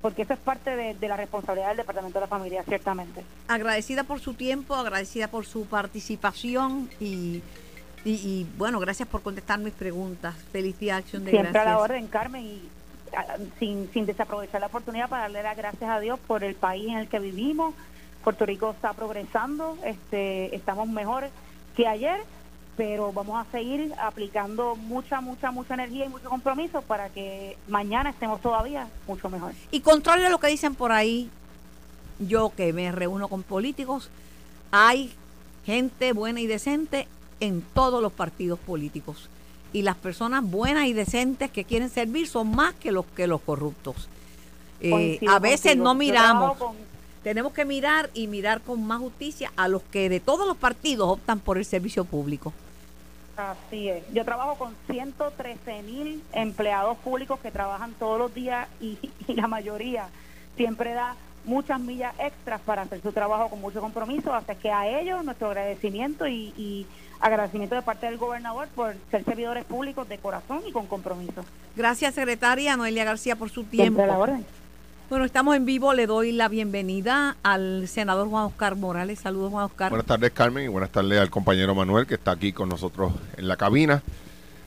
porque 0.01 0.23
eso 0.23 0.33
es 0.33 0.39
parte 0.39 0.75
de, 0.75 0.95
de, 0.95 1.07
la 1.07 1.15
responsabilidad 1.15 1.69
del 1.69 1.77
Departamento 1.77 2.19
de 2.19 2.25
la 2.25 2.27
Familia, 2.27 2.61
ciertamente. 2.67 3.23
Agradecida 3.47 4.03
por 4.03 4.19
su 4.19 4.33
tiempo, 4.33 4.75
agradecida 4.75 5.29
por 5.29 5.45
su 5.45 5.65
participación 5.65 6.89
y 6.99 7.41
y, 8.05 8.45
bueno, 8.57 8.79
gracias 8.79 9.07
por 9.07 9.21
contestar 9.21 9.59
mis 9.59 9.73
preguntas. 9.73 10.35
Feliz 10.51 10.77
día, 10.79 10.97
acción 10.97 11.23
de 11.23 11.31
Siempre 11.31 11.59
a 11.59 11.65
la 11.65 11.79
orden, 11.79 12.07
Carmen, 12.07 12.43
y 12.45 12.61
sin, 13.59 13.89
sin 13.93 14.05
desaprovechar 14.05 14.59
la 14.61 14.67
oportunidad 14.67 15.09
para 15.09 15.23
darle 15.23 15.43
las 15.43 15.55
gracias 15.55 15.89
a 15.89 15.99
Dios 15.99 16.19
por 16.27 16.43
el 16.43 16.55
país 16.55 16.89
en 16.89 16.97
el 16.97 17.07
que 17.07 17.19
vivimos. 17.19 17.73
Puerto 18.23 18.45
Rico 18.45 18.71
está 18.71 18.93
progresando, 18.93 19.77
este, 19.83 20.55
estamos 20.55 20.87
mejor 20.87 21.29
que 21.75 21.87
ayer, 21.87 22.21
pero 22.77 23.11
vamos 23.11 23.45
a 23.45 23.51
seguir 23.51 23.93
aplicando 23.99 24.75
mucha, 24.75 25.21
mucha, 25.21 25.51
mucha 25.51 25.73
energía 25.73 26.05
y 26.05 26.09
mucho 26.09 26.29
compromiso 26.29 26.81
para 26.81 27.09
que 27.09 27.57
mañana 27.67 28.09
estemos 28.09 28.41
todavía 28.41 28.87
mucho 29.07 29.29
mejor. 29.29 29.53
Y 29.71 29.81
contrario 29.81 30.27
a 30.27 30.29
lo 30.29 30.39
que 30.39 30.47
dicen 30.47 30.75
por 30.75 30.91
ahí, 30.91 31.29
yo 32.19 32.51
que 32.55 32.73
me 32.73 32.91
reúno 32.91 33.27
con 33.27 33.43
políticos, 33.43 34.09
hay 34.71 35.13
gente 35.65 36.13
buena 36.13 36.39
y 36.39 36.47
decente 36.47 37.07
en 37.39 37.61
todos 37.73 38.01
los 38.01 38.11
partidos 38.11 38.59
políticos. 38.59 39.29
Y 39.71 39.81
las 39.81 39.95
personas 39.95 40.43
buenas 40.43 40.85
y 40.85 40.93
decentes 40.93 41.49
que 41.49 41.63
quieren 41.63 41.89
servir 41.89 42.27
son 42.27 42.55
más 42.55 42.73
que 42.75 42.91
los 42.91 43.05
que 43.05 43.27
los 43.27 43.41
corruptos. 43.41 44.07
Eh, 44.81 45.19
a 45.27 45.39
veces 45.39 45.77
no 45.77 45.95
miramos. 45.95 46.57
Tenemos 47.23 47.53
que 47.53 47.63
mirar 47.63 48.09
y 48.13 48.27
mirar 48.27 48.61
con 48.61 48.85
más 48.85 48.99
justicia 48.99 49.51
a 49.55 49.67
los 49.67 49.81
que 49.83 50.09
de 50.09 50.19
todos 50.19 50.45
los 50.45 50.57
partidos 50.57 51.09
optan 51.09 51.39
por 51.39 51.57
el 51.57 51.65
servicio 51.65 52.03
público. 52.03 52.53
Así 53.37 53.89
es. 53.89 54.03
Yo 54.13 54.25
trabajo 54.25 54.55
con 54.55 54.75
113 54.91 55.83
mil 55.83 56.21
empleados 56.33 56.97
públicos 56.97 57.39
que 57.39 57.49
trabajan 57.49 57.93
todos 57.93 58.19
los 58.19 58.33
días 58.33 58.67
y, 58.79 58.99
y 59.27 59.33
la 59.33 59.47
mayoría 59.47 60.09
siempre 60.55 60.93
da 60.93 61.15
muchas 61.45 61.79
millas 61.79 62.13
extras 62.19 62.61
para 62.61 62.83
hacer 62.83 63.01
su 63.01 63.11
trabajo 63.11 63.49
con 63.49 63.61
mucho 63.61 63.81
compromiso. 63.81 64.33
Hasta 64.33 64.55
que 64.55 64.71
a 64.71 64.87
ellos 64.99 65.23
nuestro 65.23 65.47
agradecimiento 65.47 66.27
y, 66.27 66.85
agradecimiento 67.23 67.75
de 67.75 67.81
parte 67.81 68.05
del 68.05 68.17
gobernador 68.17 68.67
por 68.75 68.93
ser 69.09 69.23
servidores 69.23 69.63
públicos 69.63 70.07
de 70.09 70.17
corazón 70.17 70.61
y 70.67 70.71
con 70.71 70.85
compromiso. 70.87 71.45
Gracias, 71.75 72.13
secretaria 72.15 72.75
Noelia 72.75 73.05
García, 73.05 73.35
por 73.35 73.49
su 73.49 73.63
tiempo. 73.63 74.05
Bueno, 75.09 75.25
estamos 75.25 75.55
en 75.55 75.65
vivo. 75.65 75.93
Le 75.93 76.05
doy 76.05 76.31
la 76.31 76.49
bienvenida 76.49 77.37
al 77.43 77.87
senador 77.87 78.27
Juan 78.29 78.45
Oscar 78.45 78.75
Morales. 78.75 79.19
Saludos, 79.19 79.51
Juan 79.51 79.65
Oscar. 79.65 79.89
Buenas 79.89 80.07
tardes, 80.07 80.31
Carmen, 80.31 80.65
y 80.65 80.67
buenas 80.67 80.89
tardes 80.89 81.19
al 81.19 81.29
compañero 81.29 81.73
Manuel, 81.73 82.05
que 82.05 82.15
está 82.15 82.31
aquí 82.31 82.51
con 82.51 82.69
nosotros 82.69 83.13
en 83.37 83.47
la 83.47 83.55
cabina. 83.55 84.01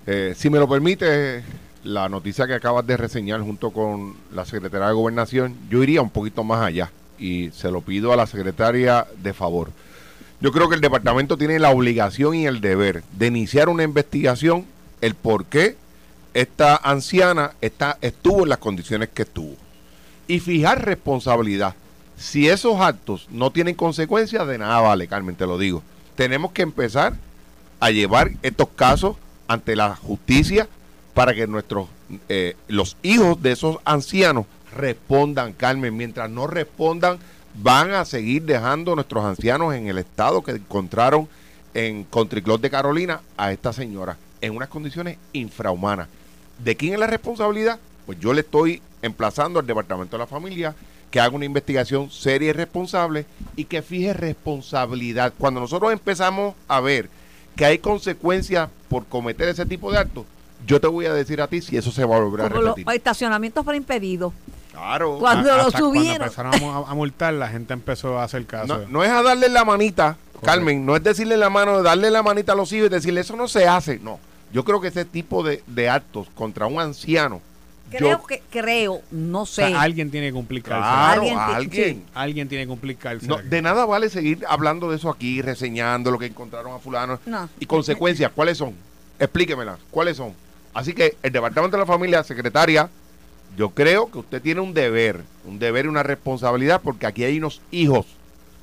Eh, 0.06 0.34
si 0.36 0.48
me 0.48 0.58
lo 0.58 0.68
permite, 0.68 1.42
la 1.84 2.08
noticia 2.08 2.46
que 2.46 2.54
acabas 2.54 2.86
de 2.86 2.96
reseñar 2.96 3.40
junto 3.42 3.70
con 3.70 4.14
la 4.32 4.44
secretaria 4.44 4.88
de 4.88 4.94
Gobernación, 4.94 5.56
yo 5.68 5.82
iría 5.82 6.00
un 6.00 6.10
poquito 6.10 6.44
más 6.44 6.62
allá 6.62 6.90
y 7.18 7.50
se 7.50 7.70
lo 7.70 7.80
pido 7.80 8.12
a 8.12 8.16
la 8.16 8.26
secretaria 8.26 9.06
de 9.22 9.32
favor. 9.32 9.70
Yo 10.40 10.52
creo 10.52 10.68
que 10.68 10.74
el 10.74 10.80
departamento 10.80 11.38
tiene 11.38 11.58
la 11.58 11.70
obligación 11.70 12.34
y 12.34 12.46
el 12.46 12.60
deber 12.60 13.02
de 13.12 13.26
iniciar 13.28 13.68
una 13.68 13.84
investigación 13.84 14.66
el 15.00 15.14
por 15.14 15.46
qué 15.46 15.76
esta 16.34 16.76
anciana 16.76 17.52
está, 17.60 17.96
estuvo 18.02 18.42
en 18.42 18.50
las 18.50 18.58
condiciones 18.58 19.08
que 19.08 19.22
estuvo 19.22 19.56
y 20.28 20.40
fijar 20.40 20.84
responsabilidad. 20.84 21.74
Si 22.18 22.48
esos 22.48 22.80
actos 22.80 23.26
no 23.30 23.50
tienen 23.50 23.74
consecuencias, 23.74 24.46
de 24.46 24.58
nada 24.58 24.80
vale, 24.80 25.06
Carmen, 25.06 25.36
te 25.36 25.46
lo 25.46 25.58
digo. 25.58 25.82
Tenemos 26.14 26.52
que 26.52 26.62
empezar 26.62 27.14
a 27.80 27.90
llevar 27.90 28.32
estos 28.42 28.68
casos 28.68 29.16
ante 29.48 29.76
la 29.76 29.96
justicia 29.96 30.68
para 31.14 31.34
que 31.34 31.46
nuestros 31.46 31.88
eh, 32.28 32.56
los 32.68 32.96
hijos 33.02 33.42
de 33.42 33.52
esos 33.52 33.78
ancianos 33.84 34.46
respondan, 34.74 35.52
Carmen. 35.52 35.96
Mientras 35.96 36.30
no 36.30 36.46
respondan, 36.46 37.18
van 37.62 37.92
a 37.92 38.04
seguir 38.04 38.42
dejando 38.42 38.94
nuestros 38.94 39.24
ancianos 39.24 39.74
en 39.74 39.88
el 39.88 39.98
estado 39.98 40.42
que 40.42 40.52
encontraron 40.52 41.28
en 41.74 42.04
Country 42.04 42.42
Club 42.42 42.60
de 42.60 42.70
Carolina 42.70 43.20
a 43.36 43.52
esta 43.52 43.72
señora 43.72 44.16
en 44.40 44.54
unas 44.56 44.68
condiciones 44.68 45.18
infrahumanas. 45.32 46.08
¿De 46.62 46.76
quién 46.76 46.94
es 46.94 46.98
la 47.00 47.06
responsabilidad? 47.06 47.78
Pues 48.06 48.18
yo 48.20 48.32
le 48.32 48.40
estoy 48.40 48.80
emplazando 49.02 49.58
al 49.60 49.66
Departamento 49.66 50.16
de 50.16 50.20
la 50.22 50.26
Familia 50.26 50.74
que 51.10 51.20
haga 51.20 51.34
una 51.36 51.44
investigación 51.44 52.10
seria 52.10 52.50
y 52.50 52.52
responsable 52.52 53.26
y 53.56 53.64
que 53.64 53.82
fije 53.82 54.12
responsabilidad. 54.12 55.32
Cuando 55.38 55.60
nosotros 55.60 55.92
empezamos 55.92 56.54
a 56.68 56.80
ver 56.80 57.08
que 57.54 57.64
hay 57.64 57.78
consecuencias 57.78 58.68
por 58.88 59.06
cometer 59.06 59.48
ese 59.48 59.64
tipo 59.66 59.90
de 59.92 59.98
actos, 59.98 60.24
yo 60.66 60.80
te 60.80 60.86
voy 60.88 61.06
a 61.06 61.14
decir 61.14 61.40
a 61.40 61.46
ti 61.48 61.60
si 61.62 61.76
eso 61.76 61.90
se 61.90 62.04
va 62.04 62.16
a 62.16 62.20
volver 62.20 62.46
a 62.46 62.48
Como 62.48 62.60
los 62.62 62.76
repetir. 62.76 62.96
estacionamientos 62.96 63.64
para 63.64 63.76
impedidos. 63.76 64.32
Claro. 64.76 65.18
Cuando 65.18 65.52
A- 65.52 65.56
lo 65.56 65.62
hasta 65.66 65.78
Cuando 65.80 65.98
subieron. 66.00 66.22
empezaron 66.22 66.54
a, 66.54 66.90
a 66.90 66.94
multar, 66.94 67.34
la 67.34 67.48
gente 67.48 67.72
empezó 67.72 68.18
a 68.18 68.24
hacer 68.24 68.44
caso. 68.46 68.66
No, 68.78 68.88
no 68.88 69.04
es 69.04 69.10
a 69.10 69.22
darle 69.22 69.48
la 69.48 69.64
manita, 69.64 70.16
Carmen, 70.44 70.84
no 70.86 70.94
es 70.96 71.02
decirle 71.02 71.36
la 71.36 71.50
mano, 71.50 71.82
darle 71.82 72.10
la 72.10 72.22
manita 72.22 72.52
a 72.52 72.54
los 72.56 72.72
hijos 72.72 72.86
y 72.86 72.90
decirle 72.90 73.22
eso 73.22 73.36
no 73.36 73.48
se 73.48 73.66
hace. 73.66 73.98
No, 73.98 74.20
yo 74.52 74.64
creo 74.64 74.80
que 74.80 74.88
ese 74.88 75.04
tipo 75.04 75.42
de, 75.42 75.62
de 75.66 75.88
actos 75.88 76.28
contra 76.34 76.66
un 76.66 76.78
anciano, 76.80 77.40
Creo 77.88 78.18
yo- 78.18 78.26
que, 78.26 78.42
creo, 78.50 79.00
no 79.12 79.42
O 79.42 79.46
sé. 79.46 79.68
sea, 79.68 79.80
alguien 79.80 80.10
tiene 80.10 80.26
que 80.26 80.32
cumplir 80.32 80.60
claro, 80.62 80.82
Alguien 80.84 81.38
alguien. 81.38 82.04
Alguien 82.14 82.48
tiene 82.48 82.64
que 82.64 82.68
cumplir. 82.68 82.98
No, 83.22 83.36
de 83.38 83.62
nada 83.62 83.84
vale 83.86 84.10
seguir 84.10 84.44
hablando 84.48 84.90
de 84.90 84.96
eso 84.96 85.08
aquí, 85.08 85.40
reseñando 85.40 86.10
lo 86.10 86.18
que 86.18 86.26
encontraron 86.26 86.74
a 86.74 86.78
fulano. 86.80 87.20
No. 87.26 87.48
Y 87.60 87.66
consecuencias, 87.66 88.32
¿cuáles 88.34 88.58
son? 88.58 88.74
Explíquemelas, 89.20 89.78
¿cuáles 89.90 90.16
son? 90.16 90.34
Así 90.74 90.92
que 90.92 91.16
el 91.22 91.30
Departamento 91.32 91.76
de 91.76 91.80
la 91.82 91.86
Familia, 91.86 92.22
secretaria, 92.24 92.90
yo 93.56 93.70
creo 93.70 94.10
que 94.10 94.18
usted 94.18 94.42
tiene 94.42 94.60
un 94.60 94.74
deber, 94.74 95.22
un 95.46 95.58
deber 95.58 95.86
y 95.86 95.88
una 95.88 96.02
responsabilidad, 96.02 96.80
porque 96.82 97.06
aquí 97.06 97.24
hay 97.24 97.38
unos 97.38 97.60
hijos 97.70 98.06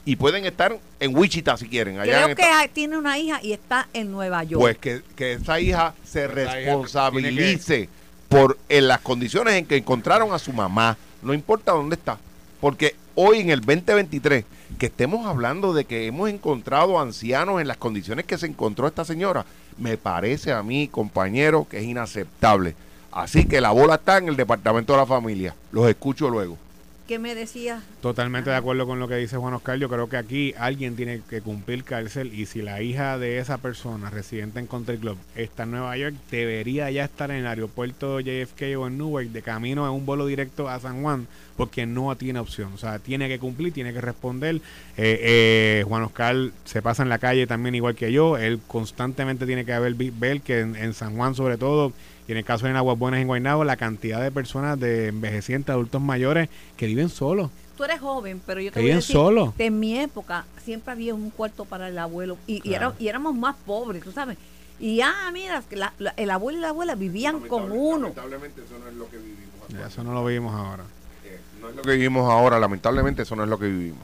y 0.06 0.18
pueden 0.18 0.46
estar 0.46 0.78
en 1.00 1.16
Wichita 1.18 1.56
si 1.58 1.68
quieren. 1.68 1.98
Allá 2.00 2.14
Creo 2.14 2.28
en 2.30 2.36
que 2.36 2.41
esta- 2.44 2.68
tiene 2.74 2.98
una 2.98 3.18
hija 3.18 3.39
y 3.41 3.54
está 3.54 3.88
en 3.94 4.12
Nueva 4.12 4.44
York. 4.44 4.62
pues 4.62 4.78
que, 4.78 5.02
que 5.16 5.34
esa 5.34 5.60
hija 5.60 5.94
se 6.04 6.26
Esa 6.26 6.41
hija 6.41 6.54
responsabilice 6.56 7.89
por 8.30 8.58
en 8.70 8.88
las 8.88 9.00
condiciones 9.00 9.54
en 9.56 9.66
que 9.66 9.78
encontraron 9.78 10.34
a 10.34 10.39
su 10.39 10.52
mamá, 10.54 10.98
no 11.22 11.34
importa 11.34 11.72
dónde 11.72 11.96
está, 11.96 12.18
porque 12.60 12.96
hoy 13.16 13.39
en 13.39 13.50
el 13.52 13.62
2023 13.62 14.46
que 14.80 14.88
estemos 14.88 15.26
hablando 15.28 15.72
de 15.74 15.86
que 15.86 16.08
hemos 16.08 16.30
encontrado 16.30 17.00
ancianos 17.00 17.62
en 17.62 17.68
las 17.68 17.78
condiciones 17.78 18.26
que 18.26 18.38
se 18.39 18.48
encontró 18.48 18.88
esta 18.88 19.06
señora, 19.06 19.46
me 19.78 19.98
parece 19.98 20.52
a 20.52 20.64
mí, 20.64 20.88
compañero, 20.88 21.68
que 21.70 21.78
es 21.78 21.84
inaceptable. 21.84 22.76
Así 23.14 23.45
que 23.45 23.61
la 23.61 23.72
bola 23.72 23.95
está 23.95 24.18
en 24.18 24.30
el 24.30 24.36
departamento 24.36 24.93
de 24.93 24.99
la 24.99 25.05
familia. 25.05 25.55
Los 25.72 25.88
escucho 25.88 26.30
luego. 26.30 26.57
¿Qué 27.07 27.20
me 27.20 27.36
decías? 27.36 27.84
Totalmente 28.01 28.49
de 28.49 28.55
acuerdo 28.55 28.88
con 28.88 28.97
lo 28.97 29.09
que 29.09 29.18
dice 29.18 29.36
Juan 29.36 29.53
Oscar. 29.53 29.78
Yo 29.78 29.89
creo 29.89 30.07
que 30.07 30.16
aquí 30.16 30.53
alguien 30.57 30.95
tiene 30.95 31.22
que 31.30 31.41
cumplir 31.41 31.84
cárcel 31.84 32.34
y 32.34 32.45
si 32.45 32.61
la 32.61 32.82
hija 32.82 33.18
de 33.18 33.39
esa 33.39 33.57
persona 33.57 34.09
residente 34.09 34.59
en 34.59 34.68
Country 34.68 34.97
Club 34.97 35.18
está 35.36 35.64
en 35.64 35.72
Nueva 35.72 35.97
York, 35.97 36.16
debería 36.32 36.89
ya 36.91 37.03
estar 37.03 37.30
en 37.30 37.38
el 37.38 37.47
aeropuerto 37.47 38.22
JFK 38.22 38.78
o 38.80 38.88
en 38.88 38.97
Newark 38.97 39.28
de 39.28 39.41
camino 39.41 39.86
a 39.86 39.91
un 39.91 40.05
vuelo 40.05 40.26
directo 40.26 40.70
a 40.70 40.80
San 40.80 41.01
Juan 41.01 41.28
porque 41.57 41.86
no 41.86 42.16
tiene 42.16 42.39
opción. 42.39 42.72
O 42.74 42.78
sea, 42.78 42.99
tiene 42.99 43.28
que 43.28 43.38
cumplir, 43.38 43.74
tiene 43.74 43.91
que 43.91 43.99
responder. 43.99 44.55
Eh, 44.95 45.20
eh, 45.22 45.84
Juan 45.86 46.03
Oscar 46.03 46.36
se 46.64 46.82
pasa 46.82 47.03
en 47.03 47.09
la 47.09 47.20
calle 47.20 47.45
también 47.47 47.76
igual 47.76 47.95
que 47.95 48.14
yo. 48.14 48.38
Él 48.38 48.61
constantemente 48.66 49.45
tiene 49.45 49.66
que 49.66 49.78
ver, 49.78 49.93
ver 49.93 50.39
que 50.39 50.61
en, 50.61 50.78
en 50.78 50.93
San 50.93 51.18
Juan 51.18 51.36
sobre 51.36 51.57
todo 51.57 51.91
y 52.28 52.32
en 52.32 52.38
el 52.38 52.45
caso 52.45 52.65
de 52.65 52.71
en 52.71 52.78
Aguas 52.78 52.97
Buenas 52.97 53.19
en 53.21 53.28
Guaynabo, 53.28 53.63
la 53.63 53.76
cantidad 53.78 54.21
de 54.21 54.32
personas 54.32 54.80
de 54.80 55.07
envejecientes, 55.07 55.71
adultos 55.74 56.01
mayores 56.01 56.49
que 56.78 56.86
viven 56.86 57.09
solos. 57.09 57.49
Tú 57.78 57.84
eres 57.84 57.99
joven, 57.99 58.39
pero 58.45 58.61
yo 58.61 58.69
te 58.71 58.76
Que 58.76 58.80
voy 58.82 58.86
a 58.91 58.93
viven 58.93 58.99
decir, 58.99 59.13
solos. 59.15 59.53
que 59.55 59.65
en 59.65 59.80
mi 59.80 59.97
época 59.99 60.45
siempre 60.63 60.91
había 60.93 61.13
un 61.15 61.30
cuarto 61.32 61.65
para 61.65 61.88
el 61.89 61.97
abuelo 61.97 62.38
y, 62.47 62.61
y, 62.67 62.74
era- 62.74 62.88
Claro. 62.88 62.95
y 62.99 63.07
éramos 63.07 63.36
más 63.36 63.55
pobres, 63.65 64.03
tú 64.03 64.11
sabes. 64.11 64.38
Y 64.80 65.01
ah, 65.01 65.30
mira, 65.34 65.63
que 65.69 65.76
la- 65.76 65.93
la- 65.99 66.13
el 66.17 66.30
abuelo 66.30 66.59
y 66.59 66.61
la 66.61 66.69
abuela 66.69 66.95
vivían 66.95 67.39
con 67.41 67.71
uno. 67.71 67.99
Lamentablemente 68.09 68.61
eso 68.63 68.78
no 68.80 68.88
es 68.88 68.93
lo 68.95 69.09
que 69.09 69.17
vivimos. 69.17 69.43
Ya, 69.69 69.88
Eso 69.88 70.03
no 70.03 70.13
lo 70.13 70.24
vimos 70.26 70.53
ahora. 70.53 70.84
Eh, 71.26 71.39
no 71.61 71.69
es 71.69 71.76
lo 71.76 71.82
que 71.82 71.91
vivimos 71.91 72.30
ahora, 72.32 72.59
lamentablemente 72.59 73.21
eso 73.24 73.36
no 73.36 73.43
es 73.43 73.49
lo 73.49 73.57
que 73.57 73.67
vivimos. 73.67 73.99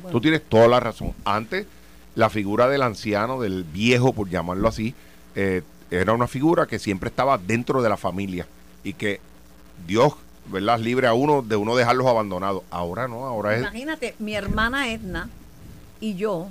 Bueno, 0.00 0.10
Tú 0.10 0.20
tienes 0.20 0.42
toda 0.48 0.68
la 0.68 0.80
razón. 0.80 1.12
Antes, 1.24 1.66
la 2.14 2.30
figura 2.30 2.68
del 2.68 2.82
anciano, 2.82 3.40
del 3.40 3.64
viejo, 3.64 4.12
por 4.14 4.28
llamarlo 4.30 4.68
así, 4.68 4.94
eh, 5.34 5.62
era 6.00 6.12
una 6.12 6.26
figura 6.26 6.66
que 6.66 6.78
siempre 6.78 7.08
estaba 7.08 7.38
dentro 7.38 7.82
de 7.82 7.88
la 7.88 7.96
familia 7.96 8.46
y 8.84 8.94
que 8.94 9.20
Dios, 9.86 10.14
¿verdad?, 10.46 10.78
libre 10.80 11.06
a 11.06 11.12
uno 11.14 11.42
de 11.42 11.56
uno 11.56 11.76
dejarlos 11.76 12.06
abandonados. 12.06 12.62
Ahora 12.70 13.08
no, 13.08 13.26
ahora 13.26 13.54
es... 13.54 13.60
Imagínate, 13.62 14.14
mi 14.18 14.34
hermana 14.34 14.90
Edna 14.92 15.28
y 16.00 16.14
yo 16.14 16.48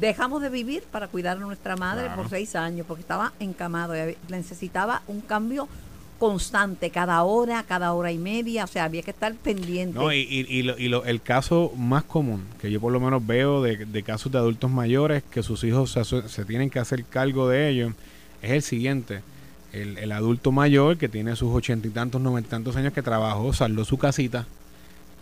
dejamos 0.00 0.42
de 0.42 0.48
vivir 0.50 0.82
para 0.90 1.08
cuidar 1.08 1.36
a 1.36 1.40
nuestra 1.40 1.76
madre 1.76 2.04
Claro. 2.06 2.22
por 2.22 2.30
seis 2.30 2.54
años 2.54 2.86
porque 2.86 3.00
estaba 3.02 3.32
encamado 3.40 3.96
y 3.96 3.98
había- 4.00 4.16
necesitaba 4.28 5.02
un 5.08 5.20
cambio 5.20 5.68
constante, 6.18 6.90
cada 6.90 7.22
hora, 7.22 7.62
cada 7.66 7.94
hora 7.94 8.12
y 8.12 8.18
media, 8.18 8.64
o 8.64 8.66
sea, 8.66 8.84
había 8.84 9.02
que 9.02 9.10
estar 9.10 9.34
pendiente. 9.36 9.98
No, 9.98 10.12
y, 10.12 10.18
y- 10.18 10.46
y 10.48 10.62
lo- 10.62 10.78
y 10.78 10.88
lo- 10.88 11.04
el 11.06 11.22
caso 11.22 11.72
más 11.76 12.04
común 12.04 12.44
que 12.60 12.70
yo 12.70 12.78
por 12.80 12.92
lo 12.92 13.00
menos 13.00 13.26
veo 13.26 13.62
de, 13.62 13.86
de 13.86 14.02
casos 14.02 14.30
de 14.30 14.36
adultos 14.38 14.70
mayores 14.70 15.22
que 15.30 15.42
sus 15.42 15.64
hijos 15.64 15.92
se, 15.92 16.28
se 16.28 16.44
tienen 16.44 16.68
que 16.68 16.78
hacer 16.78 17.04
cargo 17.04 17.48
de 17.48 17.70
ellos 17.70 17.92
es 18.42 18.50
el 18.50 18.62
siguiente. 18.62 19.22
El, 19.72 19.98
el 19.98 20.10
adulto 20.12 20.50
mayor 20.50 20.96
que 20.96 21.08
tiene 21.08 21.36
sus 21.36 21.54
ochenta 21.54 21.86
y 21.86 21.90
tantos, 21.90 22.20
noventa 22.20 22.48
y 22.48 22.50
tantos 22.50 22.74
años 22.76 22.92
que 22.92 23.02
trabajó, 23.02 23.52
saldó 23.52 23.84
su 23.84 23.98
casita 23.98 24.46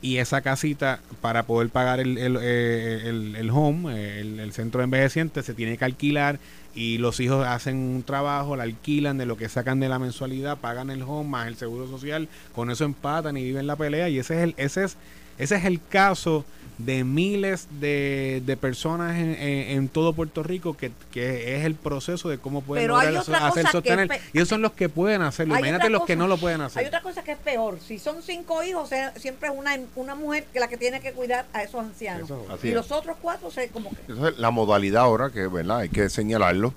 y 0.00 0.18
esa 0.18 0.40
casita 0.40 1.00
para 1.20 1.42
poder 1.42 1.68
pagar 1.70 2.00
el, 2.00 2.16
el, 2.16 2.38
eh, 2.40 3.34
el- 3.36 3.50
home, 3.50 4.20
el, 4.20 4.40
el 4.40 4.52
centro 4.52 4.78
de 4.78 4.84
envejecientes, 4.84 5.44
se 5.44 5.54
tiene 5.54 5.76
que 5.76 5.84
alquilar 5.84 6.38
y 6.74 6.98
los 6.98 7.18
hijos 7.20 7.46
hacen 7.46 7.76
un 7.76 8.04
trabajo, 8.04 8.54
la 8.56 8.62
alquilan 8.62 9.18
de 9.18 9.26
lo 9.26 9.36
que 9.36 9.48
sacan 9.48 9.80
de 9.80 9.88
la 9.88 9.98
mensualidad, 9.98 10.56
pagan 10.56 10.90
el 10.90 11.02
home 11.02 11.28
más 11.28 11.48
el 11.48 11.56
seguro 11.56 11.88
social, 11.88 12.28
con 12.54 12.70
eso 12.70 12.84
empatan 12.84 13.36
y 13.36 13.42
viven 13.42 13.66
la 13.66 13.76
pelea 13.76 14.08
y 14.08 14.18
ese 14.18 14.36
es 14.36 14.44
el, 14.44 14.54
ese 14.56 14.84
es, 14.84 14.96
ese 15.38 15.56
es 15.56 15.64
el 15.64 15.80
caso 15.90 16.44
de 16.78 17.02
miles 17.02 17.66
de, 17.80 18.40
de 18.46 18.56
personas 18.56 19.16
en, 19.16 19.34
en- 19.34 19.70
en 19.78 19.88
todo 19.88 20.12
Puerto 20.12 20.42
Rico 20.44 20.76
que, 20.76 20.92
que 21.10 21.56
es 21.58 21.64
el 21.64 21.74
proceso 21.74 22.28
de 22.28 22.38
cómo 22.38 22.62
pueden 22.62 22.86
lograr 22.88 23.16
hacer 23.16 23.66
sostener 23.66 24.10
es 24.12 24.20
y 24.32 24.38
esos 24.38 24.48
son 24.48 24.62
los 24.62 24.72
que 24.72 24.88
pueden 24.88 25.22
hacerlo 25.22 25.54
Hay 25.54 25.60
imagínate 25.60 25.90
los 25.90 26.04
que 26.04 26.14
no 26.14 26.28
lo 26.28 26.36
pueden 26.38 26.60
hacer 26.60 26.80
Hay 26.82 26.86
otra 26.86 27.02
cosa 27.02 27.24
que 27.24 27.32
es 27.32 27.38
peor. 27.38 27.78
Si 27.84 27.98
son 27.98 28.22
cinco 28.22 28.62
hijos, 28.62 28.90
siempre 29.16 29.48
es 29.48 29.54
una, 29.56 29.76
una 29.96 30.14
mujer 30.14 30.46
que 30.52 30.60
la 30.60 30.68
que 30.68 30.76
tiene 30.76 31.00
que 31.00 31.12
cuidar 31.12 31.46
a 31.52 31.62
esos 31.64 31.80
ancianos. 31.80 32.24
Eso- 32.30 32.46
y 32.62 32.68
es. 32.68 32.74
los 32.74 32.92
otros 32.92 33.16
cuatro, 33.20 33.50
se, 33.50 33.68
como 33.68 33.90
que. 33.90 33.96
Entonces, 34.08 34.38
la 34.38 34.50
modalidad 34.52 35.02
ahora, 35.02 35.30
que 35.30 35.48
verdad 35.48 35.78
hay 35.78 35.88
que 35.88 36.08
señalarlo, 36.08 36.72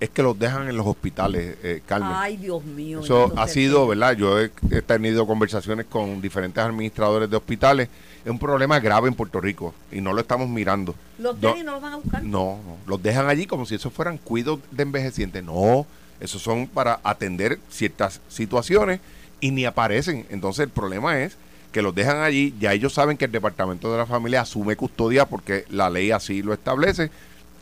es 0.00 0.10
que 0.10 0.22
los 0.22 0.38
dejan 0.38 0.68
en 0.68 0.76
los 0.76 0.86
hospitales, 0.86 1.56
eh, 1.62 1.82
Carmen. 1.86 2.10
Ay, 2.14 2.36
Dios 2.36 2.64
mío. 2.64 3.00
Eso 3.00 3.32
ha 3.36 3.48
sido. 3.48 3.86
¿verdad? 3.86 4.12
Yo 4.16 4.40
he, 4.40 4.50
he 4.70 4.82
tenido 4.82 5.26
conversaciones 5.26 5.86
con 5.86 6.20
diferentes 6.20 6.62
administradores 6.62 7.30
de 7.30 7.36
hospitales. 7.36 7.88
Es 8.24 8.30
un 8.30 8.38
problema 8.38 8.80
grave 8.80 9.08
en 9.08 9.14
Puerto 9.14 9.40
Rico 9.40 9.74
y 9.92 10.00
no 10.00 10.12
lo 10.12 10.20
estamos 10.20 10.48
mirando. 10.48 10.94
Los 11.18 11.38
No, 11.40 11.54
no 11.56 11.72
los 11.72 11.82
van 11.82 11.92
a 11.92 11.96
buscar. 11.96 12.22
no, 12.22 12.58
no, 12.64 12.76
los 12.86 13.02
dejan 13.02 13.28
allí 13.28 13.46
como 13.46 13.66
si 13.66 13.74
esos 13.74 13.92
fueran 13.92 14.18
cuidos 14.18 14.60
de 14.70 14.82
envejecientes. 14.82 15.44
No, 15.44 15.86
esos 16.20 16.40
son 16.40 16.66
para 16.66 17.00
atender 17.04 17.58
ciertas 17.68 18.20
situaciones 18.28 19.00
y 19.40 19.50
ni 19.50 19.64
aparecen. 19.66 20.26
Entonces 20.30 20.64
el 20.64 20.70
problema 20.70 21.20
es 21.20 21.36
que 21.70 21.82
los 21.82 21.94
dejan 21.94 22.22
allí, 22.22 22.54
ya 22.60 22.72
ellos 22.72 22.94
saben 22.94 23.16
que 23.16 23.24
el 23.24 23.32
Departamento 23.32 23.90
de 23.90 23.98
la 23.98 24.06
Familia 24.06 24.42
asume 24.42 24.76
custodia 24.76 25.26
porque 25.26 25.64
la 25.68 25.90
ley 25.90 26.10
así 26.12 26.40
lo 26.40 26.54
establece. 26.54 27.10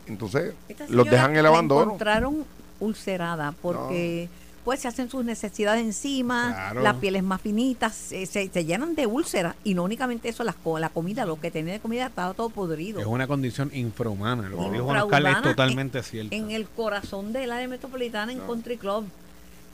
Entonces 0.07 0.53
los 0.89 1.05
dejan 1.09 1.31
en 1.31 1.37
el 1.37 1.43
la 1.43 1.49
abandono. 1.49 1.83
encontraron 1.83 2.45
ulcerada 2.79 3.53
porque 3.61 4.29
pues 4.65 4.79
se 4.79 4.87
hacen 4.87 5.09
sus 5.09 5.25
necesidades 5.25 5.83
encima, 5.83 6.53
Claro. 6.53 6.81
las 6.83 6.95
pieles 6.95 7.21
más 7.21 7.41
finitas, 7.41 7.93
se, 7.93 8.25
se- 8.25 8.47
se 8.49 8.63
llenan 8.65 8.95
de 8.95 9.05
úlceras 9.07 9.55
y 9.65 9.73
no 9.73 9.83
únicamente 9.83 10.29
eso, 10.29 10.45
las, 10.45 10.55
la 10.79 10.87
comida, 10.87 11.25
lo 11.25 11.37
que 11.39 11.51
tenía 11.51 11.73
de 11.73 11.79
comida 11.81 12.05
estaba 12.07 12.33
todo 12.33 12.49
podrido. 12.49 13.01
Es 13.01 13.05
una 13.05 13.27
condición 13.27 13.71
infrahumana. 13.73 14.47
Lo 14.47 14.57
que 14.59 14.71
dijo 14.71 14.85
Juan 14.85 15.01
Oscar 15.01 15.25
es 15.27 15.41
totalmente 15.41 15.97
en- 15.97 16.03
cierto. 16.05 16.35
En 16.35 16.51
el 16.51 16.65
corazón 16.69 17.33
del 17.33 17.51
área 17.51 17.67
metropolitana 17.67 18.31
en 18.31 18.39
Country 18.39 18.77
Club. 18.77 19.05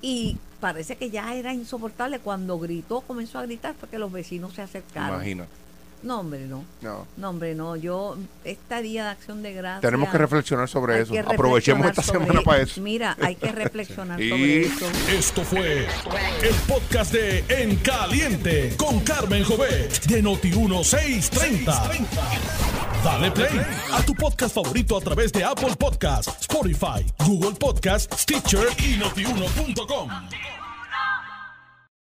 Y 0.01 0.37
parece 0.59 0.95
que 0.95 1.09
ya 1.11 1.35
era 1.35 1.53
insoportable 1.53 2.17
cuando 2.19 2.57
gritó, 2.57 3.01
comenzó 3.01 3.37
a 3.37 3.43
gritar 3.43 3.75
porque 3.79 3.99
los 3.99 4.11
vecinos 4.11 4.53
se 4.53 4.61
acercaron. 4.63 5.17
Imagina. 5.17 5.45
No, 6.01 6.21
hombre, 6.21 6.45
no. 6.47 6.63
No. 6.81 7.05
No, 7.17 7.29
hombre, 7.29 7.55
no. 7.55 7.75
Yo, 7.75 8.15
esta 8.45 8.81
día 8.81 9.03
de 9.05 9.09
acción 9.09 9.43
de 9.43 9.53
gracias. 9.53 9.81
Tenemos 9.81 10.09
que 10.09 10.17
reflexionar 10.17 10.69
sobre 10.69 10.95
hay 10.95 11.01
eso. 11.03 11.13
Aprovechemos 11.19 11.87
esta 11.87 12.01
sobre- 12.01 12.19
semana 12.25 12.41
para 12.41 12.61
eso. 12.63 12.79
Mira, 12.81 13.17
hay 13.21 13.35
que 13.35 13.51
reflexionar 13.51 14.21
Y- 14.21 14.29
sobre 14.29 14.61
eso. 14.65 14.85
Esto 15.11 15.43
fue 15.43 15.79
el 16.41 16.55
podcast 16.67 17.11
de 17.13 17.43
En 17.49 17.75
Caliente 17.77 18.75
con 18.77 18.99
Carmen 19.01 19.43
Jovet 19.43 20.05
de 20.05 20.21
Noti 20.21 20.49
1630. 20.51 21.89
Dale 23.03 23.31
play 23.31 23.61
a 23.93 24.01
tu 24.03 24.13
podcast 24.15 24.53
favorito 24.55 24.97
a 24.97 25.01
través 25.01 25.31
de 25.31 25.43
Apple 25.43 25.75
Podcasts, 25.77 26.33
Spotify, 26.41 27.05
Google 27.25 27.55
Podcasts, 27.59 28.23
Stitcher 28.23 28.67
y 28.77 28.97
notiuno.com. 28.97 30.09